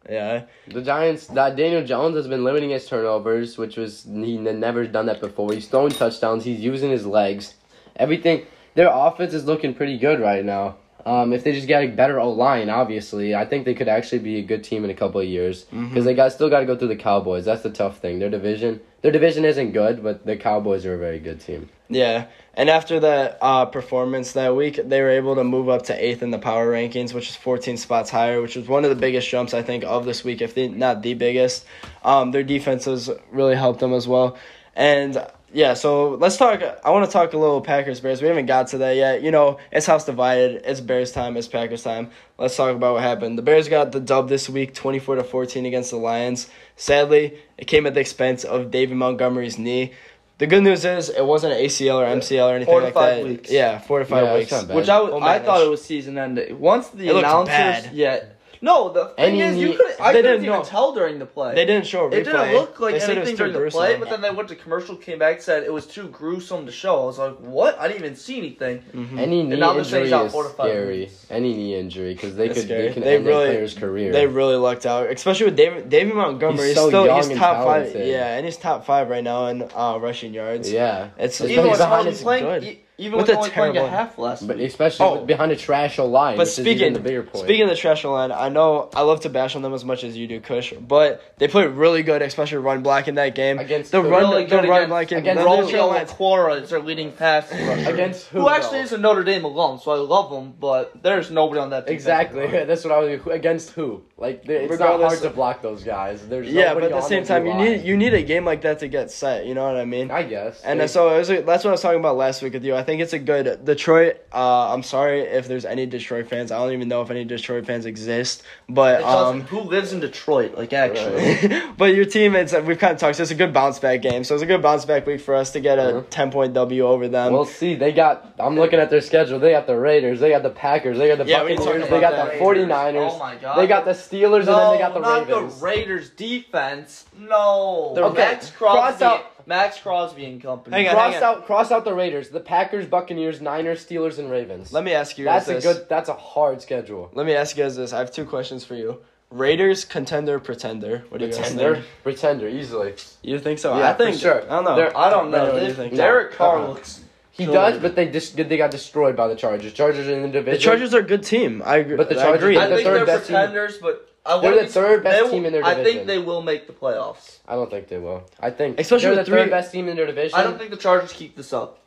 Yeah. 0.09 0.45
The 0.67 0.83
Giants, 0.83 1.27
that 1.29 1.57
Daniel 1.57 1.85
Jones 1.85 2.17
has 2.17 2.27
been 2.27 2.45
limiting 2.45 2.71
his 2.71 2.87
turnovers, 2.87 3.59
which 3.59 3.77
was 3.77 4.05
he 4.05 4.39
never 4.39 4.87
done 4.87 5.07
that 5.07 5.21
before. 5.21 5.53
He's 5.53 5.69
throwing 5.69 5.93
touchdowns. 5.93 6.45
He's 6.45 6.61
using 6.61 6.91
his 6.91 7.07
legs. 7.07 7.55
Everything. 7.97 8.47
Their 8.75 8.89
offense 8.91 9.35
is 9.35 9.45
looking 9.45 9.75
pretty 9.75 9.99
good 9.99 10.21
right 10.21 10.45
now. 10.45 10.77
Um, 11.05 11.33
if 11.33 11.43
they 11.43 11.53
just 11.53 11.67
get 11.67 11.83
a 11.83 11.89
better 11.89 12.21
O 12.21 12.31
line, 12.31 12.69
obviously, 12.69 13.35
I 13.35 13.45
think 13.45 13.65
they 13.65 13.75
could 13.75 13.89
actually 13.89 14.19
be 14.19 14.39
a 14.39 14.43
good 14.43 14.63
team 14.63 14.85
in 14.85 14.91
a 14.91 14.95
couple 14.95 15.21
of 15.21 15.27
years. 15.27 15.65
Because 15.89 16.05
they 16.05 16.15
got 16.15 16.33
still 16.33 16.51
got 16.51 16.61
to 16.61 16.67
go 16.67 16.77
through 16.77 16.89
the 16.89 16.97
Cowboys. 16.97 17.45
That's 17.45 17.63
the 17.63 17.71
tough 17.71 17.99
thing. 17.99 18.19
Their 18.19 18.31
division, 18.31 18.81
their 19.03 19.13
division 19.13 19.45
isn't 19.45 19.73
good, 19.73 20.03
but 20.03 20.27
the 20.27 20.37
Cowboys 20.37 20.85
are 20.85 20.95
a 20.95 20.99
very 20.99 21.19
good 21.19 21.41
team. 21.41 21.69
Yeah, 21.89 22.27
and 22.55 22.69
after 22.69 23.01
that 23.01 23.39
uh, 23.41 23.67
performance 23.67 24.33
that 24.33 24.55
week, 24.55 24.81
they 24.85 25.01
were 25.01 25.11
able 25.11 25.37
to 25.37 25.45
move 25.45 25.69
up 25.69 25.83
to 25.85 26.05
eighth 26.05 26.23
in 26.23 26.31
the 26.31 26.39
power 26.39 26.71
rankings, 26.71 27.15
which 27.15 27.31
is 27.31 27.37
14 27.37 27.77
spots 27.77 28.11
higher, 28.11 28.43
which 28.43 28.57
was 28.57 28.69
one 28.69 28.85
of 28.85 28.91
the 28.91 28.97
biggest 28.97 29.29
jumps 29.29 29.55
I 29.55 29.63
think 29.63 29.85
of 29.85 30.05
this 30.05 30.25
week, 30.25 30.43
if 30.43 30.55
they, 30.55 30.69
not 30.69 31.03
the 31.03 31.15
biggest. 31.15 31.65
Um, 32.03 32.33
their 32.33 32.43
defenses 32.43 33.09
really 33.31 33.57
helped 33.57 33.81
them 33.81 33.95
as 33.95 34.07
well, 34.07 34.37
and 34.75 35.25
yeah. 35.53 35.75
So 35.75 36.11
let's 36.15 36.37
talk. 36.37 36.63
I 36.85 36.91
want 36.91 37.05
to 37.07 37.11
talk 37.13 37.33
a 37.33 37.39
little 37.39 37.61
Packers 37.61 38.01
Bears. 38.01 38.21
We 38.23 38.29
haven't 38.29 38.47
got 38.47 38.69
to 38.69 38.79
that 38.79 38.97
yet. 38.97 39.23
You 39.23 39.31
know, 39.31 39.59
it's 39.73 39.87
house 39.87 40.05
divided. 40.05 40.63
It's 40.65 40.81
Bears 40.81 41.13
time. 41.13 41.37
It's 41.37 41.49
Packers 41.49 41.83
time. 41.83 42.11
Let's 42.39 42.57
talk 42.57 42.75
about 42.75 42.95
what 42.95 43.03
happened. 43.03 43.39
The 43.39 43.43
Bears 43.43 43.69
got 43.69 43.93
the 43.93 44.01
dub 44.01 44.29
this 44.29 44.49
week, 44.49 44.75
24 44.75 45.17
to 45.17 45.25
14 45.25 45.67
against 45.67 45.91
the 45.91 45.97
Lions. 45.97 46.49
Sadly, 46.77 47.39
it 47.57 47.67
came 47.67 47.87
at 47.87 47.95
the 47.95 48.01
expense 48.01 48.45
of 48.45 48.71
David 48.71 48.97
Montgomery's 48.97 49.59
knee. 49.59 49.93
The 50.39 50.47
good 50.47 50.63
news 50.63 50.85
is 50.85 51.09
it 51.09 51.25
wasn't 51.27 51.55
an 51.55 51.59
ACL 51.65 51.97
or 51.97 52.07
MCL 52.07 52.47
or 52.53 52.55
anything 52.55 52.73
Four 52.73 52.79
to 52.81 52.85
like 52.87 52.95
five 52.95 53.17
that. 53.17 53.25
weeks. 53.25 53.51
Yeah, 53.51 53.79
four 53.81 53.99
to 53.99 54.05
five 54.05 54.25
Yeah, 54.25 54.35
weeks. 54.37 54.53
not 54.53 54.69
bad. 54.69 54.77
Which 54.77 54.89
I, 54.89 54.99
w- 54.99 55.19
I 55.21 55.41
thought 55.41 55.63
it 55.63 55.69
was 55.69 55.85
season 55.85 56.17
ending. 56.17 56.61
Once 56.61 56.87
the 56.91 57.09
It 57.09 57.17
announcers, 57.17 57.49
bad. 57.49 57.91
yeah. 57.93 58.21
No, 58.61 58.93
the 58.93 59.07
thing 59.07 59.15
Any 59.19 59.41
is, 59.43 59.57
you 59.57 59.69
knee- 59.69 59.77
could 59.77 59.87
I 60.01 60.13
They 60.13 60.19
couldn't 60.19 60.31
didn't 60.41 60.47
even 60.47 60.59
know. 60.59 60.65
tell 60.65 60.93
during 60.93 61.19
the 61.19 61.27
play. 61.27 61.55
They 61.55 61.65
didn't 61.65 61.87
show 61.87 62.07
a 62.07 62.11
replay. 62.11 62.13
It 62.15 62.25
didn't 62.25 62.55
look 62.55 62.81
like 62.81 62.95
They 62.95 63.01
said 63.01 63.11
it 63.17 63.21
was 63.21 63.29
anything 63.29 63.35
too 63.37 63.39
during 63.39 63.53
the 63.53 63.59
gruesome. 63.61 63.79
play, 63.81 63.97
but 63.97 64.11
then 64.11 64.21
they 64.21 64.31
went 64.31 64.49
to 64.49 64.57
commercial, 64.57 64.97
came 64.97 65.19
back, 65.19 65.41
said 65.43 65.63
it 65.65 65.73
was 65.73 65.87
too 65.87 66.09
gruesome 66.09 66.67
to 66.67 66.73
show. 66.73 67.03
I 67.03 67.05
was 67.07 67.19
like, 67.19 67.37
what? 67.39 67.79
I 67.79 67.89
didn't 67.89 68.03
even 68.05 68.17
see 68.17 68.39
anything. 68.39 68.83
Mhm. 68.95 69.19
Any 69.19 69.43
knee 69.45 69.57
now 69.57 69.79
injury 69.79 70.11
is 70.11 70.33
four 70.33 70.43
to 70.45 70.49
five 70.51 70.71
scary. 70.71 70.99
weeks. 71.01 71.27
Any 71.31 71.55
knee 71.55 71.75
injury 71.77 72.15
because 72.15 72.35
they 72.37 72.47
It's 72.47 72.55
could 72.55 72.65
scary. 72.65 72.89
they 72.89 72.95
can 72.95 73.03
They 73.05 73.15
end 73.17 73.27
really- 73.27 73.45
a 73.49 73.53
player's 73.53 73.75
career. 73.75 74.13
They 74.13 74.27
really 74.27 74.57
lucked 74.57 74.87
out, 74.87 75.11
especially 75.11 75.47
with 75.47 75.57
David 75.57 75.89
David 75.89 76.15
Montgomery. 76.15 76.59
He's 76.59 76.67
He's, 76.69 76.77
so 76.77 76.89
still 76.89 77.07
young 77.07 77.17
he's 77.19 77.29
and 77.29 77.39
top 77.39 77.65
five. 77.65 77.83
talented. 77.87 78.09
Yeah, 78.09 78.37
and 78.37 78.45
he's 78.45 78.57
top 78.57 78.85
five 78.85 79.09
right 79.09 79.25
now 79.25 79.47
in 79.47 79.63
uh, 79.75 79.99
rushing 80.01 80.35
yards. 80.35 80.71
yeah, 80.71 81.09
It's 81.19 81.39
That's 81.39 81.51
Even 81.51 81.65
he's 81.65 81.71
with 81.73 81.79
behind 81.81 82.03
Tony 82.05 82.11
is 82.17 82.23
playing, 82.23 82.45
good. 82.45 82.77
Even 83.01 83.17
With 83.19 83.29
with, 83.29 83.37
a 83.37 83.39
only 83.39 83.51
playing 83.51 83.77
a 83.77 83.89
half 83.89 84.19
last 84.19 84.47
But 84.47 84.57
week. 84.59 84.67
especially 84.69 85.07
Oh. 85.07 85.25
behind 85.25 85.53
a 85.53 85.57
trash 85.57 85.99
line. 85.99 86.37
But 86.37 86.47
which 86.49 86.49
is 86.49 86.59
even 86.61 86.77
speaking 86.79 86.93
the 86.95 87.01
bigger 87.01 87.23
point. 87.23 87.45
speaking 87.45 87.63
of 87.63 87.69
the 87.71 87.77
trash 87.77 88.05
line, 88.05 88.33
I 88.33 88.49
know 88.49 88.91
I 88.95 89.03
love 89.03 89.21
to 89.21 89.29
bash 89.29 89.55
on 89.55 89.63
them 89.63 89.73
as 89.73 89.85
much 89.85 90.03
as 90.05 90.17
you 90.17 90.27
do, 90.27 90.41
Kush. 90.41 90.73
But 90.73 91.23
they 91.39 91.47
played 91.49 91.71
really 91.71 92.03
good, 92.03 92.23
especially 92.23 92.59
run 92.59 92.83
black 92.83 93.07
in 93.07 93.15
that 93.15 93.35
game. 93.37 93.59
Against 93.59 93.93
the 93.93 94.03
who? 94.03 94.09
run, 94.09 94.23
Really 94.31 94.45
the 94.45 94.51
good 94.51 94.69
run 94.69 94.83
against- 94.83 94.89
block 94.89 95.13
in 95.13 95.19
against 95.19 95.39
the 95.41 95.45
Romeo 95.45 95.65
neutral 95.65 95.89
Romeo 96.19 96.53
is 96.63 96.71
their 96.71 96.81
leading 96.81 97.13
pass 97.13 97.51
rusher. 97.53 97.91
Against 97.95 98.27
who, 98.29 98.41
who 98.41 98.49
actually 98.49 98.79
though? 98.79 98.85
is 98.85 98.93
a 98.93 98.99
Notre 98.99 99.23
Dame 99.23 99.45
alum, 99.45 99.79
so 99.79 99.93
I 99.93 99.97
love 99.97 100.31
them, 100.31 100.55
but 100.59 100.93
there's 101.03 101.31
nobody 101.31 101.61
on 101.61 101.71
that 101.71 101.87
defensive 101.87 101.95
Exactly. 101.95 102.47
line. 102.49 102.67
That's 102.67 102.85
what 102.85 102.93
I 102.93 102.99
was 102.99 103.21
against 103.31 103.71
who. 103.71 104.03
Like 104.17 104.45
there- 104.45 104.63
it's 104.63 104.79
not 104.81 105.01
hard 105.01 105.21
to 105.21 105.31
block 105.31 105.63
those 105.63 105.85
guys. 105.85 106.27
There's 106.27 106.49
Yeah, 106.49 106.75
but 106.75 106.83
at 106.83 106.91
the 106.91 107.01
same 107.03 107.25
time, 107.25 107.47
you 107.47 107.53
D-line. 107.53 107.65
need 107.73 107.85
you 107.85 107.97
need 107.97 108.15
a 108.15 108.23
game 108.23 108.45
like 108.45 108.63
that 108.63 108.81
to 108.81 108.89
get 108.89 109.13
set. 109.13 109.47
You 109.47 109.55
know 109.55 109.65
what 109.65 109.77
I 109.77 109.85
mean? 109.85 110.11
I 110.11 110.25
guess. 110.25 110.61
And 110.65 110.81
They- 110.81 110.89
so 110.89 111.15
it 111.15 111.19
was 111.19 111.29
that's 111.29 111.65
what 111.65 111.67
I 111.67 111.71
was 111.71 111.81
talking 111.83 112.01
about 112.01 112.17
last 112.17 112.43
week 112.43 112.55
with 112.55 112.65
you. 112.65 112.75
I 112.75 112.83
think 112.89 113.03
it's 113.03 113.13
a 113.13 113.19
good 113.19 113.67
Detroit. 113.67 114.17
Uh, 114.33 114.73
I'm 114.73 114.83
sorry 114.83 115.21
if 115.21 115.47
there's 115.47 115.67
any 115.67 115.85
Detroit 115.85 116.27
fans. 116.27 116.51
I 116.51 116.57
don't 116.57 116.73
even 116.73 116.89
know 116.89 117.03
if 117.03 117.11
any 117.11 117.23
Detroit 117.23 117.67
fans 117.67 117.85
exist. 117.85 118.43
But 118.67 119.03
um, 119.03 119.43
who 119.43 119.61
lives 119.61 119.93
in 119.93 120.01
Detroit? 120.01 120.55
Like 120.57 120.73
actually, 120.73 121.61
but 121.77 121.95
your 121.95 122.07
team, 122.07 122.35
it's 122.35 122.55
we've 122.55 122.79
kind 122.79 122.95
of 122.95 122.99
talked. 122.99 123.17
So 123.17 123.23
it's 123.25 123.31
a 123.31 123.35
good 123.35 123.53
bounce 123.53 123.79
back 123.79 124.01
game. 124.01 124.25
So 124.25 124.33
it's 124.35 124.43
a 124.43 124.47
good 124.47 124.63
bounce 124.63 124.87
back 124.87 125.07
week 125.07 125.21
for 125.21 125.35
us 125.35 125.53
to 125.53 125.61
get 125.61 125.79
a 125.79 125.83
Mhm. 125.83 126.07
ten 126.09 126.31
point 126.31 126.55
W 126.55 126.87
over 126.87 127.09
them. 127.09 127.35
We'll 127.35 127.45
see. 127.45 127.75
They 127.75 127.93
got. 127.93 128.33
I'm 128.39 128.57
looking 128.57 128.79
at 128.81 128.89
their 128.89 129.03
schedule. 129.03 129.39
They 129.39 129.51
got 129.51 129.67
the 129.67 129.77
Raiders. 129.79 130.19
They 130.21 130.31
got 130.31 130.43
the 130.43 130.49
Packers. 130.51 130.97
They 130.97 131.09
got 131.09 131.19
the 131.19 131.27
Yeah, 131.27 131.41
Buccaneers. 131.43 131.91
They 131.91 132.01
got 132.01 132.13
that. 132.13 132.33
the 132.33 132.39
49ers. 132.39 133.11
Oh 133.13 133.19
my 133.19 133.37
god. 133.37 133.59
They 133.59 133.67
got 133.67 133.85
the 133.85 133.93
Steelers 133.93 134.39
and 134.39 134.49
then 134.49 134.73
they 134.73 134.79
got 134.79 134.95
the 134.95 135.01
not 135.01 135.29
Ravens. 135.29 135.59
the 135.61 135.65
Raiders 135.67 136.09
defense. 136.11 137.05
No. 137.19 137.93
The- 137.95 138.05
Okay, 138.05 138.17
Maxx 138.17 138.51
Crosby. 138.51 138.79
cross 138.99 139.03
out- 139.03 139.38
Maxx 139.49 139.81
Crosby 139.81 140.27
and 140.27 140.43
company. 140.43 140.77
Hang 140.77 140.89
on, 140.89 140.95
cross 140.95 141.15
hang 141.15 141.23
on. 141.23 141.35
out. 141.39 141.47
Cross 141.47 141.73
out 141.73 141.85
the 141.87 141.95
Raiders. 141.95 142.29
The 142.29 142.39
Packers, 142.41 142.87
Buccaneers, 142.87 143.41
Niners, 143.41 143.85
Steelers, 143.85 144.19
and 144.19 144.31
Ravens. 144.31 144.73
Let 144.73 144.85
me 144.85 144.93
ask 144.93 145.17
you 145.17 145.25
That's 145.25 145.47
guys 145.47 145.65
a 145.65 145.67
this. 145.69 145.79
good. 145.79 145.89
That's 145.89 146.09
a 146.11 146.15
hard 146.15 146.61
schedule. 146.61 147.11
Let 147.15 147.25
me 147.27 147.35
ask 147.35 147.57
you 147.57 147.65
guys 147.65 147.75
this. 147.77 147.93
I 147.95 147.99
have 147.99 148.13
two 148.13 148.27
questions 148.27 148.65
for 148.65 148.75
you. 148.75 149.01
Raiders, 149.31 149.85
contender, 149.85 150.39
pretender. 150.39 151.05
What 151.09 151.19
do 151.19 151.27
you 151.27 151.33
guys 151.33 151.41
Pretender. 151.41 151.75
think? 151.77 151.87
Pretender 152.03 152.49
easily. 152.49 152.95
You 153.23 153.39
think 153.39 153.59
so? 153.59 153.77
Yeah, 153.77 153.91
I 153.91 153.93
think 153.95 154.17
for 154.17 154.21
sure. 154.23 154.43
I 154.45 154.57
don't 154.57 154.65
know. 154.65 154.77
They're- 154.77 154.93
I 154.97 155.11
don't 155.11 155.31
know. 155.31 155.45
What 155.53 155.55
do 155.61 155.67
you 155.67 155.67
They- 155.69 155.73
think? 155.75 155.97
Derek 155.97 156.33
Carr 156.33 156.67
looks. 156.69 157.01
He 157.31 157.45
Good. 157.47 157.53
does, 157.53 157.79
but 157.79 157.95
they 157.95 158.09
just 158.09 158.37
they 158.37 158.57
got 158.57 158.71
destroyed 158.71 159.17
by 159.17 159.29
the 159.29 159.37
Chargers. 159.37 159.73
Chargers 159.73 160.09
are 160.09 160.13
in 160.15 160.23
the 160.23 160.29
division. 160.29 160.59
the 160.59 160.65
Chargers 160.65 160.93
are 160.95 160.99
a 161.01 161.03
good 161.03 161.23
team. 161.23 161.63
I 161.65 161.77
agree. 161.77 161.97
But 161.97 162.09
the 162.09 162.19
I 162.19 162.23
Chargers- 162.25 162.43
agree. 162.43 162.57
I 162.59 162.67
the 162.67 162.77
think 162.77 162.87
third 162.89 162.97
they're 162.99 163.07
best 163.07 163.27
team. 163.29 163.37
pretenders, 163.37 163.79
but 163.79 164.09
I 164.29 164.41
They're 164.41 164.63
the 164.65 164.67
third 164.71 165.03
best 165.03 165.23
will- 165.25 165.31
team 165.31 165.47
in 165.47 165.53
their 165.53 165.63
division. 165.63 165.81
I 165.81 165.85
think 165.85 166.07
they 166.07 166.19
will 166.19 166.43
make 166.43 166.67
the 166.67 166.73
playoffs. 166.73 167.39
I 167.49 167.55
don't 167.55 167.71
think 167.71 167.89
they 167.89 167.99
will. 167.99 168.25
I 168.39 168.51
think 168.51 168.79
Especially 168.79 169.07
they're 169.07 169.15
the 169.15 169.21
with 169.21 169.27
three- 169.29 169.39
third 169.39 169.51
best 169.51 169.73
team 169.73 169.89
in 169.89 169.97
their 169.97 170.07
division. 170.07 170.39
I 170.39 170.43
don't 170.43 170.59
think 170.59 170.71
the 170.71 170.77
Chargers 170.77 171.13
keep 171.13 171.35
this 171.37 171.53
up. 171.53 171.79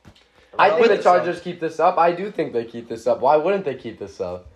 I 0.58 0.72
think 0.72 0.88
the 0.88 0.96
this 0.96 1.04
Chargers 1.04 1.40
keep 1.40 1.60
this 1.60 1.80
up. 1.80 1.98
I 1.98 2.12
do 2.12 2.32
think 2.32 2.52
they 2.54 2.66
keep 2.66 2.90
this 2.90 3.08
up. 3.08 3.22
Why 3.22 3.38
wouldn't 3.38 3.64
they 3.64 3.76
keep 3.76 4.00
this 4.00 4.20
up? 4.20 4.48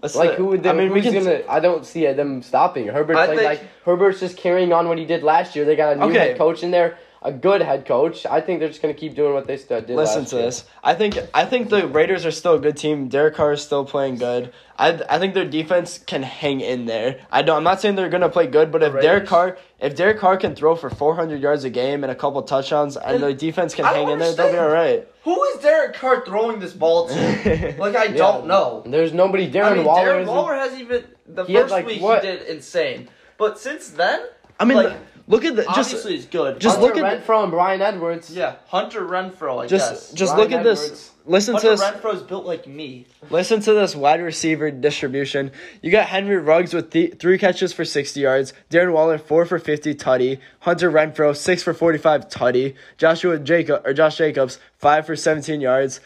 Let's 0.00 0.16
Like 0.16 0.34
who 0.34 0.46
would 0.46 0.62
they? 0.62 0.70
I 0.70 0.72
mean, 0.72 0.92
we 0.92 1.00
who's 1.00 1.12
can. 1.12 1.24
gonna? 1.24 1.42
I 1.48 1.60
don't 1.60 1.84
see 1.86 2.06
them 2.12 2.42
stopping. 2.42 2.88
Herbert 2.88 3.16
I 3.16 3.26
played 3.26 3.38
think- 3.38 3.48
like 3.60 3.84
Herbert's 3.84 4.18
just 4.20 4.36
carrying 4.36 4.72
on 4.72 4.88
what 4.88 4.98
he 4.98 5.04
did 5.04 5.22
last 5.22 5.54
year. 5.54 5.64
They 5.64 5.76
got 5.76 5.92
a 5.92 5.96
new 5.96 6.06
Okay. 6.06 6.18
head 6.18 6.38
coach 6.38 6.62
in 6.62 6.70
there, 6.72 6.98
a 7.24 7.32
good 7.32 7.62
head 7.62 7.86
coach. 7.86 8.26
I 8.26 8.40
think 8.40 8.60
they're 8.60 8.68
just 8.68 8.82
gonna 8.82 8.94
keep 8.94 9.14
doing 9.14 9.32
what 9.32 9.46
they 9.46 9.56
st- 9.56 9.86
did. 9.86 9.96
Listen 9.96 10.20
last 10.22 10.30
to 10.30 10.36
year. 10.36 10.44
this. 10.46 10.64
I 10.82 10.94
think 10.94 11.18
I 11.32 11.44
think 11.44 11.68
the 11.70 11.86
Raiders 11.86 12.26
are 12.26 12.30
still 12.30 12.54
a 12.54 12.58
good 12.58 12.76
team. 12.76 13.08
Derek 13.08 13.34
Carr 13.34 13.52
is 13.52 13.62
still 13.62 13.84
playing 13.84 14.16
good. 14.16 14.52
I 14.78 15.00
I 15.08 15.18
think 15.18 15.34
their 15.34 15.44
defense 15.48 15.98
can 15.98 16.22
hang 16.22 16.60
in 16.60 16.86
there. 16.86 17.20
I 17.30 17.42
don't. 17.42 17.58
I'm 17.58 17.64
not 17.64 17.80
saying 17.80 17.94
they're 17.94 18.08
gonna 18.08 18.28
play 18.28 18.46
good, 18.46 18.72
but 18.72 18.82
if 18.82 18.92
Derek 19.00 19.26
Carr 19.26 19.56
if 19.80 19.94
Derek 19.96 20.18
Carr 20.18 20.36
can 20.36 20.54
throw 20.54 20.74
for 20.76 20.90
400 20.90 21.40
yards 21.40 21.64
a 21.64 21.70
game 21.70 22.02
and 22.04 22.10
a 22.10 22.14
couple 22.14 22.42
touchdowns, 22.42 22.96
and 22.96 23.22
the 23.22 23.34
defense 23.34 23.74
can 23.74 23.84
I 23.84 23.94
hang 23.94 24.10
in 24.10 24.18
there, 24.18 24.32
they'll 24.34 24.52
be 24.52 24.58
all 24.58 24.68
right. 24.68 25.06
Who 25.24 25.42
is 25.44 25.60
Derek 25.60 25.94
Carr 25.94 26.24
throwing 26.24 26.58
this 26.58 26.72
ball 26.72 27.08
to? 27.08 27.74
like 27.78 27.94
I 27.96 28.08
don't 28.08 28.46
know. 28.46 28.82
There's 28.86 29.12
nobody. 29.12 29.50
Darren 29.50 29.64
I 29.72 29.74
mean, 29.76 29.84
Waller. 29.84 30.08
Darren 30.08 30.26
Waller 30.26 30.54
has 30.54 30.78
even 30.78 31.04
the 31.26 31.44
He 31.44 31.54
had, 31.54 31.62
first 31.62 31.72
like, 31.72 31.86
week 31.86 32.02
what? 32.02 32.24
he 32.24 32.30
did 32.30 32.42
insane, 32.48 33.08
but 33.38 33.58
since 33.58 33.90
then, 33.90 34.26
I 34.62 34.64
mean, 34.64 34.76
Like, 34.78 34.96
look 35.26 35.44
at 35.44 35.56
the 35.56 35.62
just 35.64 35.78
obviously 35.78 36.16
he's 36.16 36.26
good. 36.26 36.60
just 36.60 36.78
Hunter 36.78 36.94
look 36.94 37.04
at- 37.04 37.26
Renfrow 37.26 37.42
and 37.42 37.50
Bryan 37.50 37.82
Edwards. 37.82 38.30
yeah, 38.30 38.54
Hunter 38.68 39.02
Renfrow. 39.02 39.62
I 39.62 39.66
just 39.66 39.90
guess. 39.90 40.12
just 40.12 40.32
Ryan 40.32 40.40
look 40.42 40.52
at 40.58 40.64
this. 40.64 40.84
Edwards. 40.84 41.08
Listen 41.24 41.54
to 41.56 41.68
this. 41.68 41.80
Hunter 41.80 42.00
this. 42.00 42.14
Renfrow's 42.16 42.22
built 42.24 42.44
like 42.46 42.66
me. 42.66 43.06
Listen 43.30 43.60
to 43.60 43.72
this 43.74 43.94
wide 43.94 44.20
receiver 44.20 44.70
distribution. 44.72 45.52
You 45.80 45.90
got 45.92 46.06
Henry 46.06 46.36
Ruggs 46.36 46.74
with 46.74 46.90
th- 46.90 47.18
three 47.20 47.38
catches 47.38 47.72
for 47.72 47.84
60 47.84 48.18
yards. 48.20 48.52
Darren 48.70 48.92
Waller, 48.92 49.18
four 49.18 49.44
for 49.46 49.58
50 49.60 49.94
tutty. 49.94 50.38
Hunter 50.60 50.90
Renfrow, 50.90 51.36
six 51.36 51.62
for 51.62 51.72
45 51.74 52.28
tutty. 52.28 52.74
Joshua 52.98 53.38
Jacob 53.38 53.82
or 53.86 53.92
Josh 53.92 54.16
Jacobs, 54.16 54.58
five 54.78 55.06
for 55.06 55.14
17 55.14 55.60
yards. 55.60 56.00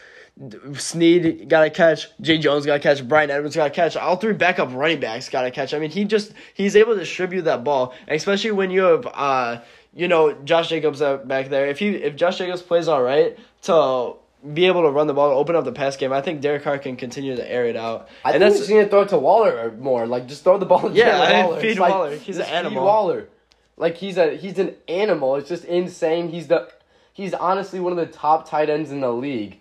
D- 0.47 0.57
Sneed 0.75 1.49
got 1.49 1.65
a 1.65 1.69
catch. 1.69 2.07
Jay 2.21 2.37
Jones 2.37 2.65
got 2.65 2.75
a 2.75 2.79
catch. 2.79 3.07
Bryan 3.07 3.31
Edwards 3.31 3.55
got 3.55 3.67
a 3.67 3.71
catch. 3.71 3.95
All 3.97 4.17
three 4.17 4.33
backup 4.33 4.73
running 4.73 4.99
backs 4.99 5.29
got 5.29 5.45
a 5.45 5.51
catch. 5.51 5.73
I 5.73 5.79
mean, 5.79 5.89
he 5.89 6.05
just 6.05 6.31
he's 6.53 6.75
able 6.75 6.93
to 6.93 6.99
distribute 6.99 7.43
that 7.43 7.63
ball, 7.63 7.93
especially 8.07 8.51
when 8.51 8.69
you 8.69 8.83
have 8.83 9.07
uh 9.13 9.61
you 9.95 10.07
know 10.07 10.33
Josh 10.43 10.69
Jacobs 10.69 10.99
back 11.25 11.49
there. 11.49 11.67
If 11.67 11.79
he 11.79 11.89
if 11.95 12.15
Josh 12.15 12.37
Jacobs 12.37 12.61
plays 12.61 12.87
all 12.87 13.01
right 13.01 13.37
to 13.63 14.13
be 14.53 14.67
able 14.67 14.83
to 14.83 14.91
run 14.91 15.07
the 15.07 15.13
ball, 15.15 15.31
open 15.31 15.55
up 15.55 15.65
the 15.65 15.71
pass 15.71 15.97
game, 15.97 16.13
I 16.13 16.21
think 16.21 16.41
Derek 16.41 16.61
Carr 16.63 16.77
can 16.77 16.95
continue 16.95 17.35
to 17.35 17.51
air 17.51 17.65
it 17.65 17.75
out. 17.75 18.07
I 18.23 18.33
and 18.33 18.39
think 18.41 18.53
that's 18.53 18.67
he's 18.67 18.69
gonna 18.77 18.87
throw 18.87 19.01
it 19.01 19.09
to 19.09 19.17
Waller 19.17 19.71
more. 19.79 20.05
Like 20.05 20.27
just 20.27 20.43
throw 20.43 20.59
the 20.59 20.67
ball. 20.67 20.81
To 20.81 20.91
Yeah, 20.95 21.17
Jalen 21.31 21.45
Waller. 21.45 21.61
feed 21.61 21.69
It's 21.71 21.79
like, 21.79 21.93
Waller. 21.93 22.11
He's 22.15 22.37
just 22.37 22.39
an 22.41 22.45
feed 22.45 22.53
animal. 22.53 22.85
Waller. 22.85 23.29
Like 23.75 23.95
he's 23.97 24.17
a 24.17 24.35
he's 24.37 24.59
an 24.59 24.75
animal. 24.87 25.35
It's 25.35 25.49
just 25.49 25.65
insane. 25.65 26.29
He's 26.29 26.47
the 26.47 26.69
he's 27.13 27.33
honestly 27.33 27.79
one 27.79 27.91
of 27.91 27.97
the 27.97 28.05
top 28.05 28.47
tight 28.47 28.69
ends 28.69 28.91
in 28.91 28.99
the 29.01 29.11
league. 29.11 29.59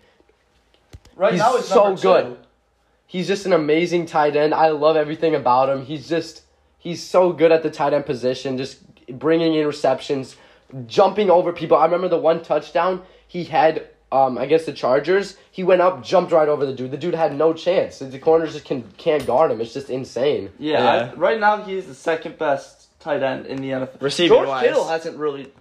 Right 1.16 1.32
He's 1.32 1.40
now, 1.40 1.56
he's 1.56 1.64
so 1.66 1.84
number 1.84 2.00
good. 2.00 2.36
He's 3.06 3.26
just 3.26 3.46
an 3.46 3.52
amazing 3.52 4.06
tight 4.06 4.36
end. 4.36 4.52
I 4.52 4.68
love 4.68 4.96
everything 4.96 5.34
about 5.34 5.68
him. 5.70 5.84
He's 5.86 6.08
just 6.08 6.42
he's 6.78 7.02
so 7.02 7.32
good 7.32 7.50
at 7.50 7.62
the 7.62 7.70
tight 7.70 7.94
end 7.94 8.04
position, 8.06 8.58
just 8.58 8.80
bringing 9.08 9.54
in 9.54 9.66
receptions, 9.66 10.36
jumping 10.86 11.30
over 11.30 11.52
people. 11.52 11.76
I 11.76 11.84
remember 11.86 12.08
the 12.08 12.18
one 12.18 12.42
touchdown 12.42 13.02
he 13.26 13.44
had. 13.44 13.88
Um, 14.12 14.38
I 14.38 14.46
guess 14.46 14.66
the 14.66 14.72
Chargers. 14.72 15.36
He 15.50 15.64
went 15.64 15.80
up, 15.80 16.04
jumped 16.04 16.30
right 16.30 16.48
over 16.48 16.64
the 16.64 16.72
dude. 16.72 16.92
The 16.92 16.96
dude 16.96 17.14
had 17.14 17.34
no 17.36 17.52
chance. 17.52 17.98
The 17.98 18.18
corners 18.20 18.52
just 18.52 18.64
can 18.64 18.84
can't 18.98 19.26
guard 19.26 19.50
him. 19.50 19.60
It's 19.60 19.74
just 19.74 19.90
insane. 19.90 20.50
Yeah, 20.60 20.82
Yeah. 20.82 21.12
I, 21.12 21.14
right 21.14 21.40
now 21.40 21.62
he's 21.62 21.86
the 21.86 21.94
second 21.94 22.38
best 22.38 22.88
tight 23.00 23.22
end 23.22 23.46
in 23.46 23.60
the 23.60 23.70
NFL. 23.70 24.00
Receiving 24.00 24.36
George 24.36 24.48
wise. 24.48 24.64
Kittle 24.64 24.86
hasn't 24.86 25.16
really 25.16 25.52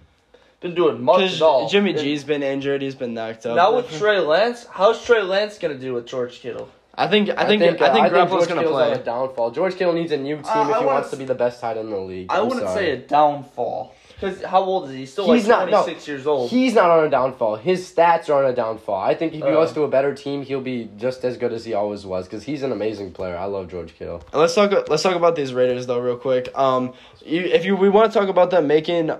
been 0.60 0.74
doing 0.74 1.02
much 1.02 1.34
at 1.34 1.42
all. 1.42 1.60
because 1.60 1.72
Jimmy 1.72 1.90
And 1.90 1.98
G's 2.00 2.24
been 2.24 2.42
injured. 2.42 2.82
He's 2.82 2.94
been 2.94 3.14
knocked 3.14 3.46
up. 3.46 3.56
Now 3.56 3.74
with 3.76 3.90
Trey 3.98 4.18
Lance, 4.20 4.66
how's 4.70 5.04
Trey 5.04 5.22
Lance 5.22 5.58
gonna 5.58 5.74
do 5.78 5.94
with 5.94 6.06
George 6.06 6.40
Kittle? 6.40 6.68
I 6.98 7.08
think 7.08 7.28
I 7.28 7.44
think 7.44 7.62
I 7.62 7.66
think, 7.74 7.82
uh, 7.82 8.08
Garoppolo's 8.08 8.30
George 8.30 8.48
gonna 8.48 8.60
Kittle's 8.62 8.76
play. 8.76 8.90
on 8.92 8.98
a 8.98 9.02
downfall. 9.04 9.50
George 9.50 9.76
Kittle 9.76 9.92
needs 9.92 10.12
a 10.12 10.16
new 10.16 10.36
team 10.36 10.46
Uh, 10.46 10.48
if 10.48 10.54
I 10.56 10.64
he 10.64 10.70
wanna 10.72 10.86
wants 10.86 11.06
s- 11.08 11.10
to 11.10 11.16
be 11.18 11.24
the 11.26 11.34
best 11.34 11.60
tight 11.60 11.76
end 11.76 11.88
in 11.88 11.94
the 11.94 12.00
league. 12.00 12.26
I 12.30 12.38
I'm 12.40 12.48
wouldn't 12.48 12.66
sorry. 12.66 12.84
say 12.86 12.90
a 12.92 12.96
downfall 12.96 13.92
because 14.18 14.42
how 14.42 14.62
old 14.62 14.86
is 14.86 14.90
he? 14.92 14.96
He's 15.00 15.12
still 15.12 15.32
He's 15.32 15.46
like 15.46 15.70
not- 15.70 15.86
no. 15.88 15.94
years 16.06 16.26
old. 16.26 16.50
He's 16.50 16.74
not 16.74 16.90
on 16.90 17.04
a 17.04 17.10
downfall. 17.10 17.56
His 17.56 17.90
stats 17.92 18.28
are 18.30 18.44
on 18.44 18.50
a 18.50 18.54
downfall. 18.54 19.00
I 19.00 19.14
think 19.14 19.32
if 19.34 19.38
he 19.38 19.42
Uh. 19.44 19.50
goes 19.52 19.72
to 19.74 19.82
a 19.82 19.88
better 19.88 20.14
team, 20.14 20.42
he'll 20.42 20.60
be 20.60 20.88
just 20.96 21.24
as 21.24 21.36
good 21.36 21.52
as 21.52 21.64
he 21.64 21.74
always 21.74 22.06
was 22.06 22.26
because 22.26 22.42
he's 22.44 22.62
an 22.62 22.72
amazing 22.72 23.12
player. 23.12 23.36
I 23.36 23.44
love 23.44 23.68
George 23.68 23.94
Kittle. 23.98 24.22
Let's 24.32 24.54
talk. 24.54 24.70
Let's 24.88 25.02
talk 25.02 25.16
about 25.16 25.36
these 25.36 25.52
Raiders 25.52 25.86
though, 25.86 25.98
real 26.00 26.16
quick. 26.16 26.48
Um, 26.58 26.94
you, 27.24 27.40
if 27.42 27.64
you 27.64 27.76
we 27.76 27.88
want 27.88 28.12
to 28.12 28.18
talk 28.18 28.28
about 28.28 28.50
them 28.50 28.66
making 28.66 29.10
a 29.10 29.16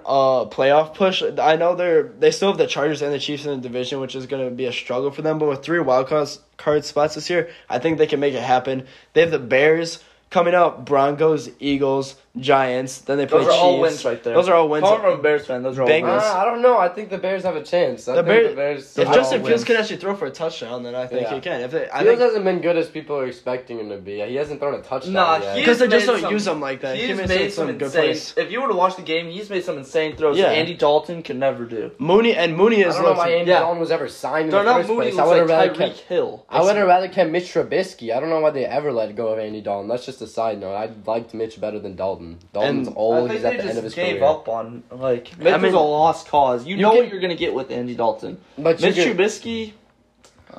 playoff 0.46 0.94
push, 0.94 1.22
I 1.38 1.56
know 1.56 1.74
they're 1.74 2.04
they 2.18 2.30
still 2.30 2.48
have 2.48 2.58
the 2.58 2.66
Chargers 2.66 3.02
and 3.02 3.12
the 3.12 3.18
Chiefs 3.18 3.44
in 3.44 3.50
the 3.50 3.56
division, 3.68 4.00
which 4.00 4.14
is 4.14 4.26
going 4.26 4.48
to 4.48 4.54
be 4.54 4.66
a 4.66 4.72
struggle 4.72 5.10
for 5.10 5.22
them. 5.22 5.38
But 5.38 5.48
with 5.48 5.62
three 5.62 5.80
wild 5.80 6.06
cards 6.08 6.40
card 6.56 6.84
spots 6.84 7.16
this 7.16 7.28
year, 7.28 7.50
I 7.68 7.78
think 7.78 7.98
they 7.98 8.06
can 8.06 8.20
make 8.20 8.32
it 8.34 8.42
happen. 8.42 8.86
They 9.12 9.20
have 9.20 9.30
the 9.30 9.38
Bears 9.38 10.02
coming 10.30 10.54
up, 10.54 10.84
Broncos, 10.84 11.50
Eagles, 11.60 12.16
Giants. 12.38 12.98
Then 13.00 13.18
they 13.18 13.26
play 13.26 13.38
those 13.40 13.48
are 13.48 13.50
Chiefs. 13.52 13.62
all 13.62 13.80
wins 13.80 14.04
right 14.04 14.22
there. 14.22 14.34
Those 14.34 14.48
are 14.48 14.54
all 14.54 14.68
wins. 14.68 14.84
Coming 14.84 15.00
from 15.00 15.18
a 15.18 15.22
Bears 15.22 15.46
fan, 15.46 15.62
those 15.62 15.78
are 15.78 15.82
all 15.82 15.88
Bengals. 15.88 16.12
wins. 16.12 16.22
Uh, 16.22 16.38
I 16.38 16.44
don't 16.44 16.62
know. 16.62 16.78
I 16.78 16.88
think 16.88 17.10
the 17.10 17.18
Bears 17.18 17.42
have 17.44 17.56
a 17.56 17.62
chance. 17.62 18.06
I 18.08 18.16
The 18.16 18.22
think 18.22 18.26
Bears- 18.28 18.50
the 18.50 18.56
Bears. 18.56 18.98
If 18.98 19.08
I 19.08 19.14
Justin 19.14 19.44
Fields 19.44 19.62
win. 19.62 19.66
can 19.66 19.76
actually 19.76 19.96
throw 19.96 20.14
for 20.14 20.26
a 20.26 20.30
touchdown, 20.30 20.82
then 20.82 20.94
I 20.94 21.06
think 21.06 21.22
Yeah. 21.22 21.34
he 21.34 21.40
can. 21.40 21.60
If 21.62 21.70
they, 21.70 21.84
I 21.90 22.02
Fields 22.02 22.04
think 22.08 22.20
hasn't 22.20 22.44
been 22.44 22.60
good 22.60 22.76
as 22.76 22.88
people 22.88 23.16
are 23.18 23.26
expecting 23.26 23.78
him 23.80 23.88
to 23.90 23.96
be. 23.96 24.20
He 24.20 24.36
hasn't 24.36 24.60
thrown 24.60 24.74
a 24.74 24.82
touchdown 24.82 25.12
Nah, 25.14 25.38
yet. 25.38 25.56
he 25.56 25.62
because 25.62 25.78
they 25.78 25.88
just 25.88 26.06
made 26.06 26.12
don't 26.12 26.20
some- 26.22 26.32
use 26.32 26.46
him 26.46 26.60
like 26.60 26.80
that. 26.82 26.96
He 26.96 27.06
He's 27.06 27.16
made, 27.16 27.28
made 27.28 27.52
some, 27.52 27.68
some 27.68 27.78
good 27.78 27.82
insane. 27.86 28.02
plays. 28.04 28.34
If 28.36 28.50
you 28.52 28.60
were 28.62 28.68
to 28.68 28.74
watch 28.74 28.96
the 28.96 29.02
game, 29.02 29.30
he's 29.30 29.48
made 29.50 29.64
some 29.64 29.78
insane 29.78 30.16
throws. 30.16 30.38
Yeah. 30.38 30.46
Andy 30.46 30.74
Dalton 30.74 31.22
can 31.22 31.38
never 31.38 31.64
do. 31.64 31.90
Mooney 31.98 32.34
and 32.34 32.56
Mooney 32.56 32.80
is. 32.80 32.86
I 32.86 32.88
is 32.88 32.94
don't 32.96 33.02
know 33.04 33.08
looked- 33.10 33.18
why 33.18 33.30
Andy 33.30 33.50
yeah. 33.50 33.60
Dalton 33.60 33.80
was 33.80 33.90
ever 33.90 34.08
signed 34.08 34.46
in 34.46 34.50
They're 34.50 34.60
the 34.62 34.70
not 34.70 34.76
first 34.78 34.88
Mooney 34.88 35.00
place. 35.10 35.14
I 35.14 35.16
looks 35.24 35.28
would 35.30 35.38
have 35.38 35.48
like 35.48 35.58
rather 35.70 35.74
Tyreek 35.74 35.88
kept. 35.96 36.00
Hill. 36.08 36.44
I 36.50 36.62
would 36.62 36.76
have 36.76 36.86
rather 36.86 37.08
kept 37.08 37.30
Mitch 37.30 37.52
Trubisky. 37.54 38.14
I 38.14 38.20
don't 38.20 38.28
know 38.30 38.40
why 38.40 38.50
they 38.50 38.64
ever 38.66 38.92
let 38.92 39.14
go 39.16 39.28
of 39.28 39.38
Andy 39.38 39.60
Dalton. 39.60 39.88
That's 39.88 40.04
just 40.04 40.20
a 40.22 40.26
side 40.26 40.60
note. 40.60 40.74
I 40.74 40.90
liked 41.06 41.32
Mitch 41.34 41.60
better 41.60 41.78
than 41.78 41.96
Dalton. 41.96 42.25
Dalton's 42.52 42.88
And 42.88 42.96
I 42.96 43.00
old. 43.00 43.18
think 43.28 43.32
He's 43.32 43.42
they 43.42 43.48
at 43.48 43.50
the 43.52 43.56
just 43.58 43.68
end 43.68 43.78
of 43.78 43.84
his 43.84 43.94
gave 43.94 44.16
career. 44.18 44.24
up 44.24 44.48
on 44.48 44.82
like 44.90 45.38
Mitch 45.38 45.52
I 45.54 45.56
mean- 45.56 45.62
was 45.72 45.74
a 45.74 45.78
lost 45.78 46.28
cause. 46.28 46.66
You, 46.66 46.76
You 46.76 46.82
know 46.82 46.90
can- 46.92 46.98
what 47.04 47.08
you're 47.10 47.20
gonna 47.20 47.34
get 47.34 47.54
with 47.54 47.70
Andy 47.70 47.94
Dalton. 47.94 48.38
But 48.58 48.80
you 48.80 48.86
Mitch 48.88 48.96
can, 48.96 49.16
Trubisky. 49.16 49.72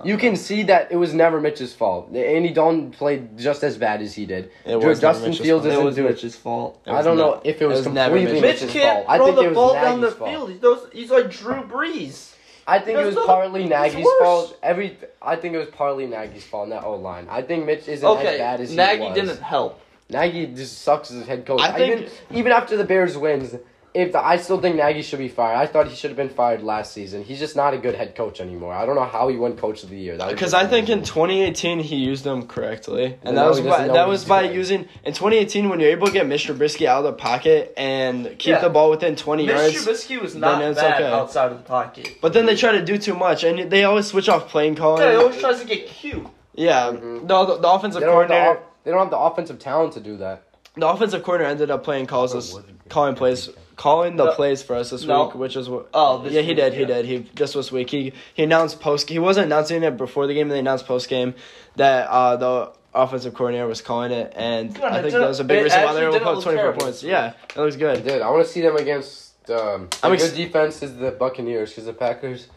you 0.03 0.17
can 0.17 0.35
see 0.35 0.63
that 0.63 0.91
it 0.91 0.95
was 0.97 1.13
never 1.13 1.39
Mitch's 1.41 1.73
fault. 1.73 2.13
Andy 2.15 2.49
Dalton 2.51 2.91
played 2.91 3.37
just 3.37 3.63
as 3.63 3.77
bad 3.77 4.01
as 4.01 4.13
he 4.13 4.25
did. 4.25 4.51
It 4.65 4.75
was 4.79 4.99
Justin 4.99 5.29
Mitch's 5.31 5.41
Fields 5.45 5.63
fault. 5.63 5.71
It 5.71 5.73
isn't 5.73 5.85
was 5.85 5.95
doing. 5.95 6.07
Mitch's 6.09 6.35
fault. 6.35 6.79
It 6.85 6.91
I 6.91 7.01
don't 7.01 7.17
not- 7.17 7.35
know 7.35 7.41
if 7.43 7.61
it 7.61 7.65
was 7.65 7.79
it 7.85 7.89
was 7.89 7.93
never 7.95 8.15
completely 8.17 8.41
Mitch's 8.41 8.61
Mitch 8.61 8.61
Mitch's 8.69 8.73
can't 8.81 8.95
fault. 8.97 9.05
I 9.09 9.17
throw 9.17 9.25
think 9.25 9.37
the 9.37 9.43
it 9.43 9.47
was 9.49 9.55
ball 9.55 9.73
down 9.73 10.01
the 10.01 10.07
Nagy's 10.07 10.17
fault. 10.17 10.29
field. 10.31 10.49
He 10.51 10.57
throws. 10.57 10.87
He's 10.93 11.11
like 11.11 11.29
Drew 11.31 11.61
Brees. 11.63 12.33
I 12.69 12.79
think 12.79 12.99
it 12.99 13.05
was 13.05 13.15
not- 13.15 13.27
partly 13.27 13.61
it's 13.61 13.69
Nagy's 13.69 14.07
fault. 14.19 14.57
Every 14.61 14.97
I 15.21 15.35
think 15.37 15.55
it 15.55 15.57
was 15.57 15.69
partly 15.69 16.05
Nagy's 16.05 16.43
fault 16.43 16.65
in 16.65 16.69
that 16.71 16.83
O 16.83 16.95
line. 16.95 17.27
I 17.31 17.41
think 17.41 17.65
Mitch 17.65 17.87
isn't 17.87 18.05
as 18.17 18.37
bad 18.37 18.59
as 18.61 18.69
he 18.71 18.75
Nagy 18.75 18.99
was. 19.03 19.15
didn't 19.15 19.41
help. 19.41 19.79
Nagy 20.09 20.47
just 20.47 20.81
sucks 20.81 21.11
as 21.11 21.21
a 21.21 21.25
head 21.25 21.45
coach. 21.45 21.61
I 21.61 21.71
think- 21.73 22.01
even 22.01 22.09
even 22.31 22.51
after 22.51 22.77
the 22.77 22.83
Bears 22.85 23.17
wins, 23.17 23.55
if 23.93 24.11
the, 24.11 24.23
I 24.23 24.37
still 24.37 24.61
think 24.61 24.75
Nagy 24.75 25.01
should 25.01 25.17
be 25.19 25.27
fired. 25.27 25.57
I 25.57 25.65
thought 25.65 25.87
he 25.87 25.95
should 25.95 26.11
have 26.11 26.17
been 26.17 26.29
fired 26.29 26.61
last 26.61 26.93
season. 26.93 27.23
He's 27.23 27.39
just 27.39 27.55
not 27.55 27.73
a 27.73 27.77
good 27.77 27.95
head 27.95 28.15
coach 28.15 28.39
anymore. 28.39 28.71
I 28.73 28.85
don't 28.85 28.95
know 28.95 29.05
how 29.05 29.27
he 29.27 29.35
won 29.37 29.57
Coach 29.57 29.81
of 29.83 29.89
the 29.89 29.97
Year. 29.97 30.15
That 30.17 30.25
was 30.27 30.33
Because 30.35 30.51
just 30.51 30.63
I 30.63 30.67
think 30.67 30.87
in 30.89 30.99
2018 31.03 31.79
he 31.79 31.95
used 31.95 32.23
them 32.23 32.45
correctly, 32.47 33.17
and 33.23 33.35
now 33.35 33.45
that 33.45 33.49
was 33.49 33.59
by, 33.61 33.87
that 33.87 34.07
was 34.07 34.23
by 34.23 34.43
doing. 34.43 34.55
using 34.55 34.79
in 35.03 35.13
2018 35.13 35.67
when 35.67 35.79
you're 35.79 35.89
able 35.89 36.07
to 36.07 36.13
get 36.13 36.27
Mr. 36.27 36.55
Trubisky 36.55 36.85
out 36.85 36.99
of 36.99 37.05
the 37.05 37.13
pocket 37.13 37.73
and 37.75 38.27
keep 38.37 38.51
Yeah. 38.53 38.59
the 38.61 38.69
ball 38.69 38.91
within 38.91 39.15
20 39.15 39.45
Mitch 39.47 39.55
yards. 39.55 39.73
Trubisky 39.85 40.21
was 40.21 40.35
not 40.35 40.59
bad 40.75 40.77
okay. 41.01 41.11
outside 41.11 41.51
of 41.51 41.57
the 41.57 41.63
pocket. 41.63 42.17
But 42.21 42.33
then 42.33 42.45
they 42.45 42.55
try 42.55 42.73
to 42.73 42.85
do 42.85 42.97
too 42.99 43.15
much, 43.15 43.43
and 43.43 43.69
they 43.71 43.83
always 43.83 44.05
switch 44.05 44.29
off 44.29 44.47
playing 44.47 44.75
calling. 44.75 45.01
Yeah, 45.01 45.11
he 45.11 45.17
always 45.17 45.37
tries 45.39 45.59
to 45.61 45.65
get 45.65 45.87
cute. 45.87 46.25
Yeah, 46.53 46.91
Mhm. 46.91 47.23
no, 47.25 47.45
the, 47.45 47.57
the 47.57 47.67
offensive 47.69 47.99
they 48.01 48.05
don't, 48.07 48.19
have 48.21 48.27
the, 48.29 48.33
coordinator, 48.33 48.59
off- 48.59 48.66
they 48.87 48.93
don't 48.93 49.01
have 49.01 49.09
the 49.11 49.17
offensive 49.19 49.59
talent 49.59 49.91
to 49.93 49.99
do 49.99 50.15
that. 50.17 50.43
the 50.77 50.87
offensive 50.87 51.21
coordinator 51.23 51.51
ended 51.51 51.69
up 51.71 51.83
playing 51.83 52.05
calls, 52.05 52.33
us, 52.33 52.55
calling 52.87 53.15
plays, 53.15 53.49
calling 53.75 54.15
the 54.15 54.25
No. 54.25 54.31
plays 54.33 54.63
for 54.63 54.75
us 54.77 54.91
this 54.91 55.03
No. 55.03 55.25
week, 55.25 55.35
which 55.35 55.57
is 55.57 55.67
what. 55.69 55.89
Oh, 55.93 56.19
this 56.19 56.31
yeah, 56.31 56.39
he 56.41 56.49
week, 56.49 56.55
did. 56.57 56.73
He 56.73 56.79
yeah. 56.81 56.85
did. 56.87 57.05
He 57.05 57.19
just 57.35 57.53
this 57.55 57.69
week. 57.69 57.89
He 57.89 58.13
he 58.33 58.43
announced 58.43 58.79
post. 58.79 59.09
He 59.09 59.19
wasn't 59.19 59.47
announcing 59.47 59.83
it 59.83 59.97
before 59.97 60.25
the 60.25 60.33
game. 60.33 60.43
And 60.43 60.51
they 60.51 60.59
announced 60.59 60.85
post 60.87 61.09
game 61.09 61.33
that 61.75 62.07
uh, 62.07 62.37
the 62.37 62.71
offensive 62.93 63.33
coordinator 63.33 63.67
was 63.67 63.81
calling 63.81 64.11
it, 64.13 64.31
and 64.37 64.77
Yeah, 64.77 64.85
I 64.95 65.01
think 65.01 65.13
that 65.15 65.27
was 65.27 65.41
a 65.41 65.43
big 65.43 65.63
reason 65.65 65.83
why 65.83 65.93
they 65.93 66.01
were 66.03 66.15
able 66.15 66.19
to 66.19 66.33
put 66.35 66.43
24 66.43 66.73
points. 66.73 67.03
Yeah, 67.03 67.33
that 67.55 67.61
looks 67.61 67.75
I 67.75 67.79
good. 67.79 68.03
did. 68.05 68.21
I 68.21 68.29
want 68.29 68.45
to 68.45 68.49
see 68.51 68.61
them 68.61 68.77
against. 68.77 69.49
Um, 69.49 69.89
I'm 70.01 70.11
a 70.11 70.13
ex- 70.13 70.29
good 70.29 70.37
defense 70.37 70.81
is 70.81 70.95
the 70.95 71.11
Buccaneers 71.11 71.71
because 71.71 71.85
the 71.85 71.93
Packers. 71.93 72.47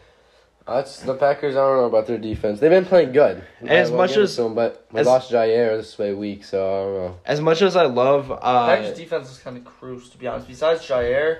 That's 0.75 1.01
the 1.01 1.13
Packers. 1.15 1.55
I 1.55 1.59
don't 1.59 1.77
know 1.77 1.85
about 1.85 2.07
their 2.07 2.17
defense. 2.17 2.59
They've 2.59 2.69
been 2.69 2.85
playing 2.85 3.11
good. 3.11 3.43
And 3.59 3.69
as 3.69 3.91
I 3.91 3.95
much 3.95 4.15
as- 4.17 4.35
to 4.35 4.43
them, 4.43 4.55
but 4.55 4.85
we 4.91 4.99
as- 5.01 5.07
lost 5.07 5.31
Jaire 5.31 5.77
this 5.77 5.97
way 5.97 6.13
week, 6.13 6.43
so 6.43 6.57
I 6.59 6.83
don't 6.83 6.93
know. 6.93 7.15
As 7.25 7.41
much 7.41 7.61
as 7.61 7.75
I 7.75 7.85
love, 7.85 8.31
uh, 8.31 8.37
Packers 8.67 8.97
defense 8.97 9.31
is 9.31 9.37
kind 9.39 9.57
of 9.57 9.65
cruise, 9.65 10.09
to 10.09 10.17
be 10.17 10.27
honest. 10.27 10.47
Besides 10.47 10.81
Jaire 10.87 11.39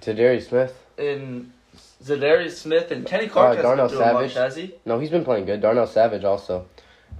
To 0.00 0.14
Darius 0.14 0.48
Smith. 0.48 0.74
and 0.98 1.52
Zadarius 2.02 2.52
Smith 2.52 2.90
and 2.90 3.04
Kenny 3.06 3.26
Clark 3.28 3.46
Uh, 3.46 3.56
hasn't 3.56 3.64
Darnell 3.64 3.88
been 3.88 3.96
doing 3.98 4.08
Savage. 4.08 4.34
much, 4.34 4.42
has 4.42 4.56
he? 4.56 4.74
No, 4.86 4.98
he's 4.98 5.10
been 5.10 5.24
playing 5.24 5.44
good. 5.44 5.60
Darnell 5.60 5.86
Savage 5.86 6.24
also. 6.24 6.66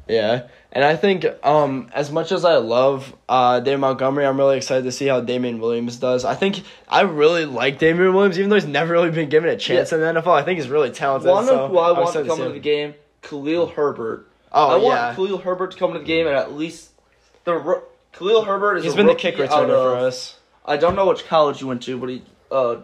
Yeah, 0.08 0.42
and 0.72 0.84
I 0.84 0.94
think 0.94 1.26
um, 1.42 1.90
as 1.92 2.12
much 2.12 2.30
as 2.30 2.44
I 2.44 2.56
love 2.56 3.14
uh, 3.28 3.60
Dave 3.60 3.80
Montgomery, 3.80 4.24
I'm 4.24 4.36
really 4.36 4.56
excited 4.56 4.84
to 4.84 4.92
see 4.92 5.06
how 5.06 5.20
Damien 5.20 5.60
Williams 5.60 5.96
does. 5.96 6.24
I 6.24 6.34
think 6.34 6.62
I 6.88 7.02
really 7.02 7.44
like 7.44 7.78
Damien 7.78 8.14
Williams, 8.14 8.38
even 8.38 8.50
though 8.50 8.56
he's 8.56 8.66
never 8.66 8.92
really 8.92 9.10
been 9.10 9.28
given 9.28 9.50
a 9.50 9.56
chance 9.56 9.92
in 9.92 10.00
the 10.00 10.06
NFL. 10.06 10.28
I 10.28 10.42
think 10.42 10.60
he's 10.60 10.68
really 10.68 10.90
talented. 10.90 11.30
One 11.30 11.46
so 11.46 11.64
of 11.64 11.70
who 11.70 11.78
I 11.78 11.92
want 11.92 12.12
to 12.12 12.24
come 12.24 12.40
into 12.40 12.52
the 12.52 12.60
game, 12.60 12.94
Khalil 13.22 13.66
Herbert. 13.66 14.28
Oh 14.52 14.68
I 14.68 14.76
want 14.76 14.84
yeah, 14.84 15.14
Khalil 15.14 15.38
Herbert 15.38 15.72
to 15.72 15.76
come 15.76 15.90
into 15.90 16.00
the 16.00 16.06
game 16.06 16.26
and 16.26 16.36
at 16.36 16.52
least 16.52 16.90
the 17.44 17.54
ro- 17.54 17.82
Khalil 18.12 18.44
Herbert 18.44 18.78
is 18.78 18.84
he's 18.84 18.94
been 18.94 19.06
the 19.06 19.14
kick 19.14 19.36
returner 19.36 19.68
for 19.68 19.96
us. 19.96 20.38
I 20.64 20.76
don't 20.76 20.94
know 20.94 21.06
which 21.06 21.26
college 21.26 21.58
he 21.58 21.64
went 21.64 21.82
to, 21.82 21.98
but 21.98 22.08
he 22.08 22.22
uh 22.50 22.76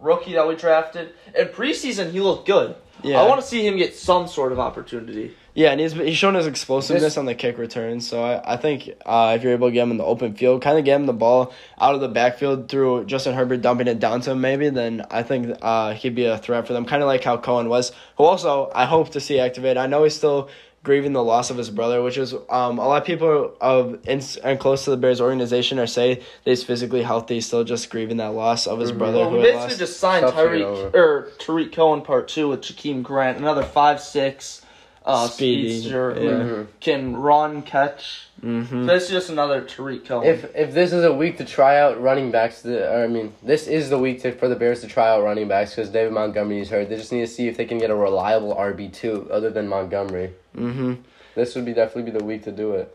rookie 0.00 0.34
that 0.34 0.46
we 0.46 0.54
drafted. 0.54 1.12
In 1.34 1.48
preseason, 1.48 2.10
he 2.12 2.20
looked 2.20 2.46
good. 2.46 2.76
Yeah, 3.02 3.20
I 3.20 3.28
want 3.28 3.40
to 3.40 3.46
see 3.46 3.66
him 3.66 3.76
get 3.76 3.94
some 3.94 4.26
sort 4.26 4.52
of 4.52 4.58
opportunity. 4.58 5.34
yeah, 5.54 5.70
and 5.70 5.80
he's 5.80 5.92
he's 5.92 6.16
shown 6.16 6.34
his 6.34 6.46
explosiveness 6.46 7.02
This- 7.02 7.16
on 7.18 7.26
the 7.26 7.34
kick 7.34 7.58
return. 7.58 8.00
So 8.00 8.22
I, 8.22 8.54
I 8.54 8.56
think 8.56 8.90
uh, 9.04 9.34
if 9.36 9.42
you're 9.42 9.52
able 9.52 9.68
to 9.68 9.72
get 9.72 9.82
him 9.82 9.90
in 9.90 9.96
the 9.98 10.04
open 10.04 10.34
field, 10.34 10.62
kind 10.62 10.78
of 10.78 10.84
get 10.84 10.96
him 10.96 11.06
the 11.06 11.12
ball 11.12 11.52
out 11.78 11.94
of 11.94 12.00
the 12.00 12.08
backfield 12.08 12.68
through 12.68 13.04
Justin 13.04 13.34
Herbert 13.34 13.62
dumping 13.62 13.86
it 13.86 13.98
down 14.00 14.20
to 14.22 14.30
him, 14.32 14.40
maybe 14.40 14.68
then 14.70 15.04
I 15.10 15.22
think 15.22 15.56
uh, 15.62 15.92
he'd 15.94 16.14
be 16.14 16.24
a 16.24 16.38
threat 16.38 16.66
for 16.66 16.72
them. 16.72 16.84
Kind 16.84 17.02
of 17.02 17.06
like 17.06 17.22
how 17.22 17.36
Cohen 17.36 17.68
was, 17.68 17.92
who 18.16 18.24
also 18.24 18.70
I 18.74 18.86
hope 18.86 19.10
to 19.10 19.20
see 19.20 19.38
activate. 19.38 19.76
I 19.76 19.86
know 19.86 20.04
he's 20.04 20.16
still 20.16 20.48
grieving 20.86 21.12
the 21.12 21.22
loss 21.22 21.50
of 21.50 21.56
his 21.58 21.68
brother, 21.68 22.00
which 22.00 22.16
is 22.16 22.32
um, 22.48 22.78
a 22.78 22.86
lot 22.86 23.02
of 23.02 23.04
people 23.04 23.52
of 23.60 23.98
in, 24.06 24.22
and 24.44 24.60
close 24.60 24.84
to 24.84 24.90
the 24.90 24.96
Bears 24.96 25.20
organization 25.20 25.80
are 25.80 25.86
say 25.86 26.14
that 26.14 26.22
he's 26.44 26.62
physically 26.62 27.02
healthy, 27.02 27.40
still 27.40 27.64
just 27.64 27.90
grieving 27.90 28.18
that 28.18 28.34
loss 28.34 28.68
of 28.68 28.78
his 28.78 28.92
Mhm. 28.92 28.98
brother 28.98 29.18
Well, 29.18 29.30
who 29.30 29.36
we 29.38 29.42
basically 29.42 29.66
lost. 29.66 29.78
just 29.80 29.98
signed 29.98 30.22
Tough 30.24 30.36
to 30.36 30.42
get 30.42 30.64
Tyreek 30.64 30.94
or 30.94 31.28
Tarik 31.40 31.72
Cohen 31.72 32.02
part 32.02 32.28
two 32.28 32.46
with 32.48 32.60
Jakeem 32.60 33.02
Grant, 33.02 33.36
another 33.36 33.64
five 33.64 34.00
six, 34.00 34.62
uh, 35.06 35.28
Speedy, 35.28 35.70
speedster 35.70 36.16
yeah. 36.20 36.30
Mhm. 36.30 36.66
can 36.80 37.16
run, 37.16 37.62
catch. 37.62 38.26
hmm 38.40 38.86
That's 38.86 39.08
just 39.08 39.30
another 39.30 39.60
Tarik 39.62 40.04
Cohen. 40.04 40.26
If 40.28 40.54
if 40.56 40.74
this 40.74 40.92
is 40.92 41.04
a 41.04 41.12
week 41.12 41.38
to 41.38 41.44
try 41.44 41.78
out 41.78 42.00
running 42.02 42.32
backs, 42.32 42.62
the, 42.62 42.90
or 42.92 43.04
I 43.04 43.06
mean, 43.06 43.32
this 43.42 43.68
is 43.68 43.88
the 43.88 43.98
week 43.98 44.22
to, 44.22 44.32
for 44.32 44.48
the 44.48 44.56
Bears 44.56 44.80
to 44.80 44.88
try 44.88 45.08
out 45.08 45.22
running 45.22 45.46
backs 45.46 45.74
because 45.76 45.90
David 45.90 46.12
Montgomery 46.12 46.60
is 46.60 46.70
hurt. 46.70 46.88
They 46.88 46.96
just 46.96 47.12
need 47.12 47.20
to 47.20 47.28
see 47.28 47.46
if 47.46 47.56
they 47.56 47.64
can 47.66 47.78
get 47.78 47.90
a 47.90 47.94
reliable 47.94 48.54
RB 48.54 48.92
two 48.92 49.28
other 49.30 49.48
than 49.50 49.68
Montgomery. 49.68 50.32
hmm 50.54 50.94
This 51.36 51.54
would 51.54 51.64
be 51.64 51.72
definitely 51.72 52.10
be 52.10 52.18
the 52.18 52.24
week 52.24 52.42
to 52.44 52.52
do 52.52 52.72
it. 52.72 52.92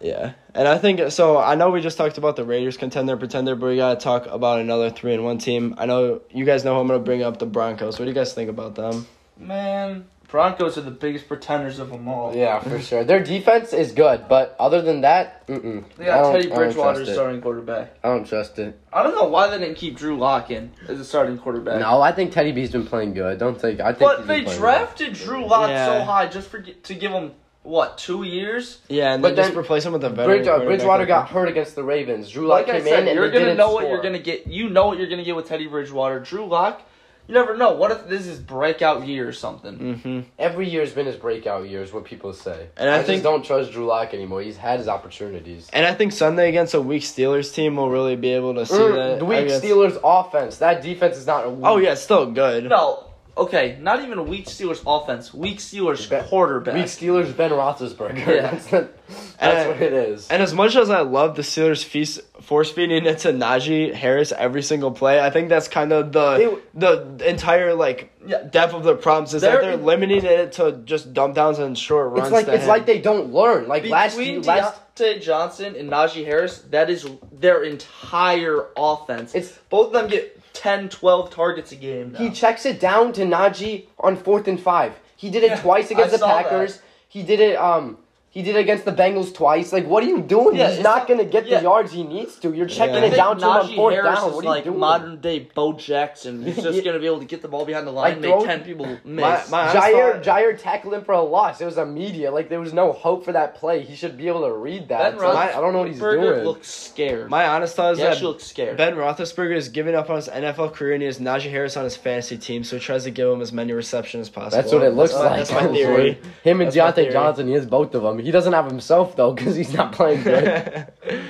Yeah, 0.00 0.34
and 0.54 0.68
I 0.68 0.78
think 0.78 1.10
so. 1.10 1.38
I 1.38 1.56
know 1.56 1.70
we 1.70 1.80
just 1.80 1.96
talked 1.98 2.18
about 2.18 2.36
the 2.36 2.44
Raiders 2.44 2.76
contender 2.76 3.16
pretender, 3.16 3.56
but 3.56 3.66
we 3.66 3.76
gotta 3.76 3.98
talk 3.98 4.26
about 4.26 4.60
another 4.60 4.90
three 4.90 5.12
and 5.14 5.24
one 5.24 5.38
team. 5.38 5.74
I 5.76 5.86
know 5.86 6.20
you 6.30 6.44
guys 6.44 6.64
know 6.64 6.74
who 6.74 6.80
I'm 6.82 6.86
gonna 6.86 7.00
bring 7.00 7.22
up 7.22 7.38
the 7.38 7.46
Broncos. 7.46 7.98
What 7.98 8.04
do 8.04 8.10
you 8.10 8.14
guys 8.14 8.32
think 8.32 8.48
about 8.48 8.76
them? 8.76 9.06
Man, 9.38 10.04
Broncos 10.28 10.76
are 10.76 10.82
the 10.82 10.90
biggest 10.90 11.26
pretenders 11.26 11.78
of 11.78 11.88
them 11.90 12.06
all. 12.06 12.36
Yeah, 12.36 12.60
for 12.60 12.78
sure. 12.80 13.02
Their 13.02 13.22
defense 13.24 13.72
is 13.72 13.92
good, 13.92 14.28
but 14.28 14.54
other 14.60 14.82
than 14.82 15.00
that, 15.00 15.46
mm-mm. 15.46 15.84
They 15.96 16.08
I 16.08 16.22
got 16.22 16.32
Teddy 16.32 16.48
Bridgewater 16.48 16.98
trust 17.00 17.12
starting 17.14 17.40
quarterback. 17.40 17.94
I 18.04 18.08
don't 18.10 18.26
trust 18.26 18.58
it. 18.58 18.78
I 18.92 19.02
don't 19.02 19.14
know 19.14 19.24
why 19.28 19.48
they 19.48 19.58
didn't 19.58 19.76
keep 19.76 19.96
Drew 19.96 20.18
Lock 20.18 20.50
in 20.50 20.70
as 20.86 21.00
a 21.00 21.04
starting 21.04 21.38
quarterback. 21.38 21.80
No, 21.80 22.02
I 22.02 22.12
think 22.12 22.32
Teddy 22.32 22.52
B's 22.52 22.70
been 22.70 22.86
playing 22.86 23.14
good. 23.14 23.38
Don't 23.38 23.58
think. 23.58 23.80
I 23.80 23.92
think. 23.94 24.00
But 24.00 24.26
they 24.26 24.36
been 24.40 24.44
playing 24.44 24.58
drafted 24.60 25.12
Drew 25.14 25.46
Lock 25.46 25.70
Yeah. 25.70 25.86
so 25.86 26.04
high 26.04 26.26
just 26.26 26.48
for 26.50 26.60
to 26.60 26.94
give 26.94 27.10
him 27.10 27.32
what 27.62 27.96
two 27.96 28.22
years. 28.22 28.80
Yeah, 28.88 29.14
and 29.14 29.22
But 29.22 29.28
then 29.30 29.36
just 29.36 29.50
then 29.50 29.58
replace 29.58 29.84
him 29.86 29.92
with 29.94 30.04
a 30.04 30.08
good. 30.08 30.16
veteran. 30.16 30.36
Bridge, 30.38 30.48
uh, 30.48 30.58
Bridgewater 30.64 31.06
got 31.06 31.30
hurt 31.30 31.48
against 31.48 31.74
the 31.74 31.84
Ravens. 31.84 32.30
Drew 32.30 32.46
Lock 32.46 32.66
Like 32.66 32.68
I 32.74 32.78
came 32.80 32.88
said, 32.88 33.02
in 33.02 33.08
and 33.08 33.16
you're 33.16 33.30
gonna 33.30 33.46
didn't 33.46 33.56
know 33.56 33.72
what 33.72 33.88
you're 33.88 34.02
gonna 34.02 34.18
get. 34.18 34.46
You 34.46 34.68
know 34.68 34.86
what 34.88 34.98
you're 34.98 35.08
gonna 35.08 35.24
get 35.24 35.36
with 35.36 35.48
Teddy 35.48 35.66
Bridgewater. 35.66 36.20
Drew 36.20 36.46
Lock, 36.46 36.82
you 37.28 37.34
never 37.34 37.56
know. 37.56 37.72
What 37.72 37.90
if 37.92 38.08
this 38.08 38.26
is 38.26 38.38
breakout 38.40 39.06
year 39.06 39.28
or 39.28 39.32
something? 39.32 39.78
Mhm. 39.78 40.24
Every 40.38 40.68
year 40.68 40.80
has 40.80 40.92
been 40.92 41.06
his 41.06 41.16
breakout 41.16 41.68
year, 41.68 41.82
is 41.82 41.92
what 41.92 42.04
people 42.04 42.32
say. 42.32 42.68
And 42.76 42.88
I 42.90 42.94
I, 42.94 43.02
think- 43.04 43.22
just 43.22 43.22
don't 43.24 43.44
trust 43.44 43.70
Drew 43.72 43.86
Lock 43.86 44.14
anymore. 44.14 44.40
He's 44.40 44.56
had 44.56 44.78
his 44.80 44.88
opportunities. 44.88 45.68
And 45.72 45.86
I 45.86 45.94
think 45.94 46.12
Sunday 46.12 46.48
against 46.48 46.74
a 46.74 46.80
weak 46.80 47.02
Steelers 47.02 47.52
team 47.54 47.76
will 47.76 47.90
really 47.90 48.16
be 48.16 48.30
able 48.32 48.54
to 48.54 48.66
see 48.66 48.74
Mm, 48.74 48.94
that. 48.94 49.18
the 49.18 49.24
weak 49.24 49.46
Steelers 49.48 49.98
offense. 50.02 50.56
That 50.58 50.82
defense 50.82 51.16
is 51.16 51.26
not. 51.26 51.44
Oh 51.62 51.76
yeah, 51.76 51.92
it's 51.92 52.02
still 52.02 52.30
good. 52.30 52.64
No, 52.64 53.04
okay, 53.38 53.78
not 53.80 54.02
even 54.02 54.26
weak 54.28 54.46
Steelers 54.46 54.82
offense. 54.86 55.32
Weak 55.32 55.58
Steelers 55.58 56.08
Be- 56.10 56.28
quarterback. 56.28 56.74
Weak 56.74 56.84
Steelers, 56.86 57.34
Ben 57.36 57.50
Roethlisberger. 57.50 58.18
Yeah. 58.26 58.50
That's, 58.50 58.66
the, 58.66 58.88
that's 59.08 59.38
And- 59.40 59.68
what 59.70 59.80
it 59.82 59.92
is. 59.92 60.28
And 60.28 60.42
as 60.42 60.52
much 60.52 60.76
as 60.76 60.90
I 60.90 61.00
love 61.00 61.36
the 61.36 61.42
Steelers 61.42 61.82
feast, 61.84 62.20
force 62.42 62.70
feeding 62.70 63.06
it 63.06 63.18
to 63.20 63.32
Najee 63.32 63.92
Harris 63.94 64.32
every 64.32 64.62
single 64.62 64.90
play, 64.90 65.20
I 65.20 65.30
think 65.30 65.48
that's 65.48 65.68
kind 65.68 65.92
of 65.92 66.12
the 66.12 66.60
the 66.74 67.16
entire 67.28 67.74
like 67.74 68.12
Yeah. 68.26 68.42
depth 68.42 68.74
of 68.74 68.84
their 68.84 68.94
problems 68.96 69.34
is 69.34 69.42
They're- 69.42 69.52
that 69.52 69.62
they're 69.62 69.76
limiting 69.76 70.24
it 70.24 70.52
to 70.52 70.72
just 70.84 71.14
dump 71.14 71.34
downs 71.34 71.58
and 71.58 71.76
short 71.78 72.12
runs. 72.12 72.24
It's 72.28 72.32
like 72.32 72.46
to 72.46 72.52
it's 72.54 72.62
him. 72.64 72.68
like 72.68 72.86
they 72.86 72.98
don't 73.00 73.32
learn. 73.32 73.68
Like 73.68 73.86
last 73.88 74.16
Between 74.16 74.34
year, 74.34 74.42
last 74.42 74.74
Diontae 74.96 75.20
Johnson 75.22 75.76
and 75.76 75.88
Najee 75.90 76.24
Harris, 76.24 76.58
that 76.70 76.90
is 76.90 77.06
their 77.32 77.62
entire 77.62 78.66
offense. 78.76 79.34
It's- 79.34 79.58
both 79.70 79.88
of 79.88 79.92
them 79.92 80.08
get 80.08 80.37
10, 80.52 80.88
12 80.88 81.30
targets 81.30 81.72
a 81.72 81.76
game. 81.76 82.12
Now. 82.12 82.18
he 82.18 82.30
checks 82.30 82.66
it 82.66 82.80
down 82.80 83.12
to 83.14 83.22
Najee 83.22 83.86
on 84.00 84.16
fourth 84.16 84.48
and 84.48 84.60
five. 84.60 84.98
He 85.16 85.30
did 85.30 85.42
it 85.44 85.50
Yeah, 85.50 85.60
twice 85.60 85.90
against 85.90 86.14
I 86.14 86.16
the 86.16 86.18
saw 86.18 86.28
that. 86.28 86.44
Packers. 86.44 86.80
He 87.08 87.22
did 87.22 87.40
it. 87.40 87.56
Um, 87.56 87.98
he 88.30 88.42
did 88.42 88.56
it 88.56 88.58
against 88.60 88.84
the 88.84 88.92
Bengals 88.92 89.34
twice. 89.34 89.72
Like, 89.72 89.86
what 89.86 90.04
are 90.04 90.06
you 90.06 90.20
doing? 90.20 90.54
Yeah, 90.56 90.70
He's 90.70 90.80
not 90.82 90.98
not- 90.98 91.08
gonna 91.08 91.24
get 91.24 91.46
yeah. 91.46 91.58
the 91.58 91.62
yards 91.64 91.92
he 91.92 92.02
needs 92.04 92.36
to. 92.40 92.52
You're 92.52 92.66
checking 92.66 92.96
Yeah. 92.96 93.04
It 93.06 93.16
down 93.16 93.38
to 93.38 93.44
him 93.44 93.50
on 93.50 93.74
fourth 93.74 93.94
Harris 93.94 94.18
down. 94.20 94.28
is 94.30 94.34
What 94.34 94.40
are 94.40 94.42
you 94.42 94.48
like 94.50 94.64
doing? 94.64 94.78
modern 94.78 95.20
day 95.20 95.48
Bo 95.54 95.72
Jackson. 95.72 96.42
He's 96.44 96.56
just 96.62 96.76
Yeah. 96.78 96.82
gonna 96.82 96.98
be 96.98 97.06
able 97.06 97.20
to 97.20 97.24
get 97.24 97.40
the 97.42 97.48
ball 97.48 97.64
behind 97.64 97.86
the 97.86 97.90
line, 97.90 98.04
Like, 98.04 98.12
and 98.14 98.22
make 98.22 98.30
throw- 98.32 98.44
ten 98.44 98.60
people 98.64 98.86
miss. 99.04 99.22
My- 99.22 99.42
my- 99.50 99.68
honest 99.70 99.76
Jaire, 99.86 100.22
Jaire 100.22 100.58
tackled 100.60 100.94
him 100.94 101.02
for 101.04 101.12
a 101.12 101.22
loss. 101.22 101.60
It 101.60 101.64
was 101.64 101.78
immediate. 101.78 102.32
Like 102.34 102.48
there 102.50 102.60
was 102.60 102.72
no 102.74 102.92
hope 102.92 103.24
for 103.24 103.32
that 103.32 103.54
play. 103.54 103.80
He 103.82 103.96
should 103.96 104.16
be 104.18 104.28
able 104.28 104.42
to 104.42 104.52
read 104.52 104.88
that. 104.88 104.98
ben 104.98 105.12
It's 105.14 105.22
like, 105.22 105.52
Roethlisberger 105.52 105.56
I 105.56 105.60
don't 105.60 105.72
know 105.72 105.78
what 105.80 105.88
he's 105.88 105.98
doing. 105.98 106.44
looks 106.44 106.68
scared. 106.70 107.30
my 107.30 107.46
honest 107.48 107.74
thought 107.76 107.92
is 107.92 107.98
he 107.98 108.04
that 108.04 108.12
actually 108.12 108.26
looks 108.28 108.44
scared. 108.44 108.76
Ben 108.76 108.94
Roethlisberger 108.94 109.56
is 109.56 109.68
giving 109.70 109.94
up 109.94 110.10
on 110.10 110.16
his 110.16 110.28
NFL 110.28 110.74
career 110.74 110.92
and 110.92 111.02
he 111.02 111.06
has 111.06 111.18
Najee 111.18 111.50
Harris 111.50 111.76
on 111.76 111.84
his 111.84 111.96
fantasy 111.96 112.36
team, 112.36 112.62
so 112.62 112.76
he 112.76 112.80
tries 112.82 113.04
to 113.04 113.10
give 113.10 113.28
him 113.28 113.40
as 113.40 113.52
many 113.52 113.72
receptions 113.72 114.22
as 114.26 114.28
possible. 114.28 114.60
That's 114.62 114.72
what 114.72 114.82
it 114.82 114.94
looks 114.94 115.12
That's 115.12 115.24
like. 115.24 115.36
That's 115.38 115.52
my 115.52 115.66
theory. 115.72 116.18
Him 116.44 116.60
and 116.60 116.70
That's 116.70 116.98
Diontae. 116.98 117.10
Johnson, 117.12 117.46
he 117.48 117.54
has 117.54 117.64
both 117.66 117.94
of 117.94 118.02
them. 118.02 118.17
He 118.24 118.30
doesn't 118.30 118.52
have 118.52 118.66
himself 118.66 119.16
though 119.16 119.32
because 119.32 119.56
he's 119.56 119.72
not 119.72 119.92
playing 119.92 120.22
good. 120.22 120.88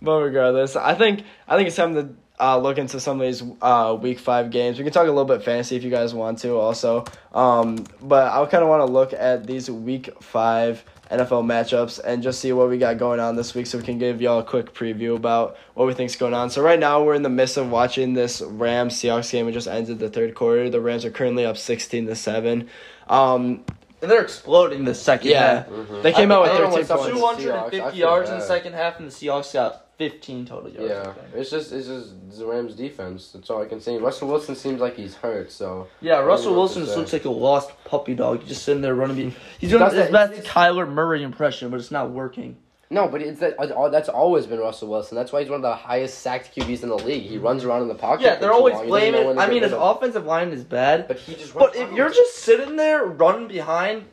But 0.00 0.20
regardless, 0.20 0.76
I 0.76 0.94
think 0.94 1.24
I 1.46 1.56
think 1.56 1.66
it's 1.66 1.76
time 1.76 1.94
to 1.94 2.14
uh, 2.40 2.58
look 2.58 2.78
into 2.78 3.00
some 3.00 3.20
of 3.20 3.26
these 3.26 3.42
uh, 3.60 3.96
week 4.00 4.18
five 4.18 4.50
games. 4.50 4.78
We 4.78 4.84
can 4.84 4.92
talk 4.92 5.04
a 5.04 5.10
little 5.10 5.24
bit 5.24 5.42
fantasy 5.42 5.76
if 5.76 5.82
you 5.82 5.90
guys 5.90 6.14
want 6.14 6.38
to 6.40 6.56
also. 6.56 7.04
Um, 7.32 7.84
but 8.00 8.32
I 8.32 8.44
kind 8.46 8.62
of 8.62 8.68
want 8.68 8.86
to 8.86 8.92
look 8.92 9.12
at 9.12 9.46
these 9.46 9.68
week 9.70 10.10
five 10.22 10.84
NFL 11.10 11.44
matchups 11.44 11.98
and 12.04 12.22
just 12.22 12.40
see 12.40 12.52
what 12.52 12.68
we 12.68 12.78
got 12.78 12.98
going 12.98 13.18
on 13.18 13.34
this 13.34 13.54
week 13.54 13.66
so 13.66 13.78
we 13.78 13.84
can 13.84 13.98
give 13.98 14.20
y'all 14.20 14.38
a 14.38 14.44
quick 14.44 14.72
preview 14.72 15.16
about 15.16 15.56
what 15.74 15.86
we 15.86 15.94
think's 15.94 16.16
going 16.16 16.34
on. 16.34 16.50
So 16.50 16.62
right 16.62 16.78
now 16.78 17.02
we're 17.02 17.14
in 17.14 17.22
the 17.22 17.30
midst 17.30 17.56
of 17.56 17.70
watching 17.70 18.12
this 18.12 18.40
Rams 18.40 18.94
Seahawks 18.94 19.32
game. 19.32 19.48
It 19.48 19.52
just 19.52 19.66
ended 19.66 19.98
the 19.98 20.10
third 20.10 20.34
quarter. 20.34 20.70
The 20.70 20.80
Rams 20.80 21.04
are 21.04 21.10
currently 21.10 21.44
up 21.44 21.56
16 21.56 22.06
to 22.06 22.14
7. 22.14 22.68
Um, 23.08 23.64
And 24.00 24.10
they're 24.10 24.22
exploding 24.22 24.84
the 24.84 24.94
second 24.94 25.30
yeah. 25.30 25.54
half. 25.54 25.68
Mm-hmm. 25.68 26.02
They 26.02 26.12
came 26.12 26.30
I 26.30 26.36
out 26.36 26.42
with 26.42 26.50
I 26.52 26.56
13 26.58 26.96
points. 26.96 27.12
250 27.12 27.78
Seahawks, 27.78 27.96
yards 27.96 28.30
in 28.30 28.38
the 28.38 28.44
second 28.44 28.74
half, 28.74 28.98
and 28.98 29.08
the 29.08 29.12
Seahawks 29.12 29.52
got 29.52 29.86
15 29.98 30.46
total 30.46 30.70
yards. 30.70 30.88
Yeah, 30.88 31.38
it's 31.38 31.50
just 31.50 31.72
it's 31.72 31.88
just 31.88 32.38
the 32.38 32.46
Rams 32.46 32.74
defense. 32.76 33.32
That's 33.32 33.50
all 33.50 33.60
I 33.60 33.66
can 33.66 33.80
say. 33.80 33.98
Russell 33.98 34.28
Wilson 34.28 34.54
seems 34.54 34.80
like 34.80 34.94
he's 34.94 35.16
hurt, 35.16 35.50
so 35.50 35.88
Yeah, 36.00 36.20
Russell 36.20 36.54
Wilson 36.54 36.84
just 36.84 36.96
looks 36.96 37.12
like 37.12 37.24
a 37.24 37.30
lost 37.30 37.72
puppy 37.84 38.14
dog. 38.14 38.40
He's 38.40 38.50
just 38.50 38.62
sitting 38.62 38.82
there 38.82 38.94
running. 38.94 39.34
He's 39.58 39.70
doing 39.70 39.80
Does 39.82 39.94
his 39.94 40.10
that- 40.10 40.30
best 40.32 40.46
Kyler 40.46 40.88
Murray 40.88 41.24
impression, 41.24 41.70
but 41.70 41.80
it's 41.80 41.90
not 41.90 42.10
working. 42.10 42.56
No. 42.90 43.08
But 43.08 43.22
it's 43.22 43.40
that 43.40 43.58
uh, 43.58 43.88
that's 43.88 44.08
always 44.08 44.46
been 44.46 44.58
Russell 44.58 44.88
Wilson. 44.88 45.16
That's 45.16 45.32
why 45.32 45.40
he's 45.40 45.50
one 45.50 45.56
of 45.56 45.62
the 45.62 45.74
highest 45.74 46.18
sacked 46.20 46.54
QBs 46.54 46.82
in 46.82 46.88
the 46.88 46.96
league. 46.98 47.24
He 47.24 47.38
runs 47.38 47.64
around 47.64 47.82
in 47.82 47.88
the 47.88 47.94
pocket. 47.94 48.22
Yeah, 48.22 48.36
they're 48.36 48.52
always 48.52 48.74
long. 48.74 48.84
He 48.84 48.90
doesn't 48.90 49.12
blaming. 49.12 49.38
I 49.38 49.48
mean, 49.48 49.62
his 49.62 49.72
offensive 49.72 50.24
line 50.26 50.50
is 50.50 50.64
bad, 50.64 51.08
But 51.08 51.18
he 51.18 51.34
just. 51.34 51.54
but 51.54 51.76
if 51.76 51.92
you're 51.92 52.10
just 52.10 52.36
sitting 52.36 52.76
there 52.76 53.04
running 53.04 53.48
behind, 53.48 54.04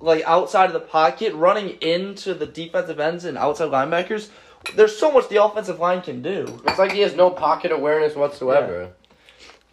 like 0.00 0.22
outside 0.24 0.66
of 0.66 0.72
the 0.72 0.80
pocket, 0.80 1.34
running 1.34 1.70
into 1.80 2.34
the 2.34 2.46
defensive 2.46 3.00
ends 3.00 3.24
and 3.24 3.36
outside 3.38 3.70
linebackers, 3.70 4.28
there's 4.74 4.96
so 4.98 5.10
much 5.12 5.28
the 5.28 5.42
offensive 5.42 5.78
line 5.78 6.02
can 6.02 6.22
do. 6.22 6.60
it's 6.66 6.78
like 6.78 6.92
he 6.92 7.00
has 7.00 7.14
no 7.14 7.30
pocket 7.30 7.72
awareness 7.72 8.14
whatsoever. 8.16 8.92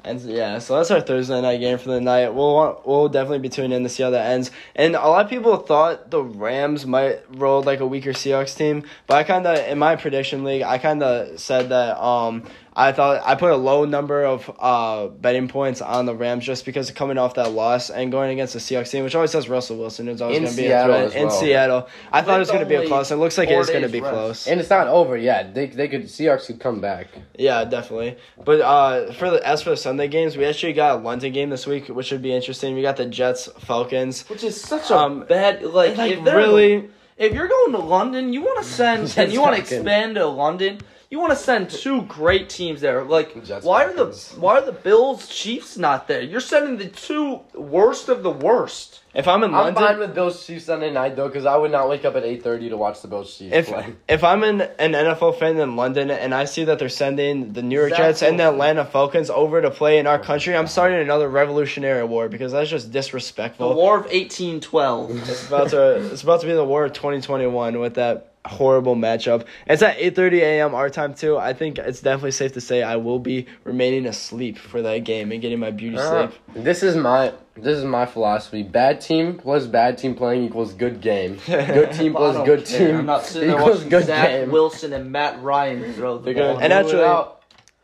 And 0.06 0.20
yeah, 0.22 0.60
so 0.60 0.76
that's 0.76 0.92
our 0.92 1.00
Thursday 1.00 1.42
night 1.42 1.60
game 1.60 1.78
for 1.78 1.90
the 1.90 2.02
night. 2.02 2.34
We'll 2.34 2.54
want, 2.54 2.86
we'll 2.86 3.08
definitely 3.08 3.40
be 3.40 3.50
tuning 3.50 3.72
in 3.72 3.84
to 3.84 3.90
see 3.90 4.04
how 4.04 4.10
that 4.10 4.32
ends. 4.32 4.52
And 4.76 4.96
a 4.96 5.08
lot 5.08 5.24
of 5.24 5.30
people 5.30 5.56
thought 5.58 6.12
the 6.12 6.22
Rams 6.22 6.86
might 6.86 7.22
roll 7.30 7.64
like 7.64 7.80
a 7.80 7.88
weaker 7.88 8.12
Seahawks 8.12 8.58
team, 8.58 8.84
but 9.08 9.16
I 9.16 9.24
kind 9.24 9.48
of 9.48 9.58
in 9.60 9.80
my 9.80 9.96
prediction 9.96 10.44
league, 10.44 10.64
I 10.64 10.78
kind 10.78 11.02
of 11.02 11.40
said 11.40 11.70
that 11.70 11.98
um 12.04 12.44
I 12.76 12.92
thought 12.92 13.22
I 13.24 13.36
put 13.36 13.52
a 13.52 13.56
low 13.56 13.86
number 13.86 14.26
of 14.26 14.52
uh 14.60 15.08
betting 15.08 15.48
points 15.48 15.82
on 15.82 16.06
the 16.08 16.16
Rams 16.16 16.44
just 16.44 16.66
because 16.66 16.90
coming 16.92 17.18
off 17.20 17.36
that 17.36 17.52
loss 17.52 17.90
and 17.92 18.12
going 18.12 18.32
against 18.32 18.54
the 18.54 18.60
Seahawks 18.60 18.90
team, 18.90 19.04
which 19.04 19.14
always 19.14 19.34
has 19.34 19.48
Russell 19.48 19.78
Wilson. 19.78 20.08
It's 20.08 20.22
always 20.22 20.40
going 20.40 20.50
to 20.52 20.58
be 20.58 20.64
Seattle 20.64 20.96
a 20.96 20.98
threat 21.10 21.24
as 21.26 21.34
in. 21.34 21.40
Seattle. 21.40 21.88
I 22.12 22.22
thought 22.24 22.38
it 22.38 22.40
was 22.40 22.50
going 22.50 22.64
to 22.64 22.70
be 22.70 22.76
a 22.76 22.88
close. 22.88 23.12
It 23.12 23.18
looks 23.18 23.38
like 23.38 23.50
it 23.50 23.58
is 23.60 23.70
going 23.70 23.84
to 23.84 23.90
be 23.90 24.02
rest. 24.02 24.12
close. 24.14 24.48
And 24.48 24.60
it's 24.60 24.70
not 24.72 24.88
over 24.88 25.16
yet. 25.16 25.54
They 25.54 25.68
they 25.68 25.88
could 25.88 26.04
Seahawks 26.06 26.48
could 26.48 26.60
come 26.60 26.82
back. 26.82 27.08
Yeah, 27.38 27.64
definitely. 27.66 28.18
But 28.44 28.62
uh, 28.62 29.14
for 29.14 29.30
the 29.30 29.48
as 29.48 29.62
for 29.62 29.70
the 29.70 29.78
Sunday 29.78 30.08
games, 30.08 30.36
we 30.36 30.46
actually 30.46 30.74
got 30.74 31.00
a 31.00 31.02
London 31.04 31.32
game 31.32 31.50
this 31.52 31.68
week, 31.68 31.90
which 31.90 32.08
should 32.08 32.22
be 32.24 32.34
interesting. 32.34 32.76
We 32.76 32.82
got 32.82 32.98
the 32.98 33.06
Jets 33.06 33.48
Falcons. 33.60 34.28
Which 34.30 34.44
is 34.44 34.60
such 34.60 34.90
a 34.90 34.98
Um, 34.98 35.26
bad 35.26 35.62
like, 35.64 35.96
Like 35.98 36.14
if 36.14 36.24
they're- 36.24 36.36
really, 36.38 36.90
If 37.18 37.34
you're 37.34 37.48
going 37.48 37.72
to 37.74 37.78
London, 37.78 38.34
you 38.34 38.42
want 38.42 38.64
to 38.64 38.70
send 38.70 39.14
and 39.18 39.32
you 39.32 39.42
want 39.42 39.56
to 39.56 39.62
expand 39.62 40.16
to 40.16 40.26
London. 40.26 40.80
You 41.14 41.20
want 41.20 41.30
to 41.30 41.38
send 41.38 41.70
two 41.70 42.02
great 42.06 42.50
teams 42.50 42.82
there. 42.82 43.04
Like, 43.04 43.46
Jets 43.46 43.64
why 43.64 43.84
are 43.84 43.90
the 43.90 43.98
Falcons. 43.98 44.34
why 44.36 44.58
are 44.58 44.66
the 44.66 44.72
Bills 44.72 45.28
Chiefs 45.28 45.78
not 45.78 46.08
there? 46.08 46.24
You're 46.24 46.40
sending 46.40 46.78
the 46.78 46.88
two 46.88 47.42
worst 47.54 48.10
of 48.10 48.24
the 48.24 48.32
worst. 48.32 49.02
if 49.14 49.28
I'm 49.28 49.44
in 49.44 49.54
I'm 49.54 49.76
London, 49.76 49.84
fine 49.84 50.00
with 50.00 50.16
Bills 50.16 50.44
Chiefs 50.44 50.66
Sunday 50.66 50.92
night 50.92 51.16
though, 51.16 51.28
because 51.28 51.46
I 51.46 51.56
would 51.56 51.70
not 51.70 51.88
wake 51.88 52.04
up 52.04 52.16
at 52.16 52.24
eight 52.24 52.42
thirty 52.42 52.68
to 52.70 52.78
watch 52.78 53.04
the 53.04 53.08
Bills 53.08 53.38
Chiefs 53.38 53.54
if 53.54 53.68
play. 53.68 53.94
if 54.08 54.24
I'm 54.24 54.44
in 54.44 54.62
an 54.62 54.94
NFL 54.94 55.38
fan 55.38 55.60
in 55.60 55.76
London 55.76 56.10
and 56.10 56.34
I 56.34 56.46
see 56.46 56.64
that 56.64 56.80
they're 56.80 56.90
sending 56.90 57.54
the 57.54 57.62
New 57.62 57.78
York 57.78 57.92
Zach 57.92 58.00
Jets 58.00 58.24
and 58.24 58.40
the 58.40 58.50
Atlanta 58.50 58.84
Falcons 58.84 59.30
over 59.30 59.62
to 59.62 59.70
play 59.70 60.00
in 60.00 60.08
our 60.08 60.18
country, 60.18 60.58
I'm 60.58 60.66
starting 60.66 61.00
another 61.00 61.30
Revolutionary 61.30 62.06
War 62.06 62.28
because 62.28 62.54
that's 62.54 62.72
just 62.72 62.92
disrespectful. 62.92 63.70
The. 63.70 63.76
War 63.76 63.98
of 63.98 64.06
1812. 64.06 65.30
It's 65.30 65.46
about 65.48 65.70
to 65.70 66.12
it's 66.12 66.24
about 66.24 66.42
to 66.42 66.48
be 66.48 66.54
the 66.54 66.66
War 66.66 66.86
of 66.86 66.94
2021 66.94 67.78
with 67.78 67.94
that 67.94 68.33
horrible 68.46 68.96
matchup. 68.96 69.46
It's 69.68 69.82
at 69.82 69.98
8:30 69.98 70.40
a.m. 70.42 70.76
our 70.76 70.90
time 70.90 71.14
too. 71.14 71.38
I 71.38 71.54
think 71.54 71.78
it's 71.78 72.02
definitely 72.02 72.32
safe 72.32 72.54
to 72.54 72.62
say 72.62 72.84
I 72.84 72.96
will 72.98 73.20
be 73.20 73.46
remaining 73.64 74.06
asleep 74.06 74.58
for 74.58 74.82
that 74.82 75.00
game 75.06 75.32
and 75.32 75.42
getting 75.42 75.60
my 75.60 75.72
beauty 75.72 75.98
Uh, 75.98 76.28
sleep. 76.30 76.40
this 76.64 76.84
is 76.84 76.96
my 76.96 77.34
this 77.56 77.78
is 77.78 77.86
my 77.86 78.06
philosophy. 78.06 78.64
Bad 78.64 79.00
team 79.02 79.38
plus 79.38 79.66
bad 79.68 79.98
team 79.98 80.16
playing 80.16 80.44
equals 80.44 80.74
good 80.74 81.02
game. 81.02 81.38
Good 81.46 81.92
team 81.94 82.14
plus 82.14 82.36
good 82.46 82.66
care. 82.66 82.88
team 82.88 82.98
I'm 83.00 83.06
not 83.06 83.26
sitting 83.26 83.52
equals 83.52 83.84
good 83.86 84.06
Zach 84.06 84.28
game. 84.30 84.52
Wilson 84.52 84.92
and 84.94 85.12
Matt 85.12 85.42
Ryan 85.42 85.94
throw 85.94 86.18
the 86.18 86.34
They're 86.34 86.54
ball. 86.54 86.60
and 86.60 86.74
actually- 86.74 87.04
out. 87.04 87.40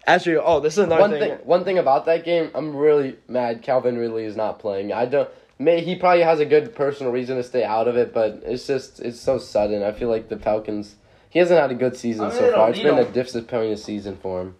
Actually, 0.07 0.38
oh, 0.38 0.60
this 0.60 0.74
is 0.74 0.80
another 0.86 1.01
one 1.01 1.12
thing. 1.12 1.20
thing 1.20 1.38
one 1.43 1.64
thing 1.64 1.78
about 1.78 2.05
that 2.05 2.24
game, 2.26 2.49
I'm 2.55 2.76
really 2.76 3.18
mad 3.28 3.62
Calvin 3.62 3.95
Ridley 3.95 4.24
is 4.24 4.36
not 4.36 4.57
playing. 4.57 4.91
I 4.91 5.05
don't 5.05 5.30
may 5.60 5.82
he 5.82 5.95
probably 5.95 6.24
has 6.24 6.39
a 6.39 6.45
good 6.45 6.74
personal 6.74 7.12
reason 7.12 7.36
to 7.36 7.43
stay 7.43 7.64
out 7.64 7.88
of 7.88 7.97
it, 7.97 8.14
but 8.14 8.41
it's 8.45 8.66
just 8.66 8.99
it's 9.01 9.20
so 9.20 9.38
sudden. 9.38 9.84
I 9.84 9.91
feel 9.91 10.10
like 10.10 10.30
the 10.30 10.38
Falcons 10.38 10.95
he 11.30 11.38
hasn't 11.38 11.60
had 11.60 11.70
a 11.70 11.76
good 11.76 11.95
season 11.95 12.26
I 12.26 12.30
mean, 12.30 12.38
so 12.38 12.53
far. 12.53 12.70
It's 12.72 12.80
been 12.80 12.97
a 12.97 13.05
disappointing 13.05 13.78
season 13.78 14.18
for 14.18 14.41
him. 14.41 14.55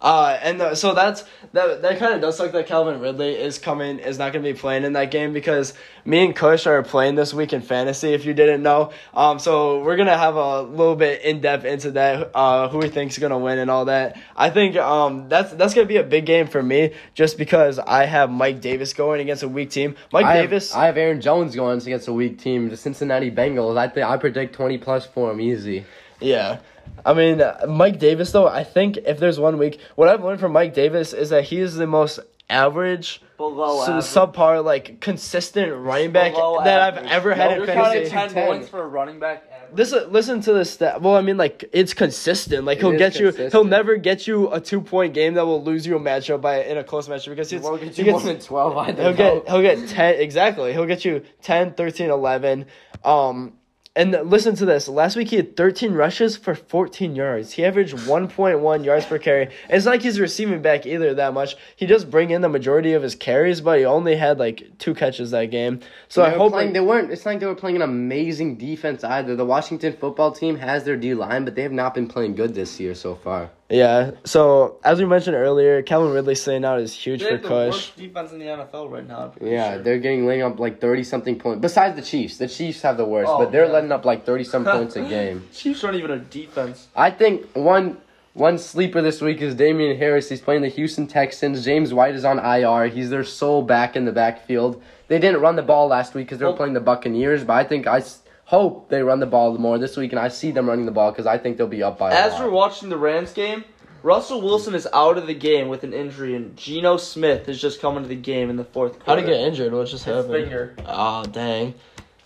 Uh, 0.00 0.38
and 0.42 0.62
uh, 0.62 0.74
so 0.76 0.94
that's 0.94 1.24
that. 1.52 1.82
That 1.82 1.98
kind 1.98 2.14
of 2.14 2.20
does 2.20 2.36
suck 2.36 2.52
that 2.52 2.66
Calvin 2.66 3.00
Ridley 3.00 3.34
is 3.34 3.58
coming 3.58 3.98
is 3.98 4.16
not 4.16 4.32
going 4.32 4.44
to 4.44 4.52
be 4.52 4.56
playing 4.56 4.84
in 4.84 4.92
that 4.92 5.10
game 5.10 5.32
because 5.32 5.74
me 6.04 6.24
and 6.24 6.36
Kush 6.36 6.68
are 6.68 6.84
playing 6.84 7.16
this 7.16 7.34
week 7.34 7.52
in 7.52 7.62
fantasy. 7.62 8.12
If 8.12 8.24
you 8.24 8.32
didn't 8.32 8.62
know, 8.62 8.92
um, 9.12 9.40
so 9.40 9.82
we're 9.82 9.96
gonna 9.96 10.16
have 10.16 10.36
a 10.36 10.62
little 10.62 10.94
bit 10.94 11.22
in 11.22 11.40
depth 11.40 11.64
into 11.64 11.90
that. 11.92 12.30
Uh, 12.32 12.68
who 12.68 12.78
we 12.78 12.88
think's 12.88 13.16
is 13.16 13.20
gonna 13.20 13.38
win 13.38 13.58
and 13.58 13.70
all 13.70 13.86
that. 13.86 14.16
I 14.36 14.50
think 14.50 14.76
um 14.76 15.28
that's 15.28 15.52
that's 15.54 15.74
gonna 15.74 15.88
be 15.88 15.96
a 15.96 16.04
big 16.04 16.26
game 16.26 16.46
for 16.46 16.62
me 16.62 16.94
just 17.14 17.36
because 17.36 17.80
I 17.80 18.04
have 18.04 18.30
Mike 18.30 18.60
Davis 18.60 18.92
going 18.92 19.20
against 19.20 19.42
a 19.42 19.48
weak 19.48 19.70
team. 19.70 19.96
Mike 20.12 20.26
I 20.26 20.42
Davis. 20.42 20.72
Have, 20.72 20.82
I 20.82 20.86
have 20.86 20.96
Aaron 20.96 21.20
Jones 21.20 21.56
going 21.56 21.78
against 21.78 22.06
a 22.06 22.12
weak 22.12 22.38
team, 22.38 22.68
the 22.68 22.76
Cincinnati 22.76 23.32
Bengals. 23.32 23.76
I 23.76 23.88
think 23.88 24.06
I 24.06 24.16
predict 24.16 24.54
twenty 24.54 24.78
plus 24.78 25.06
for 25.06 25.32
him 25.32 25.40
easy. 25.40 25.84
Yeah. 26.20 26.60
I 27.04 27.14
mean, 27.14 27.40
uh, 27.40 27.64
Mike 27.68 27.98
Davis, 27.98 28.32
though, 28.32 28.46
I 28.48 28.64
think 28.64 28.96
if 28.98 29.18
there's 29.18 29.38
one 29.40 29.58
week, 29.58 29.80
what 29.96 30.08
I've 30.08 30.22
learned 30.22 30.40
from 30.40 30.52
Mike 30.52 30.74
Davis 30.74 31.12
is 31.12 31.30
that 31.30 31.44
he 31.44 31.58
is 31.58 31.74
the 31.76 31.86
most 31.86 32.20
average, 32.50 33.20
Below 33.36 33.84
so 33.84 33.92
average. 33.92 34.04
subpar, 34.04 34.64
like 34.64 35.00
consistent 35.00 35.72
running 35.74 36.12
back 36.12 36.32
Below 36.32 36.64
that 36.64 36.80
average. 36.80 37.04
I've 37.06 37.10
ever 37.12 37.34
had 37.34 37.44
No, 37.46 37.50
in 37.52 37.56
you're 37.58 37.66
fantasy. 37.66 38.10
counting 38.10 38.10
10 38.10 38.28
10. 38.34 38.46
points 38.46 38.68
for 38.68 38.82
a 38.82 38.86
running 38.88 39.20
back. 39.20 39.44
average. 39.52 39.76
This 39.76 39.92
listen 40.10 40.40
to 40.40 40.52
this 40.54 40.70
stat. 40.70 41.02
Well, 41.02 41.14
I 41.14 41.20
mean, 41.20 41.36
like 41.36 41.64
it's 41.72 41.92
consistent. 41.94 42.64
Like 42.64 42.78
It 42.78 42.80
he'll 42.80 42.92
is 42.92 42.98
get 42.98 43.20
you. 43.20 43.30
He'll 43.50 43.64
never 43.64 43.96
get 43.96 44.26
you 44.26 44.50
a 44.50 44.60
two 44.60 44.80
point 44.80 45.12
game 45.14 45.34
that 45.34 45.44
will 45.46 45.62
lose 45.62 45.86
you 45.86 45.94
a 45.96 46.00
matchup 46.00 46.40
by 46.40 46.62
in 46.64 46.78
a 46.78 46.84
close 46.84 47.06
matchup 47.06 47.28
because 47.30 47.50
He 47.50 47.56
he's, 47.56 47.64
won't 47.64 47.80
get 47.82 47.94
he 47.94 48.02
you 48.02 48.12
gets, 48.12 48.24
more 48.24 48.32
than 48.32 48.42
twelve. 48.42 48.76
I 48.78 48.92
he'll 48.92 49.12
get 49.12 49.46
he'll 49.48 49.62
get 49.62 49.86
10 49.88 50.14
exactly 50.20 50.72
he'll 50.72 50.86
get 50.86 51.04
you 51.04 51.22
10 51.42 51.74
13 51.74 52.08
11 52.10 52.64
um 53.04 53.52
and 53.98 54.12
listen 54.30 54.54
to 54.54 54.64
this 54.64 54.88
last 54.88 55.16
week 55.16 55.28
he 55.28 55.36
had 55.36 55.56
13 55.56 55.92
rushes 55.92 56.36
for 56.36 56.54
14 56.54 57.16
yards 57.16 57.52
he 57.52 57.64
averaged 57.64 57.96
1.1 57.96 58.84
yards 58.84 59.04
per 59.06 59.18
carry 59.18 59.50
it's 59.68 59.84
not 59.84 59.92
like 59.92 60.02
he's 60.02 60.20
receiving 60.20 60.62
back 60.62 60.86
either 60.86 61.14
that 61.14 61.34
much 61.34 61.56
he 61.76 61.86
does 61.86 62.04
bring 62.04 62.30
in 62.30 62.40
the 62.40 62.48
majority 62.48 62.92
of 62.92 63.02
his 63.02 63.14
carries 63.14 63.60
but 63.60 63.78
he 63.78 63.84
only 63.84 64.16
had 64.16 64.38
like 64.38 64.78
two 64.78 64.94
catches 64.94 65.32
that 65.32 65.46
game 65.46 65.80
so 66.08 66.22
i 66.22 66.30
hope 66.30 66.52
playing, 66.52 66.72
they 66.72 66.80
weren't. 66.80 67.10
It's 67.10 67.24
not 67.24 67.32
like 67.32 67.40
they 67.40 67.46
were 67.46 67.54
playing 67.54 67.76
an 67.76 67.82
amazing 67.82 68.56
defense 68.56 69.02
either. 69.04 69.34
The 69.36 69.44
Washington 69.44 69.92
football 69.94 70.32
team 70.32 70.56
has 70.56 70.84
their 70.84 70.96
D 70.96 71.14
line, 71.14 71.44
but 71.44 71.54
they 71.54 71.62
have 71.62 71.72
not 71.72 71.94
been 71.94 72.08
playing 72.08 72.34
good 72.34 72.54
this 72.54 72.78
year 72.78 72.94
so 72.94 73.14
far. 73.14 73.50
Yeah 73.70 74.12
so 74.24 74.78
as 74.82 74.98
we 74.98 75.04
mentioned 75.04 75.36
earlier 75.36 75.82
calvin 75.82 76.10
ridley 76.12 76.34
staying 76.34 76.64
out 76.64 76.80
is 76.80 76.94
huge 76.94 77.20
They 77.20 77.30
for 77.30 77.36
the 77.36 77.48
kush 77.48 77.74
worst 77.74 77.96
defense 77.96 78.32
in 78.32 78.38
the 78.38 78.46
NFL 78.46 78.90
right 78.90 79.06
now. 79.06 79.32
I'm 79.40 79.46
Yeah, 79.46 79.74
sure. 79.74 79.82
they're 79.82 79.98
getting 79.98 80.26
laying 80.26 80.42
up 80.42 80.58
like 80.58 80.80
thirty 80.80 81.04
something 81.04 81.38
points. 81.38 81.60
Besides 81.60 81.94
the 81.94 82.02
Chiefs, 82.02 82.38
the 82.38 82.48
Chiefs 82.48 82.80
have 82.82 82.96
the 82.96 83.04
worst, 83.04 83.30
Oh, 83.30 83.38
but 83.38 83.52
they're 83.52 83.66
yeah. 83.66 83.72
letting 83.72 83.92
up 83.92 84.06
like 84.06 84.24
thirty 84.24 84.44
some 84.44 84.64
points 84.76 84.96
a 84.96 85.02
game. 85.02 85.46
Chiefs 85.52 85.84
aren't 85.84 85.98
even 85.98 86.12
a 86.12 86.18
defense. 86.18 86.88
I 86.96 87.10
think 87.10 87.46
one 87.52 87.98
one 88.32 88.56
sleeper 88.56 89.02
this 89.02 89.20
week 89.20 89.42
is 89.42 89.54
Damien 89.54 89.98
Harris. 89.98 90.30
He's 90.30 90.40
playing 90.40 90.62
the 90.62 90.68
Houston 90.68 91.06
Texans. 91.06 91.62
James 91.64 91.92
White 91.92 92.14
is 92.14 92.24
on 92.24 92.38
IR. 92.38 92.86
He's 92.88 93.10
their 93.10 93.24
sole 93.24 93.60
back 93.62 93.96
in 93.96 94.04
the 94.06 94.12
backfield. 94.12 94.80
They 95.08 95.18
didn't 95.18 95.40
run 95.42 95.56
the 95.56 95.62
ball 95.62 95.88
last 95.88 96.14
week 96.14 96.26
because 96.26 96.38
they 96.38 96.44
were 96.46 96.52
Well- 96.52 96.56
playing 96.58 96.72
the 96.74 96.80
Buccaneers, 96.80 97.44
but 97.44 97.54
I 97.54 97.64
think 97.64 97.86
I 97.86 97.98
s- 97.98 98.20
hope 98.48 98.88
they 98.88 99.02
run 99.02 99.20
the 99.20 99.26
ball 99.26 99.56
more 99.58 99.78
this 99.78 99.94
week, 99.96 100.10
and 100.12 100.18
I 100.18 100.28
see 100.28 100.50
them 100.52 100.66
running 100.68 100.86
the 100.86 100.90
ball 100.92 101.10
because 101.12 101.26
I 101.26 101.36
think 101.36 101.56
they'll 101.58 101.66
be 101.66 101.82
up 101.82 101.98
by 101.98 102.10
a 102.10 102.14
As 102.14 102.32
lot. 102.32 102.44
we're 102.44 102.50
watching 102.50 102.88
the 102.88 102.96
Rams 102.96 103.32
game, 103.32 103.62
Russell 104.02 104.40
Wilson 104.40 104.74
is 104.74 104.88
out 104.94 105.18
of 105.18 105.26
the 105.26 105.34
game 105.34 105.68
with 105.68 105.84
an 105.84 105.92
injury, 105.92 106.34
and 106.34 106.56
Geno 106.56 106.96
Smith 106.96 107.48
is 107.48 107.60
just 107.60 107.80
coming 107.80 108.02
to 108.02 108.08
the 108.08 108.14
game 108.16 108.48
in 108.48 108.56
the 108.56 108.64
fourth 108.64 108.92
quarter. 109.00 109.04
how 109.10 109.16
did 109.16 109.26
to 109.26 109.32
get 109.32 109.40
injured 109.46 109.72
what 109.74 109.86
just 109.88 110.04
His 110.04 110.14
happened 110.14 110.32
finger. 110.32 110.74
oh 110.86 111.24
dang 111.24 111.74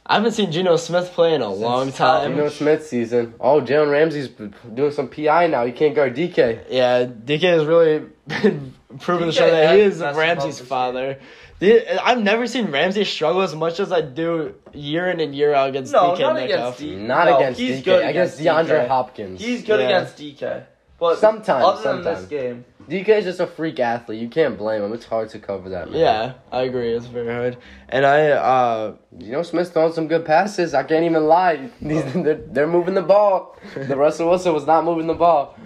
i 0.07 0.15
haven't 0.17 0.33
seen 0.33 0.51
Geno 0.51 0.77
smith 0.77 1.11
play 1.13 1.35
in 1.35 1.43
a 1.43 1.49
long 1.53 1.93
time 1.93 2.33
Geno 2.35 2.49
Smith 2.49 2.87
season. 2.87 3.35
Oh, 3.41 3.61
Jalen 3.61 3.91
Ramsey's 3.91 4.29
doing 4.29 4.91
some 4.93 5.09
PI 5.09 5.47
now. 5.47 5.65
He 5.65 5.73
can't 5.73 5.95
guard 5.95 6.17
DK. 6.17 6.65
Yeah, 6.71 7.05
DK 7.05 7.41
has 7.43 7.65
really 7.65 8.07
been 8.27 8.75
proven 9.01 9.29
to 9.29 9.33
show 9.33 9.51
that 9.51 9.75
he 9.75 9.81
is 9.83 10.01
messed 10.01 10.01
him 10.01 10.09
up 10.09 10.17
Ramsey's 10.17 10.61
father. 10.61 11.19
I've 11.63 12.21
never 12.21 12.49
seen 12.49 12.73
Ramsey 12.73 13.05
struggle 13.05 13.43
as 13.43 13.55
much 13.55 13.79
as 13.79 13.93
I 13.93 14.01
do 14.01 14.55
year 14.73 15.09
in 15.09 15.21
and 15.21 15.33
year 15.33 15.55
out 15.55 15.69
against 15.69 15.93
No, 15.93 16.11
DK 16.15 16.19
not 16.21 16.35
Metcalf. 16.35 16.59
against 16.75 16.79
D. 16.81 16.97
Not 16.97 17.29
no, 17.29 17.37
against 17.37 17.61
he's 17.61 17.81
DK. 17.81 17.85
good 17.85 18.05
against 18.05 18.41
against 18.41 18.69
DeAndre 18.69 18.81
DK. 18.85 18.89
Hopkins. 18.89 19.41
He's 19.41 19.63
good 19.63 19.79
Yeah. 19.81 19.87
against 19.87 20.17
DK. 20.17 20.65
But 20.99 21.19
Sometimes, 21.19 21.65
other 21.65 22.03
than 22.03 22.03
this 22.05 22.25
game, 22.27 22.65
DK 22.89 23.09
is 23.09 23.25
just 23.25 23.41
a 23.41 23.47
freak 23.47 23.81
athlete. 23.81 24.21
You 24.21 24.29
can't 24.29 24.57
blame 24.59 24.83
him. 24.83 24.93
It's 24.93 25.07
hard 25.07 25.31
to 25.31 25.39
cover 25.39 25.69
that. 25.71 25.91
Man. 25.91 26.01
Yeah, 26.01 26.33
I 26.51 26.63
agree. 26.63 26.93
It's 26.93 27.07
very 27.07 27.33
hard. 27.33 27.59
And 27.89 28.05
I, 28.05 28.31
uh, 28.31 28.97
You 29.19 29.33
know, 29.33 29.43
Smith's 29.43 29.71
throwing 29.71 29.93
some 29.93 30.09
good 30.09 30.25
passes. 30.25 30.75
I 30.75 30.83
can't 30.83 31.05
even 31.05 31.25
lie. 31.27 31.71
These, 31.81 32.05
they're, 32.15 32.43
they're 32.47 32.67
moving 32.67 32.95
the 32.95 33.03
ball. 33.03 33.57
The 33.75 33.97
Russell 34.05 34.29
Wilson 34.29 34.53
was 34.53 34.67
not 34.67 34.85
moving 34.85 35.07
the 35.07 35.15
ball. 35.15 35.57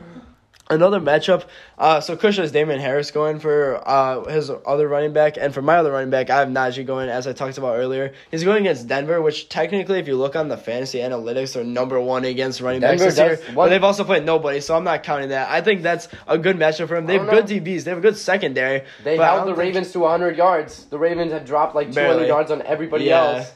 Another 0.68 1.00
matchup. 1.00 1.44
Uh, 1.78 2.00
so 2.00 2.16
Kush 2.16 2.36
has 2.38 2.52
Damon 2.52 2.80
Harris 2.80 3.10
going 3.10 3.38
for 3.38 3.80
uh, 3.86 4.24
his 4.24 4.50
other 4.66 4.88
running 4.88 5.12
back, 5.12 5.36
and 5.36 5.52
for 5.54 5.62
my 5.62 5.76
other 5.76 5.92
running 5.92 6.10
back, 6.10 6.30
I 6.30 6.38
have 6.40 6.48
Najee 6.48 6.86
going. 6.86 7.08
As 7.08 7.26
I 7.26 7.32
talked 7.32 7.58
about 7.58 7.76
earlier, 7.76 8.12
he's 8.30 8.44
going 8.44 8.62
against 8.64 8.88
Denver, 8.88 9.20
which 9.22 9.48
technically, 9.48 9.98
if 9.98 10.08
you 10.08 10.16
look 10.16 10.36
on 10.36 10.48
the 10.48 10.56
fantasy 10.56 10.98
analytics, 10.98 11.52
they're 11.54 11.64
number 11.64 12.00
one 12.00 12.24
against 12.24 12.60
running 12.60 12.80
Denver 12.80 13.04
backs 13.04 13.16
this 13.16 13.18
year. 13.24 13.36
does- 13.36 13.54
But 13.54 13.68
they've 13.68 13.84
also 13.84 14.04
played 14.04 14.24
nobody, 14.24 14.60
so 14.60 14.76
I'm 14.76 14.84
not 14.84 15.02
counting 15.02 15.28
that. 15.30 15.48
I 15.50 15.60
think 15.60 15.82
that's 15.82 16.08
a 16.26 16.38
good 16.38 16.56
matchup 16.56 16.88
for 16.88 16.96
him. 16.96 17.06
They 17.06 17.18
have 17.18 17.28
good 17.30 17.46
DBs. 17.46 17.84
They 17.84 17.90
have 17.90 17.98
a 17.98 18.02
good 18.02 18.16
secondary. 18.16 18.82
They 19.04 19.16
held 19.16 19.48
the 19.48 19.54
Ravens 19.54 19.92
to 19.92 20.00
100 20.00 20.36
yards. 20.36 20.84
The 20.86 20.98
Ravens 20.98 21.32
had 21.32 21.44
dropped 21.44 21.74
like 21.74 21.92
200 21.92 22.08
Barely. 22.14 22.26
yards 22.28 22.50
on 22.50 22.62
everybody 22.62 23.04
Yeah. 23.04 23.36
else. 23.38 23.52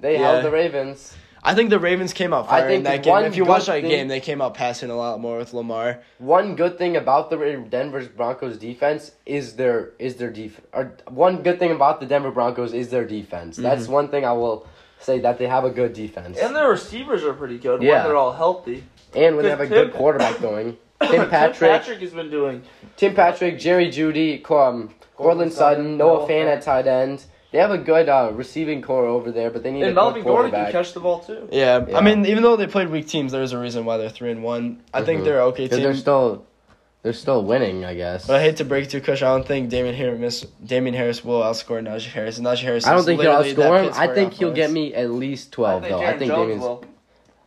They 0.00 0.14
Yeah. 0.14 0.32
held 0.32 0.44
the 0.44 0.50
Ravens. 0.50 1.14
I 1.46 1.54
think 1.54 1.68
the 1.70 1.78
Ravens 1.78 2.12
came 2.14 2.32
out 2.32 2.46
I 2.46 2.60
fire 2.60 2.68
think 2.68 2.84
that 2.84 3.02
game. 3.02 3.24
If 3.24 3.36
you 3.36 3.44
watch 3.44 3.66
that 3.66 3.82
thing- 3.82 3.90
game, 3.90 4.08
they 4.08 4.20
came 4.20 4.40
out 4.40 4.54
passing 4.54 4.88
a 4.90 4.96
lot 4.96 5.20
more 5.20 5.36
with 5.36 5.52
Lamar. 5.52 5.98
One 6.18 6.56
good 6.56 6.78
thing 6.78 6.96
about 6.96 7.28
the 7.28 7.36
Ra- 7.36 7.62
Denver's 7.68 8.08
Broncos 8.08 8.56
defense 8.56 9.12
is 9.26 9.56
their 9.56 9.90
is 9.98 10.16
their 10.16 10.30
def- 10.30 10.60
or 10.72 10.92
one 11.08 11.42
good 11.42 11.58
thing 11.58 11.70
about 11.70 12.00
the 12.00 12.06
Denver 12.06 12.30
Broncos 12.30 12.72
is 12.72 12.88
their 12.88 13.04
defense. 13.04 13.54
Mm-hmm. 13.56 13.62
That's 13.64 13.88
one 13.88 14.08
thing 14.08 14.24
I 14.24 14.32
will 14.32 14.66
say 15.00 15.18
that 15.20 15.36
they 15.38 15.46
have 15.46 15.64
a 15.64 15.70
good 15.70 15.92
defense. 15.92 16.38
and 16.38 16.56
their 16.56 16.70
receivers 16.70 17.24
are 17.24 17.34
pretty 17.34 17.58
good 17.58 17.82
Yeah. 17.82 17.96
when 17.98 18.04
they're 18.04 18.16
all 18.16 18.32
healthy. 18.32 18.84
And 19.14 19.36
when 19.36 19.44
they 19.44 19.50
have 19.50 19.60
a 19.60 19.68
Tim- 19.68 19.74
good 19.88 19.92
quarterback 19.94 20.40
going. 20.40 20.78
Tim 21.10 21.28
Patrick, 21.28 21.70
Patrick 21.70 22.00
has 22.00 22.12
been 22.12 22.30
doing. 22.30 22.62
Tim 22.96 23.14
Patrick, 23.14 23.58
Jerry 23.58 23.88
Jeudy, 23.88 24.40
um, 24.50 24.94
Courtland 25.16 25.52
Sutton, 25.52 25.98
Noah 25.98 26.26
Fant 26.26 26.46
at 26.46 26.62
tight 26.62 26.86
end. 26.86 27.24
They 27.54 27.60
have 27.60 27.70
a 27.70 27.78
good 27.78 28.08
uh, 28.08 28.32
receiving 28.34 28.82
core 28.82 29.06
over 29.06 29.30
there, 29.30 29.48
but 29.48 29.62
they 29.62 29.70
need 29.70 29.82
And 29.82 29.92
a 29.92 29.94
Melvin 29.94 30.22
good 30.24 30.28
Gordon 30.28 30.50
quarterback. 30.50 30.72
can 30.72 30.82
catch 30.82 30.92
the 30.92 30.98
ball 30.98 31.20
too. 31.20 31.48
Yeah, 31.52 31.84
Yeah. 31.88 31.96
I 31.98 32.00
mean, 32.00 32.26
even 32.26 32.42
though 32.42 32.56
they 32.56 32.66
played 32.66 32.88
weak 32.90 33.06
teams, 33.06 33.30
there's 33.30 33.52
a 33.52 33.58
reason 33.60 33.84
why 33.84 33.96
they're 33.96 34.10
three 34.10 34.32
and 34.32 34.42
one. 34.42 34.80
I 34.92 35.02
think 35.04 35.20
Mhm. 35.20 35.24
they're 35.24 35.36
an 35.38 35.46
okay 35.52 35.68
'Cause 35.68 35.76
team. 35.78 35.84
they're 35.84 35.94
still, 35.94 36.42
they're 37.04 37.12
still 37.12 37.44
winning, 37.44 37.84
I 37.84 37.94
guess. 37.94 38.26
But 38.26 38.40
I 38.40 38.42
hate 38.42 38.56
to 38.56 38.64
break 38.64 38.86
it 38.86 38.90
to 38.90 39.00
Kush. 39.00 39.22
I 39.22 39.26
don't 39.26 39.46
think 39.46 39.68
Damien 39.70 39.94
Harris, 39.94 40.40
Damien 40.66 40.96
Harris 40.96 41.24
will 41.24 41.42
outscore 41.42 41.80
Najee 41.80 42.10
Harris. 42.10 42.38
And 42.38 42.46
Najee 42.48 42.62
Harris. 42.62 42.88
I 42.88 42.90
don't 42.90 42.98
is 42.98 43.06
think 43.06 43.20
he'll 43.20 43.30
literally 43.30 43.52
that 43.52 43.70
outscore 43.70 43.78
him. 43.78 43.84
I 43.84 43.86
Pittsburgh 44.08 44.14
think 44.16 44.32
he'll 44.34 44.52
get 44.52 44.70
me 44.72 44.92
at 44.92 45.10
least 45.12 45.52
twelve, 45.52 45.82
though. 45.84 46.00
I 46.00 46.18
think 46.18 46.32
Jones 46.32 46.40
Damien's. 46.42 46.60
will. 46.60 46.84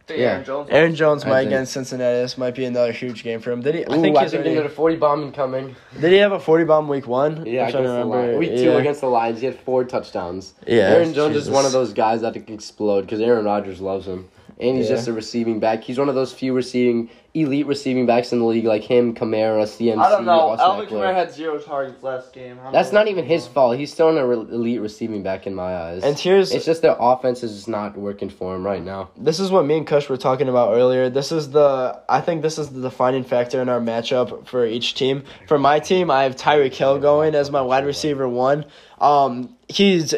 I 0.08 0.12
think 0.12 0.20
Yeah. 0.22 0.28
Aaron 0.32 0.46
Jones. 0.46 0.70
Aaron 0.72 0.96
Jones 0.96 1.26
I 1.26 1.30
might 1.30 1.40
think- 1.40 1.52
against 1.52 1.74
Cincinnati. 1.74 2.16
This 2.22 2.38
might 2.38 2.56
be 2.56 2.64
another 2.64 2.94
huge 2.94 3.26
game 3.26 3.42
for 3.42 3.52
him. 3.52 3.62
Did 3.62 3.76
he? 3.76 3.86
I 3.86 3.90
think 3.90 4.18
he's 4.18 4.32
think 4.32 4.34
already, 4.46 4.56
there's 4.56 4.66
a 4.72 4.74
forty 4.74 4.96
bomb 4.96 5.34
coming. 5.34 5.76
Did 6.00 6.14
he 6.14 6.18
have 6.20 6.32
a 6.32 6.40
forty 6.40 6.64
bomb 6.64 6.88
week 6.88 7.08
one? 7.08 7.46
Yeah, 7.46 7.66
I'm 7.66 7.72
trying 7.72 7.84
to 7.84 7.90
the 7.90 8.06
Lions. 8.06 8.38
Week 8.38 8.56
two 8.56 8.64
Yeah. 8.64 8.78
against 8.78 9.02
the 9.02 9.08
Lions, 9.10 9.42
he 9.42 9.48
had 9.48 9.56
four 9.60 9.84
touchdowns. 9.84 10.54
Yeah, 10.66 10.92
Aaron 10.94 11.14
Jones 11.14 11.36
is 11.36 11.50
one 11.50 11.66
of 11.66 11.74
those 11.74 11.92
guys 11.92 12.22
that 12.22 12.34
can 12.46 12.54
explode 12.56 13.02
because 13.02 13.20
Aaron 13.20 13.44
Rodgers 13.44 13.82
loves 13.82 14.08
him, 14.08 14.30
and 14.60 14.78
he's 14.78 14.90
Yeah. 14.90 14.96
just 14.96 15.08
a 15.08 15.14
receiving 15.14 15.60
back. 15.60 15.84
He's 15.84 16.00
one 16.00 16.10
of 16.10 16.16
those 16.16 16.34
few 16.34 16.54
receiving 16.54 17.10
elite 17.34 17.68
receiving 17.68 18.08
backs 18.08 18.34
in 18.34 18.40
the 18.40 18.46
league, 18.46 18.66
like 18.66 18.82
him, 18.84 19.14
Kamara, 19.14 19.68
CMC. 19.68 20.00
I 20.04 20.10
don't 20.10 20.26
know. 20.26 20.32
Austin 20.32 20.66
Alvin 20.66 20.88
Kamara 20.88 21.14
had 21.14 21.32
zero 21.32 21.60
targets 21.60 22.02
last 22.02 22.34
game. 22.34 22.58
That's 22.72 22.92
not 22.92 23.08
even 23.08 23.26
his 23.26 23.46
fault. 23.46 23.78
He's 23.78 23.94
still 23.94 24.10
an 24.10 24.16
re- 24.26 24.36
elite 24.36 24.82
receiving 24.82 25.22
back 25.22 25.46
in 25.46 25.54
my 25.54 25.76
eyes. 25.76 26.04
And 26.04 26.18
here's 26.18 26.52
it's 26.52 26.66
just 26.66 26.82
their 26.82 26.96
offense 27.00 27.44
is 27.44 27.54
just 27.54 27.68
not 27.68 27.96
working 27.96 28.30
for 28.30 28.56
him 28.56 28.66
right 28.66 28.84
now. 28.84 29.10
this 29.16 29.40
is 29.40 29.52
what 29.52 29.66
me 29.68 29.78
and 29.78 29.86
Kush 29.86 30.10
were 30.10 30.18
talking 30.18 30.50
about 30.50 30.74
earlier. 30.74 31.10
This 31.12 31.32
is 31.32 31.52
the 31.52 32.00
I 32.10 32.22
think 32.22 32.42
this 32.42 32.58
is 32.58 32.70
the 32.70 32.82
defining 32.82 33.24
factor 33.24 33.62
in 33.62 33.70
our 33.70 33.80
matchup 33.80 34.48
for 34.48 34.66
each 34.66 34.96
team. 34.96 35.24
For 35.48 35.60
my 35.60 35.80
team, 35.80 36.10
I 36.10 36.24
have 36.24 36.36
Tyreek 36.36 36.74
Hill 36.74 36.98
going 36.98 37.36
as 37.36 37.52
my 37.52 37.62
wide 37.62 37.86
receiver 37.86 38.28
one. 38.28 38.66
Um, 39.00 39.56
he's 39.68 40.16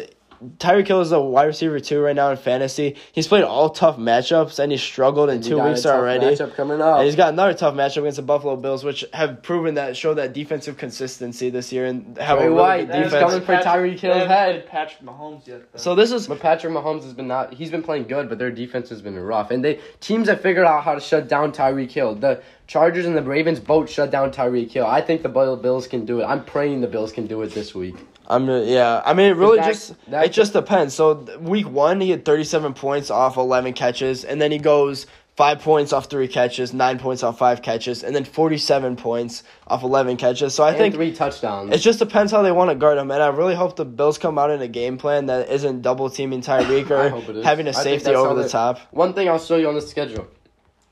Tyreek 0.56 0.86
Hill 0.88 1.02
is 1.02 1.12
a 1.12 1.20
wide 1.20 1.44
receiver 1.44 1.78
two 1.80 2.00
right 2.00 2.16
now 2.16 2.30
in 2.30 2.36
fantasy. 2.38 2.96
He's 3.12 3.28
played 3.28 3.44
all 3.44 3.68
tough 3.68 3.98
matchups 3.98 4.58
and 4.58 4.72
he's 4.72 4.80
struggled 4.82 5.28
in 5.28 5.42
He 5.42 5.50
two 5.50 5.56
got 5.56 5.66
a 5.66 5.68
weeks 5.70 5.82
tough 5.82 5.96
already. 5.96 6.24
Matchup 6.26 6.54
coming 6.54 6.80
up. 6.80 6.96
And 6.98 7.04
he's 7.06 7.14
got 7.16 7.32
another 7.34 7.52
tough 7.52 7.74
matchup 7.74 7.98
against 7.98 8.16
the 8.16 8.22
Buffalo 8.22 8.56
Bills, 8.56 8.82
which 8.82 9.04
have 9.12 9.42
proven 9.42 9.74
that 9.74 9.96
show 9.98 10.14
that 10.14 10.32
defensive 10.32 10.78
consistency 10.78 11.50
this 11.50 11.72
year 11.72 11.84
and 11.84 12.16
have 12.16 12.38
Trey 12.38 12.46
a 12.46 12.50
really 12.50 12.60
White, 12.62 12.86
good 12.86 12.94
He's 12.96 13.04
defense. 13.12 13.20
coming 13.32 13.44
played 13.44 13.60
for 13.62 13.64
Tyreek 13.68 13.98
Hill's 13.98 14.26
head. 14.26 14.54
played 14.54 14.66
Patrick 14.66 15.02
Mahomes 15.02 15.46
yet. 15.46 15.72
though. 15.72 15.78
So 15.78 15.94
this 15.94 16.10
is 16.10 16.26
But 16.26 16.40
Patrick 16.40 16.72
Mahomes 16.72 17.02
has 17.02 17.12
been 17.12 17.28
not. 17.28 17.52
He's 17.52 17.70
been 17.70 17.82
playing 17.82 18.04
good, 18.04 18.30
but 18.30 18.38
their 18.38 18.50
defense 18.50 18.88
has 18.88 19.02
been 19.02 19.18
rough. 19.18 19.50
And 19.50 19.62
they 19.62 19.78
teams 20.00 20.28
have 20.28 20.40
figured 20.40 20.64
out 20.64 20.84
how 20.84 20.94
to 20.94 21.00
shut 21.00 21.28
down 21.28 21.52
Tyreek 21.52 21.90
Hill. 21.90 22.14
The 22.14 22.42
Chargers 22.66 23.04
and 23.04 23.14
the 23.14 23.22
Ravens 23.22 23.60
both 23.60 23.90
shut 23.90 24.10
down 24.10 24.30
Tyreek 24.32 24.70
Hill. 24.70 24.86
I 24.86 25.02
think 25.02 25.22
the 25.22 25.28
Bill- 25.28 25.56
Bills 25.56 25.86
can 25.86 26.06
do 26.06 26.20
it. 26.20 26.24
I'm 26.24 26.44
praying 26.46 26.80
the 26.80 26.86
Bills 26.86 27.12
can 27.12 27.26
do 27.26 27.42
it 27.42 27.52
this 27.52 27.74
week. 27.74 27.96
I'm 28.30 28.48
yeah. 28.48 29.02
I 29.04 29.12
mean, 29.12 29.26
it 29.30 29.36
really 29.36 29.58
That- 29.58 29.68
just 29.68 30.10
that- 30.10 30.24
it 30.26 30.32
just 30.32 30.52
depends. 30.52 30.94
So 30.94 31.26
week 31.40 31.68
one, 31.68 32.00
he 32.00 32.10
had 32.10 32.24
37 32.24 32.74
points 32.74 33.10
off 33.10 33.36
11 33.36 33.72
catches, 33.72 34.24
and 34.24 34.40
then 34.40 34.52
he 34.52 34.58
goes 34.58 35.06
five 35.36 35.60
points 35.62 35.92
off 35.92 36.06
three 36.06 36.28
catches, 36.28 36.72
nine 36.74 36.98
points 36.98 37.22
off 37.22 37.38
five 37.38 37.62
catches, 37.62 38.04
and 38.04 38.14
then 38.14 38.24
47 38.24 38.94
points 38.96 39.42
off 39.66 39.82
11 39.82 40.16
catches. 40.16 40.54
So 40.54 40.62
I 40.64 40.68
and 40.68 40.78
think 40.78 40.94
three 40.94 41.12
touchdowns. 41.12 41.74
it 41.74 41.78
just 41.78 41.98
depends 41.98 42.30
how 42.30 42.42
they 42.42 42.52
want 42.52 42.70
to 42.70 42.74
guard 42.76 42.98
him, 42.98 43.10
and 43.10 43.22
I 43.22 43.28
really 43.28 43.54
hope 43.54 43.74
the 43.76 43.84
Bills 43.84 44.18
come 44.18 44.38
out 44.38 44.50
in 44.50 44.60
a 44.60 44.68
game 44.68 44.96
plan 44.98 45.26
that 45.26 45.48
isn't 45.48 45.82
double 45.82 46.08
teaming 46.10 46.40
Tyreek 46.42 46.90
or 46.96 47.08
hope 47.08 47.28
it 47.28 47.36
is. 47.38 47.44
having 47.44 47.66
a 47.66 47.72
safety 47.72 48.14
over 48.14 48.40
the 48.40 48.48
top. 48.48 48.78
One 48.90 49.12
thing 49.14 49.28
I'll 49.28 49.38
show 49.38 49.56
you 49.56 49.68
on 49.68 49.74
the 49.74 49.80
schedule: 49.82 50.28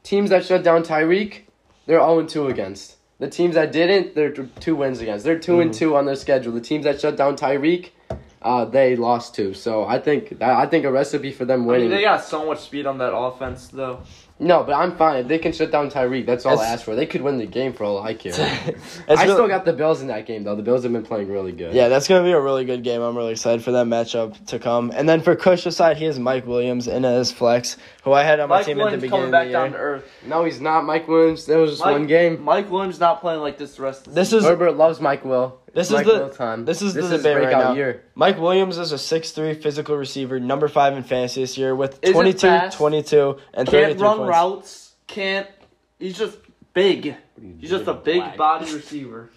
teams 0.03 0.30
that 0.30 0.45
shut 0.45 0.64
down 0.64 0.82
Tyreek, 0.82 1.43
they're 1.86 2.01
all 2.01 2.16
0 2.16 2.26
2 2.26 2.47
against. 2.49 2.97
The 3.19 3.29
teams 3.29 3.57
that 3.57 3.73
didn't, 3.73 4.14
they're 4.14 4.31
two 4.31 4.77
wins 4.77 5.01
against. 5.01 5.25
They're 5.25 5.39
2 5.39 5.61
and 5.61 5.75
two 5.75 5.97
on 5.97 6.07
their 6.07 6.14
schedule. 6.14 6.53
The 6.53 6.61
teams 6.61 6.85
that 6.85 7.01
shut 7.01 7.16
down 7.16 7.37
Tyreek, 7.37 7.91
uh, 8.41 8.64
they 8.64 8.95
lost 8.95 9.35
two. 9.35 9.55
So 9.55 9.85
I 9.85 9.99
think 9.99 10.41
I 10.41 10.66
think 10.66 10.85
a 10.85 10.93
recipe 10.93 11.33
for 11.33 11.45
them 11.45 11.62
I 11.62 11.66
winning. 11.66 11.89
mean, 11.89 11.97
they 11.97 12.05
got 12.05 12.25
so 12.25 12.47
much 12.47 12.61
speed 12.61 12.87
on 12.87 12.99
that 12.99 13.12
offense, 13.12 13.69
though. 13.69 14.03
No, 14.41 14.62
but 14.62 14.74
I'm 14.74 14.97
fine. 14.97 15.16
If 15.22 15.28
they 15.28 15.39
can 15.39 15.53
shut 15.53 15.72
down 15.72 15.91
Tyreek, 15.91 16.24
that's 16.24 16.47
all 16.47 16.61
I 16.61 16.66
ask 16.66 16.84
for. 16.84 16.95
They 16.95 17.07
could 17.07 17.22
win 17.22 17.39
the 17.39 17.47
game 17.47 17.72
for 17.72 17.82
all 17.84 18.01
I 18.01 18.14
care. 18.14 18.32
I 19.09 19.12
really- 19.24 19.34
still 19.34 19.49
got 19.49 19.64
the 19.64 19.72
Bills 19.72 20.01
in 20.01 20.07
that 20.09 20.26
game 20.26 20.45
though. 20.45 20.55
The 20.55 20.62
Bills 20.62 20.84
have 20.84 20.93
been 20.93 21.03
playing 21.05 21.28
really 21.28 21.51
good. 21.51 21.74
Yeah, 21.74 21.89
that's 21.89 22.07
gonna 22.07 22.22
be 22.24 22.30
a 22.30 22.41
really 22.41 22.64
good 22.64 22.84
game. 22.84 23.03
I'm 23.03 23.16
really 23.16 23.32
excited 23.32 23.64
for 23.64 23.72
that 23.72 23.86
matchup 23.86 24.47
to 24.47 24.59
come. 24.61 24.93
And 24.95 25.09
then 25.09 25.22
for 25.22 25.34
Kush's 25.34 25.76
side, 25.76 25.97
he 25.97 26.05
has 26.05 26.18
Mike 26.20 26.47
Williams 26.47 26.86
in 26.86 27.05
as 27.05 27.32
flex, 27.32 27.76
who 28.05 28.12
I 28.12 28.22
had 28.22 28.39
on 28.39 28.49
my 28.49 28.59
Mike 28.59 28.66
team 28.66 28.76
Williams 28.78 28.95
at 28.95 29.01
the 29.01 29.09
coming 29.09 29.26
beginning 29.26 29.32
back 29.32 29.47
of 29.47 29.49
the 29.49 29.53
down 29.53 29.70
year. 29.70 29.78
to 29.78 29.84
earth. 30.05 30.05
No, 30.26 30.45
he's 30.45 30.61
not. 30.61 30.84
Mike 30.84 31.09
Williams. 31.09 31.45
That 31.47 31.59
was 31.59 31.70
just 31.72 31.82
Mike, 31.84 31.93
one 31.93 32.07
game. 32.07 32.43
Mike 32.45 32.70
Williams 32.70 33.01
not 33.01 33.20
playing 33.20 33.41
like 33.41 33.59
this 33.59 33.74
the 33.74 33.82
rest 33.82 34.07
of 34.07 34.14
the 34.14 34.20
This 34.20 34.28
season. 34.28 34.39
is 34.41 34.45
Herbert 34.45 34.76
loves 34.76 35.01
Mike 35.01 35.24
Will. 35.24 35.59
This 35.79 35.91
Mike 35.93 36.07
is 36.07 36.12
the- 36.12 36.18
Will 36.18 36.31
time. 36.31 36.64
this 36.64 36.83
is 36.83 36.93
this 36.93 37.09
the 37.09 37.14
is 37.14 37.22
debate 37.22 37.37
right 37.37 37.43
breakout 37.45 37.64
now. 37.70 37.72
year. 37.74 38.03
Mike 38.16 38.39
Williams 38.41 38.79
is 38.79 38.91
a 38.91 38.97
6'3 38.99 39.55
physical 39.62 39.97
receiver, 39.97 40.41
number 40.41 40.66
5 40.66 40.97
in 40.97 41.05
fantasy 41.05 41.41
this 41.43 41.57
year 41.57 41.72
with 41.74 42.01
Isn't 42.03 42.14
22, 42.14 42.39
fast. 42.49 42.76
22, 42.76 43.37
and 43.55 43.68
33 43.68 43.87
Can't 43.93 44.01
run 44.01 44.16
points. 44.18 44.29
routes. 44.31 44.93
Can't. 45.07 45.47
He's 46.01 46.18
just 46.18 46.37
big. 46.74 47.14
He's 47.61 47.70
just 47.70 47.87
a 47.87 47.95
big 47.95 48.37
body 48.37 48.74
receiver. 48.74 49.31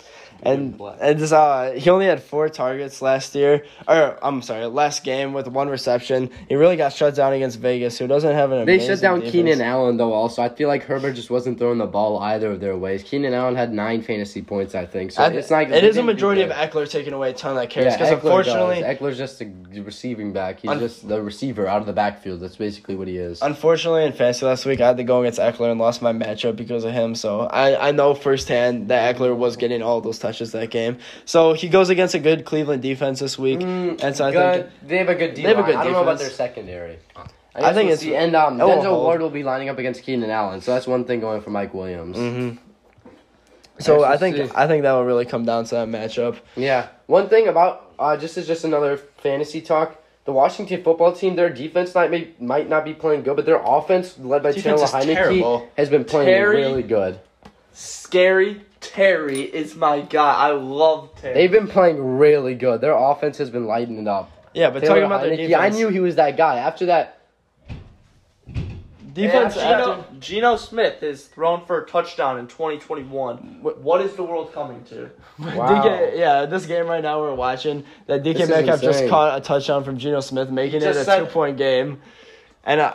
And 0.43 0.79
and 0.99 1.19
this, 1.19 1.31
uh, 1.31 1.73
he 1.77 1.89
only 1.89 2.05
had 2.07 2.21
four 2.23 2.49
targets 2.49 3.01
last 3.01 3.35
year, 3.35 3.65
or 3.87 4.17
I'm 4.23 4.41
sorry, 4.41 4.65
last 4.65 5.03
game 5.03 5.33
with 5.33 5.47
one 5.47 5.69
reception. 5.69 6.29
He 6.49 6.55
really 6.55 6.77
got 6.77 6.93
shut 6.93 7.15
down 7.15 7.33
against 7.33 7.59
Vegas, 7.59 7.97
who 7.97 8.07
doesn't 8.07 8.33
have 8.33 8.51
an 8.51 8.65
They 8.65 8.79
shut 8.79 9.01
down 9.01 9.19
defense. 9.19 9.31
Keenan 9.33 9.61
Allen 9.61 9.97
though. 9.97 10.13
Also, 10.13 10.41
I 10.41 10.49
feel 10.49 10.67
like 10.67 10.83
Herbert 10.83 11.13
just 11.13 11.29
wasn't 11.29 11.59
throwing 11.59 11.77
the 11.77 11.85
ball 11.85 12.17
either 12.19 12.51
of 12.51 12.59
their 12.59 12.75
ways. 12.77 13.03
Keenan 13.03 13.33
Allen 13.33 13.55
had 13.55 13.71
nine 13.71 14.01
fantasy 14.01 14.41
points, 14.41 14.73
I 14.75 14.85
think. 14.85 15.11
So 15.11 15.23
I- 15.23 15.27
it's 15.29 15.51
not. 15.51 15.69
It 15.71 15.83
is 15.83 15.97
a 15.97 16.03
majority 16.03 16.41
of. 16.41 16.51
Ekeler 16.51 16.89
taking 16.89 17.13
away 17.13 17.29
a 17.31 17.33
ton 17.33 17.51
of 17.51 17.57
that 17.57 17.69
carries 17.69 17.93
Yeah, 17.93 17.97
because 17.97 18.09
Ekeler 18.09 18.13
unfortunately, 18.25 18.81
does. 18.81 18.97
Ekeler's 18.97 19.17
just 19.17 19.41
a 19.41 19.81
receiving 19.81 20.33
back. 20.33 20.59
He's 20.61 20.71
Un- 20.71 20.79
just 20.79 21.07
the 21.07 21.21
receiver 21.21 21.67
out 21.67 21.81
of 21.81 21.85
the 21.87 21.93
backfield. 21.93 22.39
That's 22.39 22.55
basically 22.55 22.95
what 22.95 23.07
he 23.07 23.17
is. 23.17 23.41
Unfortunately, 23.41 24.05
in 24.05 24.13
fantasy 24.13 24.45
last 24.45 24.65
week, 24.65 24.81
I 24.81 24.87
had 24.87 24.97
to 24.97 25.03
go 25.03 25.21
against 25.21 25.39
Ekeler 25.39 25.71
and 25.71 25.79
lost 25.79 26.01
my 26.01 26.13
matchup 26.13 26.55
because 26.55 26.83
of 26.83 26.91
him. 26.93 27.15
So 27.15 27.41
I, 27.41 27.89
I 27.89 27.91
know 27.91 28.13
firsthand 28.13 28.87
that 28.89 29.15
Ekeler 29.15 29.35
was 29.35 29.57
getting 29.57 29.81
all 29.81 30.01
those 30.01 30.19
touches 30.31 30.51
that 30.53 30.69
game. 30.69 30.97
So 31.25 31.53
he 31.53 31.67
goes 31.69 31.89
against 31.89 32.15
a 32.15 32.19
good 32.19 32.45
Cleveland 32.45 32.81
defense 32.81 33.19
this 33.19 33.37
week, 33.37 33.59
Mm, 33.59 34.01
and 34.03 34.15
so 34.15 34.25
I 34.27 34.31
good. 34.31 34.53
think 34.71 34.87
they 34.87 34.97
have 34.97 35.09
a 35.09 35.15
good 35.15 35.33
defense. 35.33 35.55
have 35.55 35.59
a 35.65 35.67
good 35.67 35.75
I 35.75 35.83
don't 35.83 35.93
know 35.93 36.01
about 36.03 36.19
their 36.19 36.29
secondary. 36.29 36.97
I 37.53 37.73
think 37.73 37.87
we'll 37.87 37.93
it's- 37.95 37.99
see. 37.99 38.15
and 38.15 38.33
um, 38.35 38.57
Denzel. 38.57 38.97
Ward 39.03 39.21
will 39.21 39.29
be 39.29 39.43
lining 39.43 39.67
up 39.69 39.77
against 39.77 40.03
Keenan 40.03 40.29
Allen. 40.29 40.61
So 40.61 40.73
that's 40.73 40.87
one 40.87 41.03
thing 41.03 41.19
going 41.19 41.41
for 41.41 41.49
Mike 41.49 41.73
Williams. 41.73 42.15
hmm 42.17 42.51
So 43.79 44.03
I 44.05 44.15
think 44.17 44.37
see. 44.37 44.49
I 44.55 44.67
think 44.67 44.83
that 44.83 44.93
will 44.93 45.03
really 45.05 45.25
come 45.25 45.43
down 45.43 45.65
to 45.65 45.75
that 45.75 45.87
matchup. 45.87 46.37
Yeah. 46.55 46.87
One 47.07 47.27
thing 47.29 47.47
about 47.47 47.91
uh, 47.99 48.15
just 48.15 48.37
is 48.37 48.47
just 48.47 48.63
another 48.63 48.95
fantasy 48.97 49.59
talk. 49.61 49.97
The 50.23 50.31
Washington 50.31 50.83
football 50.83 51.11
team, 51.13 51.35
their 51.35 51.49
defense 51.49 51.93
might 51.95 52.11
be, 52.11 52.33
might 52.39 52.69
not 52.69 52.85
be 52.85 52.93
playing 52.93 53.23
good, 53.23 53.35
but 53.35 53.45
their 53.47 53.59
offense, 53.63 54.17
led 54.19 54.43
by 54.43 54.51
Defense 54.51 54.81
Taylor 54.91 55.03
Heinicke, 55.03 55.15
terrible. 55.15 55.67
has 55.75 55.89
been 55.89 56.05
playing 56.05 56.27
Terry- 56.27 56.57
really 56.57 56.83
good. 56.83 57.19
Scary. 57.73 58.61
Terry 58.81 59.41
is 59.41 59.75
my 59.75 60.01
guy. 60.01 60.33
I 60.33 60.51
love 60.51 61.09
Terry. 61.21 61.33
They've 61.35 61.51
been 61.51 61.67
playing 61.67 62.17
really 62.17 62.55
good. 62.55 62.81
Their 62.81 62.93
offense 62.97 63.37
has 63.37 63.49
been 63.49 63.65
lighting 63.65 64.07
up. 64.07 64.31
Yeah, 64.53 64.69
but 64.71 64.81
Taylor 64.81 64.95
talking 64.95 65.03
about 65.05 65.21
their 65.21 65.31
Heinicke, 65.31 65.47
defense. 65.49 65.75
I 65.75 65.77
knew 65.77 65.87
he 65.89 65.99
was 65.99 66.15
that 66.15 66.35
guy. 66.35 66.57
After 66.57 66.87
that, 66.87 67.21
defense. 69.13 69.55
And 69.55 69.63
after- 69.65 69.85
Geno, 69.85 70.05
Geno 70.19 70.55
Smith 70.57 71.03
is 71.03 71.25
thrown 71.25 71.65
for 71.65 71.83
a 71.83 71.87
touchdown 71.87 72.39
in 72.39 72.47
2021. 72.47 73.59
What, 73.61 73.79
what 73.81 74.01
is 74.01 74.13
the 74.15 74.23
world 74.23 74.53
coming 74.53 74.83
to? 74.85 75.09
Wow. 75.39 75.83
DK, 75.83 76.17
yeah, 76.19 76.45
this 76.45 76.65
game 76.67 76.85
right 76.85 77.01
now 77.01 77.19
we're 77.19 77.33
watching 77.33 77.83
that 78.05 78.21
DK 78.21 78.33
This 78.37 78.49
Metcalf 78.49 78.81
just 78.81 79.07
caught 79.07 79.37
a 79.37 79.41
touchdown 79.41 79.83
from 79.83 79.97
Geno 79.97 80.19
Smith, 80.19 80.51
making 80.51 80.81
it 80.83 80.95
a 80.95 81.03
said- 81.03 81.19
two 81.19 81.25
point 81.25 81.57
game. 81.57 81.99
And 82.63 82.79
uh, 82.79 82.93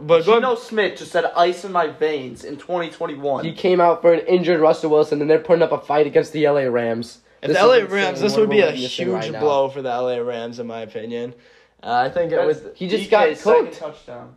but 0.00 0.24
going, 0.24 0.42
Geno 0.42 0.54
Smith 0.56 0.98
just 0.98 1.12
said 1.12 1.24
ice 1.36 1.64
in 1.64 1.72
my 1.72 1.88
veins 1.88 2.44
in 2.44 2.56
2021. 2.56 3.44
he 3.44 3.52
came 3.52 3.80
out 3.80 4.02
for 4.02 4.12
an 4.12 4.20
injured 4.26 4.60
Russell 4.60 4.90
Wilson, 4.90 5.20
and 5.20 5.28
they're 5.30 5.38
putting 5.38 5.62
up 5.62 5.72
a 5.72 5.78
fight 5.78 6.06
against 6.06 6.32
the 6.32 6.46
LA 6.48 6.62
Rams. 6.62 7.20
if 7.42 7.48
This 7.48 7.58
the 7.58 7.66
LA 7.66 7.76
Rams, 7.88 8.20
this 8.20 8.36
would 8.36 8.50
be 8.50 8.60
a 8.60 8.70
huge 8.72 9.08
right 9.08 9.40
blow 9.40 9.68
for 9.68 9.82
the 9.82 9.88
LA 9.90 10.16
Rams, 10.18 10.58
in 10.58 10.66
my 10.66 10.80
opinion. 10.80 11.34
Uh, 11.82 11.92
I 11.92 12.08
think 12.10 12.32
it 12.32 12.44
was 12.46 12.62
He 12.74 12.88
just 12.88 13.04
DK's 13.04 13.10
got 13.10 13.36
second 13.36 13.64
cooked. 13.66 13.78
touchdown. 13.78 14.36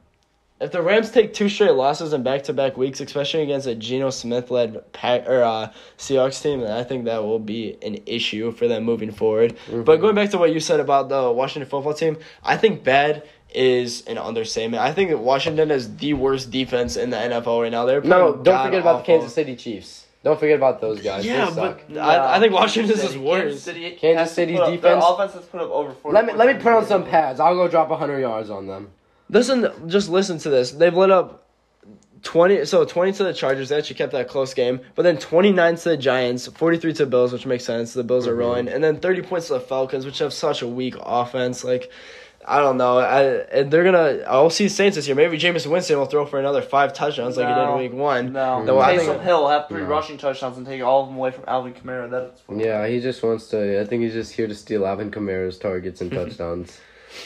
if 0.59 0.71
the 0.71 0.81
Rams 0.81 1.11
take 1.11 1.33
two 1.33 1.47
straight 1.47 1.71
losses 1.75 2.11
in 2.11 2.23
back 2.23 2.43
to 2.43 2.53
back 2.53 2.75
weeks, 2.75 2.99
especially 2.99 3.43
against 3.43 3.67
a 3.67 3.75
Geno 3.75 4.09
Smith 4.09 4.51
led 4.51 4.91
Pack 4.91 5.27
or 5.29 5.43
uh, 5.43 5.71
Seahawks 5.97 6.41
team, 6.41 6.59
then 6.59 6.71
I 6.71 6.83
think 6.83 7.05
that 7.05 7.23
will 7.23 7.39
be 7.39 7.77
an 7.83 7.99
issue 8.05 8.51
for 8.51 8.67
them 8.67 8.83
moving 8.83 9.11
forward. 9.11 9.55
Mm-hmm. 9.67 9.83
But 9.83 9.97
going 10.01 10.15
back 10.15 10.31
to 10.31 10.37
what 10.37 10.51
you 10.53 10.59
said 10.59 10.81
about 10.81 11.07
the 11.07 11.31
Washington 11.31 11.69
football 11.69 11.93
team, 11.93 12.17
I 12.43 12.57
think 12.57 12.83
bad 12.83 13.23
is 13.53 14.05
an 14.07 14.17
understatement. 14.17 14.81
I 14.83 14.91
think 14.93 15.09
that 15.09 15.19
Washington 15.19 15.71
is 15.71 15.97
the 15.97 16.13
worst 16.13 16.51
defense 16.51 16.97
in 16.97 17.09
the 17.09 17.17
NFL 17.17 17.61
right 17.63 17.71
now. 17.71 17.85
They're 17.85 18.01
No, 18.01 18.35
don't 18.35 18.65
forget 18.65 18.81
about 18.81 18.99
the. 18.99 19.03
Kansas 19.05 19.33
City 19.33 19.55
Chiefs. 19.55 20.05
Don't 20.23 20.37
forget 20.39 20.57
about 20.57 20.81
those 20.81 21.01
guys. 21.01 21.25
Yeah, 21.25 21.45
they 21.45 21.53
suck. 21.55 21.81
but 21.87 21.97
I, 21.99 22.35
I 22.35 22.39
think 22.39 22.51
Washington's 22.53 22.99
Kansas 22.99 23.05
is 23.05 23.11
City- 23.13 23.23
worse. 23.25 23.41
Kansas 23.43 23.63
City 23.63 23.91
Kansas 23.91 24.19
has 24.19 24.29
to 24.29 24.35
City's 24.35 24.59
up- 24.59 24.65
defense- 24.71 24.81
Their 25.05 25.13
offense 25.13 25.33
has 25.33 25.45
put 25.45 25.61
up 25.61 25.69
over 25.69 25.93
40 25.93 26.13
let 26.15 26.25
me 26.25 26.33
let 26.33 26.47
me 26.55 26.61
put 26.61 26.73
on 26.73 26.85
some 26.85 27.05
pads. 27.05 27.39
I'll 27.39 27.55
go 27.55 27.67
drop 27.67 27.89
hundred 27.97 28.19
yards 28.19 28.49
on 28.49 28.67
them. 28.67 28.89
Listen, 29.29 29.71
just 29.87 30.09
listen 30.09 30.37
to 30.39 30.49
this. 30.49 30.71
They've 30.71 30.93
lit 30.93 31.11
up 31.11 31.45
twenty. 32.23 32.65
So 32.65 32.83
twenty 32.83 33.13
to 33.13 33.23
the 33.23 33.33
Chargers. 33.33 33.69
They 33.69 33.77
actually 33.77 33.95
kept 33.95 34.11
that 34.13 34.27
close 34.27 34.53
game. 34.53 34.81
But 34.95 35.03
then 35.03 35.17
twenty 35.17 35.53
nine 35.53 35.75
to 35.77 35.89
the 35.89 35.97
Giants, 35.97 36.47
forty 36.47 36.77
three 36.77 36.93
to 36.93 37.05
the 37.05 37.09
Bills, 37.09 37.31
which 37.31 37.45
makes 37.45 37.63
sense. 37.63 37.93
The 37.93 38.03
Bills 38.03 38.27
are 38.27 38.35
Mhm. 38.35 38.39
rolling, 38.39 38.67
and 38.67 38.83
then 38.83 38.97
thirty 38.99 39.21
points 39.21 39.47
to 39.47 39.53
the 39.53 39.59
Falcons, 39.61 40.05
which 40.05 40.19
have 40.19 40.33
such 40.33 40.61
a 40.61 40.67
weak 40.67 40.95
offense. 40.99 41.63
Like. 41.63 41.89
I 42.49 42.59
don't 42.59 42.77
know. 42.77 42.99
I, 42.99 43.23
and 43.51 43.69
they're 43.69 43.83
gonna. 43.83 44.23
I'll 44.25 44.49
see 44.49 44.69
Saints 44.69 44.95
this 44.95 45.05
year. 45.05 45.15
Maybe 45.17 45.37
Jameis 45.37 45.67
Winston 45.69 45.97
will 45.99 46.05
throw 46.05 46.25
for 46.25 46.39
another 46.39 46.61
five 46.61 46.93
touchdowns 46.93 47.35
like 47.35 47.45
he 47.49 47.53
did 47.53 47.69
in 47.69 47.77
Week 47.77 47.91
One. 47.91 48.31
No, 48.31 48.63
No, 48.63 48.79
I 48.79 48.95
Taysom 48.95 49.05
think- 49.05 49.21
Hill 49.23 49.41
will 49.41 49.49
have 49.49 49.67
three 49.67 49.81
No. 49.81 49.87
rushing 49.87 50.17
touchdowns 50.17 50.55
and 50.55 50.65
take 50.65 50.81
all 50.81 51.01
of 51.03 51.09
them 51.09 51.17
away 51.17 51.31
from 51.31 51.43
Alvin 51.45 51.73
Kamara. 51.73 52.09
That's 52.09 52.41
Yeah, 52.55 52.87
he 52.87 53.01
just 53.01 53.21
wants 53.21 53.47
to. 53.49 53.81
I 53.81 53.85
think 53.85 54.03
he's 54.03 54.13
just 54.13 54.31
here 54.31 54.47
to 54.47 54.55
steal 54.55 54.85
Alvin 54.87 55.11
Kamara's 55.11 55.57
targets 55.59 55.99
and 55.99 56.09
touchdowns. 56.19 56.79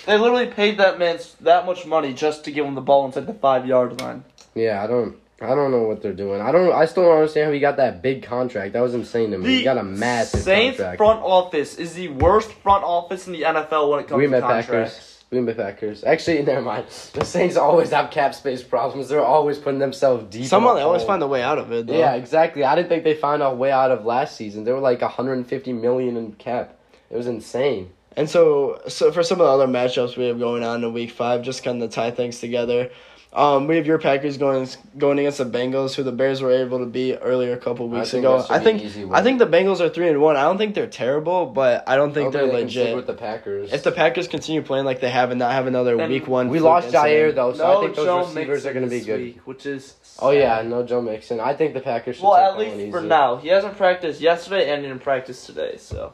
They 0.07 0.17
literally 0.17 0.47
paid 0.47 0.79
that 0.79 0.97
man 0.97 1.19
that 1.41 1.67
much 1.67 1.85
money 1.85 2.13
just 2.13 2.43
to 2.45 2.51
give 2.51 2.65
him 2.65 2.73
the 2.73 2.81
ball 2.81 3.05
inside 3.05 3.27
the 3.27 3.33
five 3.35 3.67
yard 3.67 4.01
line. 4.01 4.23
Yeah, 4.55 4.83
I 4.83 4.87
don't. 4.87 5.17
I 5.41 5.55
don't 5.55 5.71
know 5.71 5.83
what 5.83 6.01
they're 6.01 6.13
doing. 6.13 6.39
I 6.41 6.51
don't. 6.51 6.71
I 6.71 6.85
still 6.85 7.03
don't 7.03 7.15
understand 7.15 7.47
how 7.47 7.51
he 7.51 7.59
got 7.59 7.77
that 7.77 8.01
big 8.01 8.23
contract. 8.23 8.73
That 8.73 8.81
was 8.81 8.93
insane 8.93 9.31
to 9.31 9.37
me. 9.37 9.57
he 9.57 9.63
got 9.63 9.77
a 9.77 9.83
massive 9.83 10.41
contract. 10.41 10.45
Saints 10.45 10.77
contract. 10.77 10.97
front 10.97 11.21
office 11.23 11.75
is 11.77 11.93
the 11.93 12.09
worst 12.09 12.51
front 12.51 12.83
office 12.83 13.27
in 13.27 13.33
the 13.33 13.41
NFL 13.41 13.89
when 13.89 13.99
it 14.01 14.07
comes 14.07 14.19
Green 14.19 14.31
Bay 14.31 14.39
to 14.39 14.41
contracts. 14.41 14.67
Packers. 14.67 15.23
Green 15.31 15.45
Bay 15.45 15.53
Packers. 15.53 16.03
Actually, 16.03 16.41
never 16.43 16.61
mind. 16.61 16.85
The 17.13 17.25
Saints 17.25 17.55
always 17.55 17.89
have 17.91 18.11
cap 18.11 18.35
space 18.35 18.61
problems. 18.61 19.09
They're 19.09 19.23
always 19.25 19.57
putting 19.57 19.79
themselves 19.79 20.25
deep. 20.29 20.45
Somehow 20.45 20.75
they 20.75 20.81
always 20.81 21.03
find 21.03 21.23
a 21.23 21.27
way 21.27 21.41
out 21.41 21.57
of 21.57 21.71
it. 21.71 21.87
Though. 21.87 21.97
Yeah, 21.97 22.13
exactly. 22.13 22.63
I 22.63 22.75
didn't 22.75 22.89
think 22.89 23.03
they 23.03 23.15
found 23.15 23.41
a 23.41 23.53
way 23.53 23.71
out 23.71 23.91
of 23.91 24.05
last 24.05 24.35
season. 24.35 24.63
They 24.63 24.73
were 24.73 24.79
like 24.79 25.01
150 25.01 25.73
million 25.73 26.17
in 26.17 26.33
cap. 26.33 26.77
It 27.09 27.17
was 27.17 27.27
insane. 27.27 27.91
And 28.17 28.29
so, 28.29 28.81
so 28.87 29.11
for 29.11 29.23
some 29.23 29.39
of 29.39 29.47
the 29.47 29.51
other 29.51 29.67
matchups 29.67 30.17
we 30.17 30.25
have 30.25 30.37
going 30.37 30.63
on 30.63 30.83
in 30.83 30.93
Week 30.93 31.11
Five, 31.11 31.43
just 31.43 31.63
kind 31.63 31.81
of 31.81 31.91
tie 31.91 32.11
things 32.11 32.39
together. 32.39 32.91
Um, 33.33 33.67
we 33.67 33.77
have 33.77 33.87
your 33.87 33.97
Packers 33.97 34.37
going 34.37 34.67
going 34.97 35.17
against 35.17 35.37
the 35.37 35.45
Bengals, 35.45 35.95
who 35.95 36.03
the 36.03 36.11
Bears 36.11 36.41
were 36.41 36.51
able 36.51 36.79
to 36.79 36.85
beat 36.85 37.17
earlier 37.21 37.53
a 37.53 37.57
couple 37.57 37.87
weeks 37.87 38.11
think 38.11 38.25
ago. 38.25 38.45
I 38.49 38.59
think 38.59 38.81
an 38.81 38.85
easy 38.87 39.05
win. 39.05 39.15
I 39.15 39.23
think 39.23 39.39
the 39.39 39.47
Bengals 39.47 39.79
are 39.79 39.87
three 39.87 40.09
and 40.09 40.19
one. 40.19 40.35
I 40.35 40.41
don't 40.41 40.57
think 40.57 40.75
they're 40.75 40.85
terrible, 40.85 41.45
but 41.45 41.87
I 41.87 41.95
don't 41.95 42.13
think 42.13 42.27
I 42.27 42.31
don't 42.31 42.49
they're 42.49 42.57
think 42.59 42.71
they 42.73 42.83
legit. 42.83 42.95
with 42.97 43.07
the 43.07 43.13
Packers. 43.13 43.71
if 43.71 43.83
the 43.83 43.91
Packers 43.93 44.27
continue 44.27 44.61
playing 44.61 44.83
like 44.83 44.99
they 44.99 45.09
have 45.09 45.31
and 45.31 45.39
not 45.39 45.53
have 45.53 45.65
another 45.65 45.97
And 45.97 46.11
Week 46.11 46.27
One, 46.27 46.49
we 46.49 46.59
lost 46.59 46.89
Jaire 46.89 47.33
though, 47.33 47.53
so 47.53 47.65
no 47.65 47.77
I 47.77 47.81
think 47.83 47.95
those 47.95 48.05
Joe 48.05 48.19
receivers 48.19 48.65
Mixon 48.65 48.69
are 48.69 48.73
going 48.73 48.89
to 48.89 48.89
be 48.89 49.05
good. 49.05 49.19
week, 49.21 49.39
which 49.47 49.65
is 49.65 49.95
Oh 50.19 50.31
yeah, 50.31 50.61
no 50.63 50.83
Joe 50.85 51.01
Mixon. 51.01 51.39
I 51.39 51.53
think 51.53 51.73
the 51.73 51.79
Packers 51.79 52.17
should 52.17 52.25
Well, 52.25 52.33
take 52.35 52.43
at 52.43 52.51
that 52.51 52.57
one 52.57 52.77
least 52.79 52.91
for 52.91 52.99
easy. 52.99 53.07
now, 53.07 53.37
he 53.37 53.47
hasn't 53.47 53.77
practiced 53.77 54.19
yesterday 54.19 54.69
and 54.73 54.83
didn't 54.83 55.03
practice 55.03 55.45
today. 55.45 55.77
So 55.77 56.11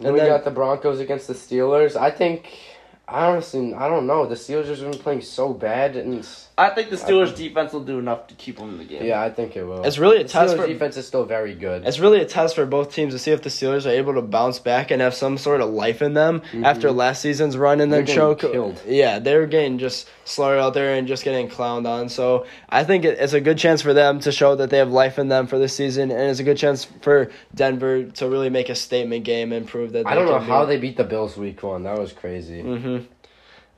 Then 0.00 0.06
And 0.08 0.14
we 0.14 0.18
then- 0.20 0.30
got 0.30 0.42
the 0.44 0.50
Broncos 0.50 0.98
against 0.98 1.28
the 1.28 1.34
Steelers. 1.34 1.94
I 1.94 2.10
think 2.10 2.58
I 3.06 3.26
honestly 3.26 3.72
I 3.72 3.88
don't 3.88 4.08
know. 4.08 4.26
The 4.26 4.34
Steelers 4.34 4.66
have 4.66 4.80
been 4.80 4.98
playing 5.00 5.20
so 5.20 5.52
bad, 5.54 5.94
and 5.94 6.26
I 6.58 6.70
think 6.70 6.88
the 6.88 6.96
Steelers' 6.96 7.36
defense 7.36 7.74
will 7.74 7.84
do 7.84 7.98
enough 7.98 8.28
to 8.28 8.34
keep 8.34 8.56
them 8.56 8.70
in 8.70 8.78
the 8.78 8.84
game. 8.84 9.04
yeah, 9.04 9.20
I 9.20 9.28
think 9.30 9.56
it 9.56 9.64
will. 9.64 9.82
It's 9.84 9.98
really 9.98 10.16
a 10.16 10.22
the 10.22 10.28
test 10.30 10.54
Steelers 10.54 10.56
for 10.56 10.66
defense 10.66 10.96
is 10.96 11.06
still 11.06 11.26
very 11.26 11.54
good. 11.54 11.86
It's 11.86 11.98
really 11.98 12.20
a 12.20 12.24
test 12.24 12.54
for 12.54 12.64
both 12.64 12.94
teams 12.94 13.12
to 13.12 13.18
see 13.18 13.30
if 13.30 13.42
the 13.42 13.50
Steelers 13.50 13.84
are 13.84 13.90
able 13.90 14.14
to 14.14 14.22
bounce 14.22 14.58
back 14.58 14.90
and 14.90 15.02
have 15.02 15.14
some 15.14 15.36
sort 15.36 15.60
of 15.60 15.68
life 15.68 16.00
in 16.00 16.14
them 16.14 16.40
after 16.64 16.90
last 16.92 17.20
season's 17.20 17.58
run 17.58 17.80
and 17.80 17.92
then 17.92 18.06
Mm-hmm. 18.06 18.16
They're 18.16 18.34
getting 18.34 18.38
choke. 18.38 18.52
killed. 18.52 18.82
Yeah, 18.86 19.18
they 19.18 19.36
were 19.36 19.46
getting 19.46 19.78
just 19.78 20.08
slaughtered 20.24 20.60
out 20.60 20.72
there 20.74 20.94
and 20.94 21.06
just 21.06 21.24
getting 21.24 21.48
clowned 21.48 21.86
on. 21.86 22.08
So 22.08 22.46
I 22.70 22.84
think 22.84 23.04
it's 23.04 23.32
a 23.34 23.40
good 23.40 23.58
chance 23.58 23.82
for 23.82 23.92
them 23.92 24.20
to 24.20 24.32
show 24.32 24.54
that 24.56 24.70
they 24.70 24.78
have 24.78 24.90
life 24.90 25.18
in 25.18 25.28
them 25.28 25.46
for 25.46 25.58
this 25.58 25.74
season, 25.76 26.10
and 26.10 26.30
it's 26.30 26.40
a 26.40 26.44
good 26.44 26.56
chance 26.56 26.84
for 27.02 27.30
Denver 27.54 28.04
to 28.04 28.28
really 28.30 28.48
make 28.50 28.68
a 28.70 28.74
statement 28.74 29.24
game 29.24 29.52
and 29.52 29.66
prove 29.66 29.92
that. 29.92 30.04
They 30.04 30.10
I 30.10 30.14
don't 30.14 30.26
know 30.26 30.38
can 30.38 30.48
how 30.48 30.64
be- 30.64 30.74
they 30.74 30.80
beat 30.80 30.96
the 30.96 31.04
Bills 31.04 31.36
week 31.36 31.62
one. 31.62 31.82
That 31.84 31.98
was 31.98 32.12
crazy. 32.14 32.62
Mm-hmm. 32.62 33.04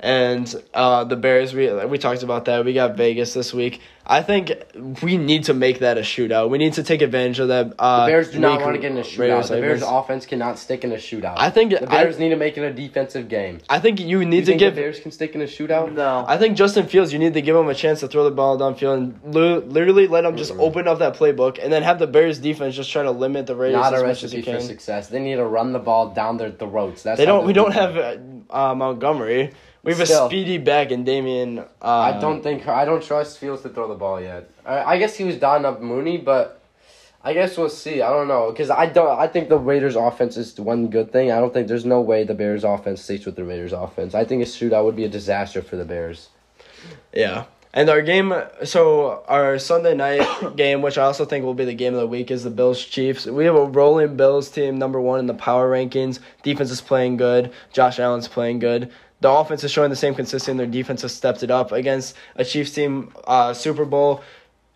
And 0.01 0.55
uh, 0.75 1.05
the 1.05 1.17
Bears, 1.17 1.53
we 1.55 1.73
we 1.87 1.99
talked 1.99 2.23
about 2.23 2.45
that. 2.45 2.65
We 2.65 2.73
got 2.73 2.97
Vegas 2.97 3.35
this 3.35 3.53
week. 3.53 3.81
I 4.11 4.23
think 4.23 4.53
we 5.03 5.19
need 5.19 5.45
to 5.45 5.55
make 5.55 5.81
that 5.81 5.99
a 5.99 6.03
shootout. 6.03 6.49
We 6.49 6.57
need 6.57 6.73
to 6.75 6.83
take 6.83 7.03
advantage 7.03 7.41
of 7.41 7.49
that. 7.49 7.75
Uh, 7.79 8.07
The 8.07 8.13
Bears 8.13 8.31
do 8.31 8.39
not 8.39 8.63
want 8.63 8.75
to 8.75 8.81
get 8.81 8.93
in 8.93 8.97
a 8.97 9.03
shootout. 9.03 9.49
The 9.49 9.61
Bears' 9.61 9.83
offense 9.83 10.25
cannot 10.25 10.59
stick 10.59 10.83
in 10.85 10.93
a 10.93 10.97
shootout. 10.97 11.35
I 11.37 11.51
think 11.51 11.79
the 11.79 11.87
Bears 11.87 12.17
I, 12.17 12.21
need 12.21 12.29
to 12.31 12.37
make 12.37 12.57
it 12.57 12.63
a 12.63 12.73
defensive 12.73 13.29
game. 13.29 13.61
I 13.69 13.81
think 13.81 14.01
you 14.01 14.07
You 14.21 14.25
need 14.25 14.41
to 14.43 14.47
think 14.47 14.61
give. 14.61 14.77
the 14.77 14.81
Bears 14.81 15.01
can 15.01 15.11
stick 15.11 15.35
in 15.35 15.43
a 15.43 15.47
shootout? 15.47 15.93
No. 15.93 16.25
I 16.27 16.39
think 16.39 16.57
Justin 16.57 16.87
Fields, 16.87 17.13
you 17.13 17.19
need 17.19 17.35
to 17.35 17.43
give 17.43 17.55
him 17.55 17.69
a 17.69 17.75
chance 17.75 18.01
to 18.01 18.09
throw 18.09 18.25
the 18.25 18.31
ball 18.31 18.57
downfield 18.59 18.95
and 18.95 19.35
li- 19.35 19.67
literally 19.67 20.07
let 20.07 20.25
him 20.25 20.37
just 20.39 20.55
Mhm. 20.55 20.61
open 20.61 20.89
up 20.89 21.01
that 21.01 21.15
playbook, 21.15 21.63
and 21.63 21.71
then 21.71 21.83
have 21.83 21.99
the 21.99 22.07
Bears 22.07 22.39
defense 22.39 22.77
just 22.77 22.91
try 22.91 23.03
to 23.03 23.11
limit 23.11 23.47
the 23.47 23.57
Raiders 23.57 23.83
Not 23.83 23.93
as 23.93 24.01
a 24.01 24.07
much 24.07 24.23
as 24.25 24.33
recipe 24.35 24.51
you 24.53 24.57
for 24.57 24.63
success. 24.65 25.09
They 25.09 25.21
need 25.21 25.37
to 25.37 25.45
run 25.45 25.73
the 25.75 25.81
ball 25.81 26.11
down 26.15 26.39
their 26.39 26.51
throats. 26.53 27.03
That's 27.03 27.19
They 27.19 27.27
don't. 27.27 27.45
We 27.45 27.53
don't 27.53 27.73
have 27.75 27.97
uh, 27.99 28.17
uh, 28.49 28.75
Montgomery. 28.75 29.51
We 29.83 29.93
have 29.93 30.01
a 30.01 30.07
speedy 30.07 30.59
back 30.59 30.91
in 30.91 31.05
Damien. 31.05 31.61
Uh, 31.61 31.65
I 31.83 32.21
don't 32.21 32.43
think 32.43 32.67
I 32.67 32.85
don't 32.85 33.03
trust 33.03 33.39
Fields 33.39 33.63
to 33.63 33.69
throw 33.69 33.89
the 33.89 33.95
ball 33.95 34.21
yet. 34.21 34.51
I, 34.67 34.95
I 34.95 34.99
guess 34.99 35.17
he 35.17 35.25
was 35.25 35.37
dotting 35.37 35.65
up 35.65 35.81
Mooney, 35.81 36.19
but 36.19 36.61
I 37.23 37.33
guess 37.33 37.57
we'll 37.57 37.69
see. 37.69 38.03
I 38.03 38.11
don't 38.11 38.29
know 38.29 38.51
because 38.51 38.71
I 38.71 38.87
don't. 38.87 39.19
I 39.19 39.27
think 39.29 39.49
the 39.49 39.59
Raiders' 39.59 39.97
offense 39.97 40.37
is 40.37 40.59
one 40.59 40.89
good 40.89 41.13
thing. 41.13 41.31
I 41.31 41.39
don't 41.39 41.53
think 41.53 41.69
there's 41.69 41.85
no 41.85 42.01
way 42.01 42.25
the 42.25 42.35
Bears' 42.35 42.65
offense 42.65 43.03
stays 43.03 43.27
with 43.27 43.37
the 43.37 43.45
Raiders' 43.45 43.73
offense. 43.73 44.15
I 44.15 44.25
think 44.25 44.43
a 44.43 44.47
shootout 44.47 44.85
would 44.85 44.97
be 44.97 45.05
a 45.05 45.09
disaster 45.09 45.63
for 45.63 45.77
the 45.77 45.85
Bears. 45.85 46.29
Yeah. 47.13 47.45
And 47.75 47.91
our 47.91 48.01
game, 48.01 48.33
so 48.65 49.23
our 49.29 49.59
Sunday 49.59 49.95
night 49.95 50.27
game, 50.57 50.81
which 50.81 50.97
I 50.97 51.03
also 51.03 51.25
think 51.25 51.45
will 51.45 51.55
be 51.55 51.67
the 51.67 51.75
game 51.75 51.93
of 51.93 52.01
the 52.01 52.07
week, 52.07 52.31
is 52.31 52.45
the 52.45 52.51
Bills 52.51 52.83
Chiefs. 52.83 53.27
We 53.27 53.45
have 53.45 53.55
a 53.55 53.65
rolling 53.67 54.17
Bills 54.17 54.49
team, 54.49 54.79
number 54.79 55.01
one 55.01 55.19
in 55.19 55.27
the 55.27 55.35
power 55.35 55.71
rankings. 55.71 56.19
Defense 56.43 56.71
is 56.71 56.81
playing 56.81 57.19
good. 57.19 57.53
Josh 57.73 57.99
Allen's 57.99 58.27
playing 58.27 58.61
good. 58.61 58.91
The 59.21 59.31
offense 59.31 59.65
is 59.65 59.71
showing 59.73 59.91
the 59.91 59.97
same 59.97 60.15
consistency, 60.15 60.57
their 60.57 60.67
defense 60.67 61.03
has 61.03 61.15
stepped 61.15 61.43
it 61.43 61.51
up 61.51 61.73
against 61.73 62.15
a 62.37 62.45
Chiefs 62.45 62.73
team. 62.73 63.13
Uh, 63.27 63.53
Super 63.53 63.85
Bowl. 63.85 64.23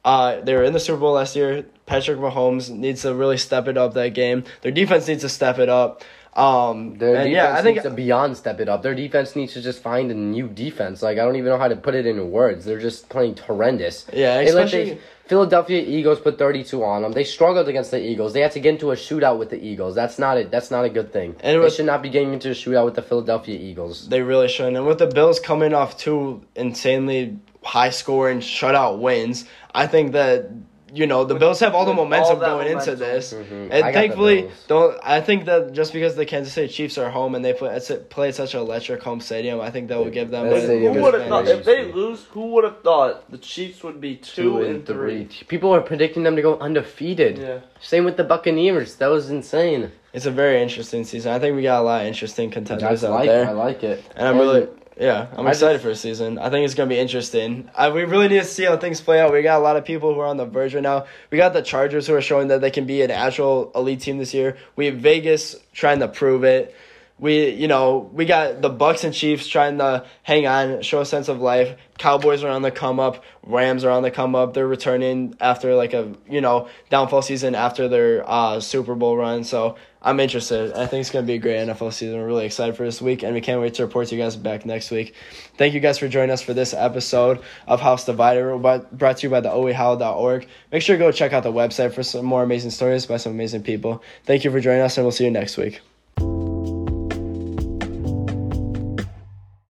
Uh, 0.05 0.41
they 0.41 0.55
were 0.55 0.65
in 0.65 0.73
the 0.73 0.81
Super 0.81 0.99
Bowl 0.99 1.13
last 1.13 1.37
year. 1.37 1.65
Patrick 1.87 2.19
Mahomes 2.19 2.71
needs 2.71 3.03
to 3.03 3.15
really 3.15 3.37
step 3.37 3.69
it 3.69 3.77
up 3.77 3.95
that 3.95 4.15
game. 4.15 4.45
Their 4.63 4.73
defense 4.73 5.07
needs 5.07 5.23
to 5.23 5.29
step 5.29 5.59
it 5.59 5.69
up. 5.69 6.03
Um, 6.35 6.97
Their 6.97 7.15
defense 7.15 7.31
yeah, 7.31 7.55
I 7.55 7.63
think 7.63 7.77
needs 7.77 7.85
to 7.85 7.91
beyond 7.91 8.37
step 8.39 8.59
it 8.59 8.69
up. 8.69 8.83
Their 8.83 8.95
defense 8.95 9.37
needs 9.37 9.53
to 9.53 9.61
just 9.61 9.83
find 9.83 10.11
a 10.11 10.15
new 10.15 10.49
defense. 10.49 11.03
Like 11.03 11.19
I 11.19 11.25
don't 11.25 11.37
even 11.37 11.51
know 11.51 11.59
how 11.59 11.69
to 11.69 11.77
put 11.77 11.95
it 11.95 12.07
into 12.07 12.25
words. 12.25 12.65
They're 12.65 12.81
just 12.81 13.11
playing 13.11 13.37
horrendous. 13.37 14.07
yeah, 14.13 14.41
especially 14.41 14.99
Philadelphia 15.33 15.83
Eagles 15.83 16.21
put 16.21 16.37
32 16.37 16.85
on 16.85 17.01
them. 17.01 17.13
They 17.13 17.25
struggled 17.25 17.67
against 17.67 17.91
the 17.91 17.99
Eagles. 17.99 18.35
They 18.35 18.41
had 18.41 18.53
to 18.53 18.61
get 18.61 18.75
into 18.75 18.91
a 18.91 18.97
shootout 18.97 19.39
with 19.39 19.49
the 19.49 19.57
Eagles. 19.57 19.95
That's 19.95 20.19
not 20.19 20.37
it. 20.37 20.51
That's 20.51 20.71
not 20.71 20.85
a 20.85 20.91
good 20.91 21.11
thing. 21.11 21.37
And 21.41 21.55
they 21.55 21.59
was- 21.59 21.75
should 21.75 21.87
not 21.87 22.03
be 22.03 22.11
getting 22.11 22.35
into 22.35 22.51
a 22.51 22.53
shootout 22.53 22.85
with 22.85 22.97
the 22.97 23.01
Philadelphia 23.01 23.59
Eagles. 23.59 24.11
They 24.11 24.21
really 24.21 24.49
shouldn't. 24.49 24.77
And 24.77 24.87
with 24.87 24.99
the 24.99 25.07
Bills 25.07 25.41
coming 25.41 25.73
off 25.73 25.97
two 25.97 26.43
insanely 26.55 27.39
high 27.65 27.89
scoring 27.89 28.41
shutout 28.41 28.99
wins, 28.99 29.47
I 29.75 29.87
think 29.87 30.13
that 30.13 30.51
you 30.95 31.07
know 31.07 31.25
the 31.25 31.35
Bills 31.35 31.61
have 31.61 31.75
all 31.75 31.85
the 31.85 31.91
with 31.93 31.99
all 32.01 32.05
momentum 32.05 32.39
going 32.39 32.67
into 32.67 32.91
momentum. 32.93 32.99
this. 32.99 33.33
Mhm. 33.33 33.69
And 33.71 33.95
thankfully, 33.95 34.51
don't 34.69 34.99
I 35.03 35.21
think 35.21 35.47
that 35.47 35.73
just 35.73 35.93
because 35.93 36.17
the 36.17 36.27
Kansas 36.27 36.53
City 36.53 36.69
Chiefs 36.69 36.99
are 36.99 37.09
home 37.11 37.35
and 37.35 37.43
they 37.45 37.55
play 37.55 37.75
it's 37.75 37.91
play 38.11 38.29
at 38.29 38.35
such 38.35 38.55
an 38.55 38.61
electric 38.61 39.03
home 39.03 39.21
stadium, 39.21 39.61
I 39.61 39.71
think 39.71 39.89
that 39.89 39.99
will 39.99 40.11
give 40.11 40.31
them. 40.31 40.51
That 40.51 40.69
a 40.69 40.79
Who 40.79 41.03
would 41.03 41.15
have 41.15 41.29
thought 41.29 41.49
if 41.49 41.65
they 41.65 41.91
lose? 41.93 42.27
Who 42.33 42.47
would 42.53 42.65
have 42.65 42.83
thought 42.83 43.31
the 43.31 43.39
Chiefs 43.39 43.83
would 43.83 44.01
be 44.01 44.17
two, 44.17 44.59
and 44.63 44.85
three? 44.87 45.29
People 45.49 45.75
are 45.75 45.81
predicting 45.81 46.23
them 46.25 46.37
to 46.37 46.43
go 46.43 46.59
undefeated. 46.59 47.39
Yeah. 47.39 47.59
Same 47.81 48.05
with 48.05 48.17
the 48.17 48.25
Buccaneers. 48.25 48.97
That 48.97 49.09
was 49.09 49.31
insane. 49.31 49.93
It's 50.13 50.27
a 50.27 50.31
very 50.31 50.61
interesting 50.63 51.05
season. 51.05 51.33
I 51.33 51.39
think 51.39 51.57
we 51.57 51.63
got 51.63 51.81
a 51.81 51.85
lot 51.85 52.03
of 52.03 52.07
interesting 52.07 52.51
contenders 52.51 53.03
I 53.03 53.09
out 53.09 53.15
like. 53.15 53.29
there. 53.29 53.49
I 53.49 53.53
like 53.53 53.83
it. 53.83 54.05
And 54.15 54.29
I'm 54.29 54.39
And 54.39 54.41
really, 54.41 54.69
yeah, 54.99 55.29
I'm 55.37 55.47
I 55.47 55.51
excited 55.51 55.75
just- 55.75 55.83
for 55.83 55.89
the 55.89 55.97
season. 55.97 56.39
I 56.39 56.51
think 56.51 56.65
it's 56.65 56.75
gonna 56.75 56.89
be 56.89 56.99
interesting. 56.99 57.71
I, 57.75 57.91
we 57.91 58.05
really 58.05 58.29
need 58.29 58.41
to 58.41 58.45
see 58.45 58.65
how 58.65 58.77
things 58.77 59.01
play 59.01 59.21
out. 59.21 59.33
We 59.33 59.43
got 59.43 59.59
a 59.59 59.63
lot 59.63 59.77
of 59.77 59.85
people 59.85 60.15
who 60.15 60.21
are 60.21 60.27
on 60.27 60.37
the 60.37 60.47
verge 60.47 60.75
right 60.75 60.83
now. 60.83 61.07
We 61.31 61.39
got 61.39 61.53
the 61.53 61.63
Chargers 61.63 62.07
who 62.07 62.15
are 62.15 62.21
showing 62.23 62.49
that 62.49 62.61
they 62.61 62.71
can 62.71 62.85
be 62.87 63.03
an 63.03 63.11
actual 63.11 63.73
elite 63.75 64.01
team 64.01 64.19
this 64.19 64.35
year. 64.35 64.57
We 64.77 64.87
have 64.87 64.97
Vegas 64.97 65.57
trying 65.73 66.01
to 66.01 66.09
prove 66.09 66.45
it. 66.45 66.75
We, 67.19 67.51
you 67.51 67.69
know, 67.69 68.11
we 68.13 68.25
got 68.25 68.63
the 68.63 68.69
Bucks 68.69 69.05
and 69.05 69.15
Chiefs 69.15 69.47
trying 69.47 69.79
to 69.79 70.05
hang 70.25 70.47
on, 70.49 70.83
show 70.83 71.01
a 71.01 71.07
sense 71.07 71.29
of 71.29 71.41
life. 71.41 71.77
Cowboys 71.97 72.43
are 72.43 72.49
on 72.51 72.63
the 72.63 72.73
come 72.73 72.99
up. 72.99 73.23
Rams 73.45 73.85
are 73.85 73.91
on 73.91 74.03
the 74.03 74.11
come 74.11 74.35
up. 74.35 74.55
They're 74.55 74.67
returning 74.67 75.37
after 75.41 75.77
like 75.77 75.93
a 75.95 76.13
you 76.29 76.41
know 76.41 76.69
downfall 76.91 77.23
season 77.23 77.55
after 77.55 77.87
their 77.87 78.29
uh, 78.29 78.59
Super 78.59 78.97
Bowl 78.97 79.17
run. 79.17 79.45
So 79.45 79.77
I'm 80.05 80.19
interested. 80.19 80.73
I 80.73 80.87
think 80.87 81.03
it's 81.03 81.11
gonna 81.11 81.27
be 81.27 81.35
a 81.35 81.39
great 81.39 81.59
NFL 81.59 81.93
season. 81.93 82.19
We're 82.19 82.27
really 82.27 82.45
excited 82.45 82.77
for 82.77 82.85
this 82.85 83.01
week, 83.01 83.23
and 83.23 83.35
we 83.35 83.41
can't 83.41 83.61
wait 83.61 83.75
to 83.75 83.85
report 83.85 84.09
to 84.09 84.17
you 84.17 84.21
guys 84.21 84.35
back 84.35 84.67
next 84.67 84.91
week. 84.91 85.15
Thank 85.57 85.75
you 85.75 85.81
guys 85.81 85.99
for 85.99 86.09
joining 86.09 86.33
us 86.33 86.43
for 86.43 86.55
this 86.55 86.75
episode 86.75 87.41
of 87.69 87.81
House 87.81 88.05
Divided, 88.05 88.61
brought 88.61 88.99
brought 88.99 89.19
to 89.19 89.27
you 89.27 89.31
by 89.31 89.41
the 89.41 89.51
oehowl.org. 89.51 90.49
Make 90.73 90.83
sure 90.83 90.97
to 90.97 90.99
go 90.99 91.13
check 91.13 91.33
out 91.33 91.45
the 91.45 91.53
website 91.53 91.95
for 91.95 92.03
some 92.03 92.27
more 92.27 92.43
amazing 92.43 92.73
stories 92.73 93.07
by 93.07 93.17
some 93.17 93.33
amazing 93.33 93.63
people. 93.63 94.03
Thank 94.25 94.43
you 94.43 94.51
for 94.51 94.61
joining 94.61 94.83
us, 94.83 94.97
and 94.97 95.05
we'll 95.05 95.13
see 95.13 95.25
you 95.25 95.31
next 95.31 95.57
week. 95.57 95.81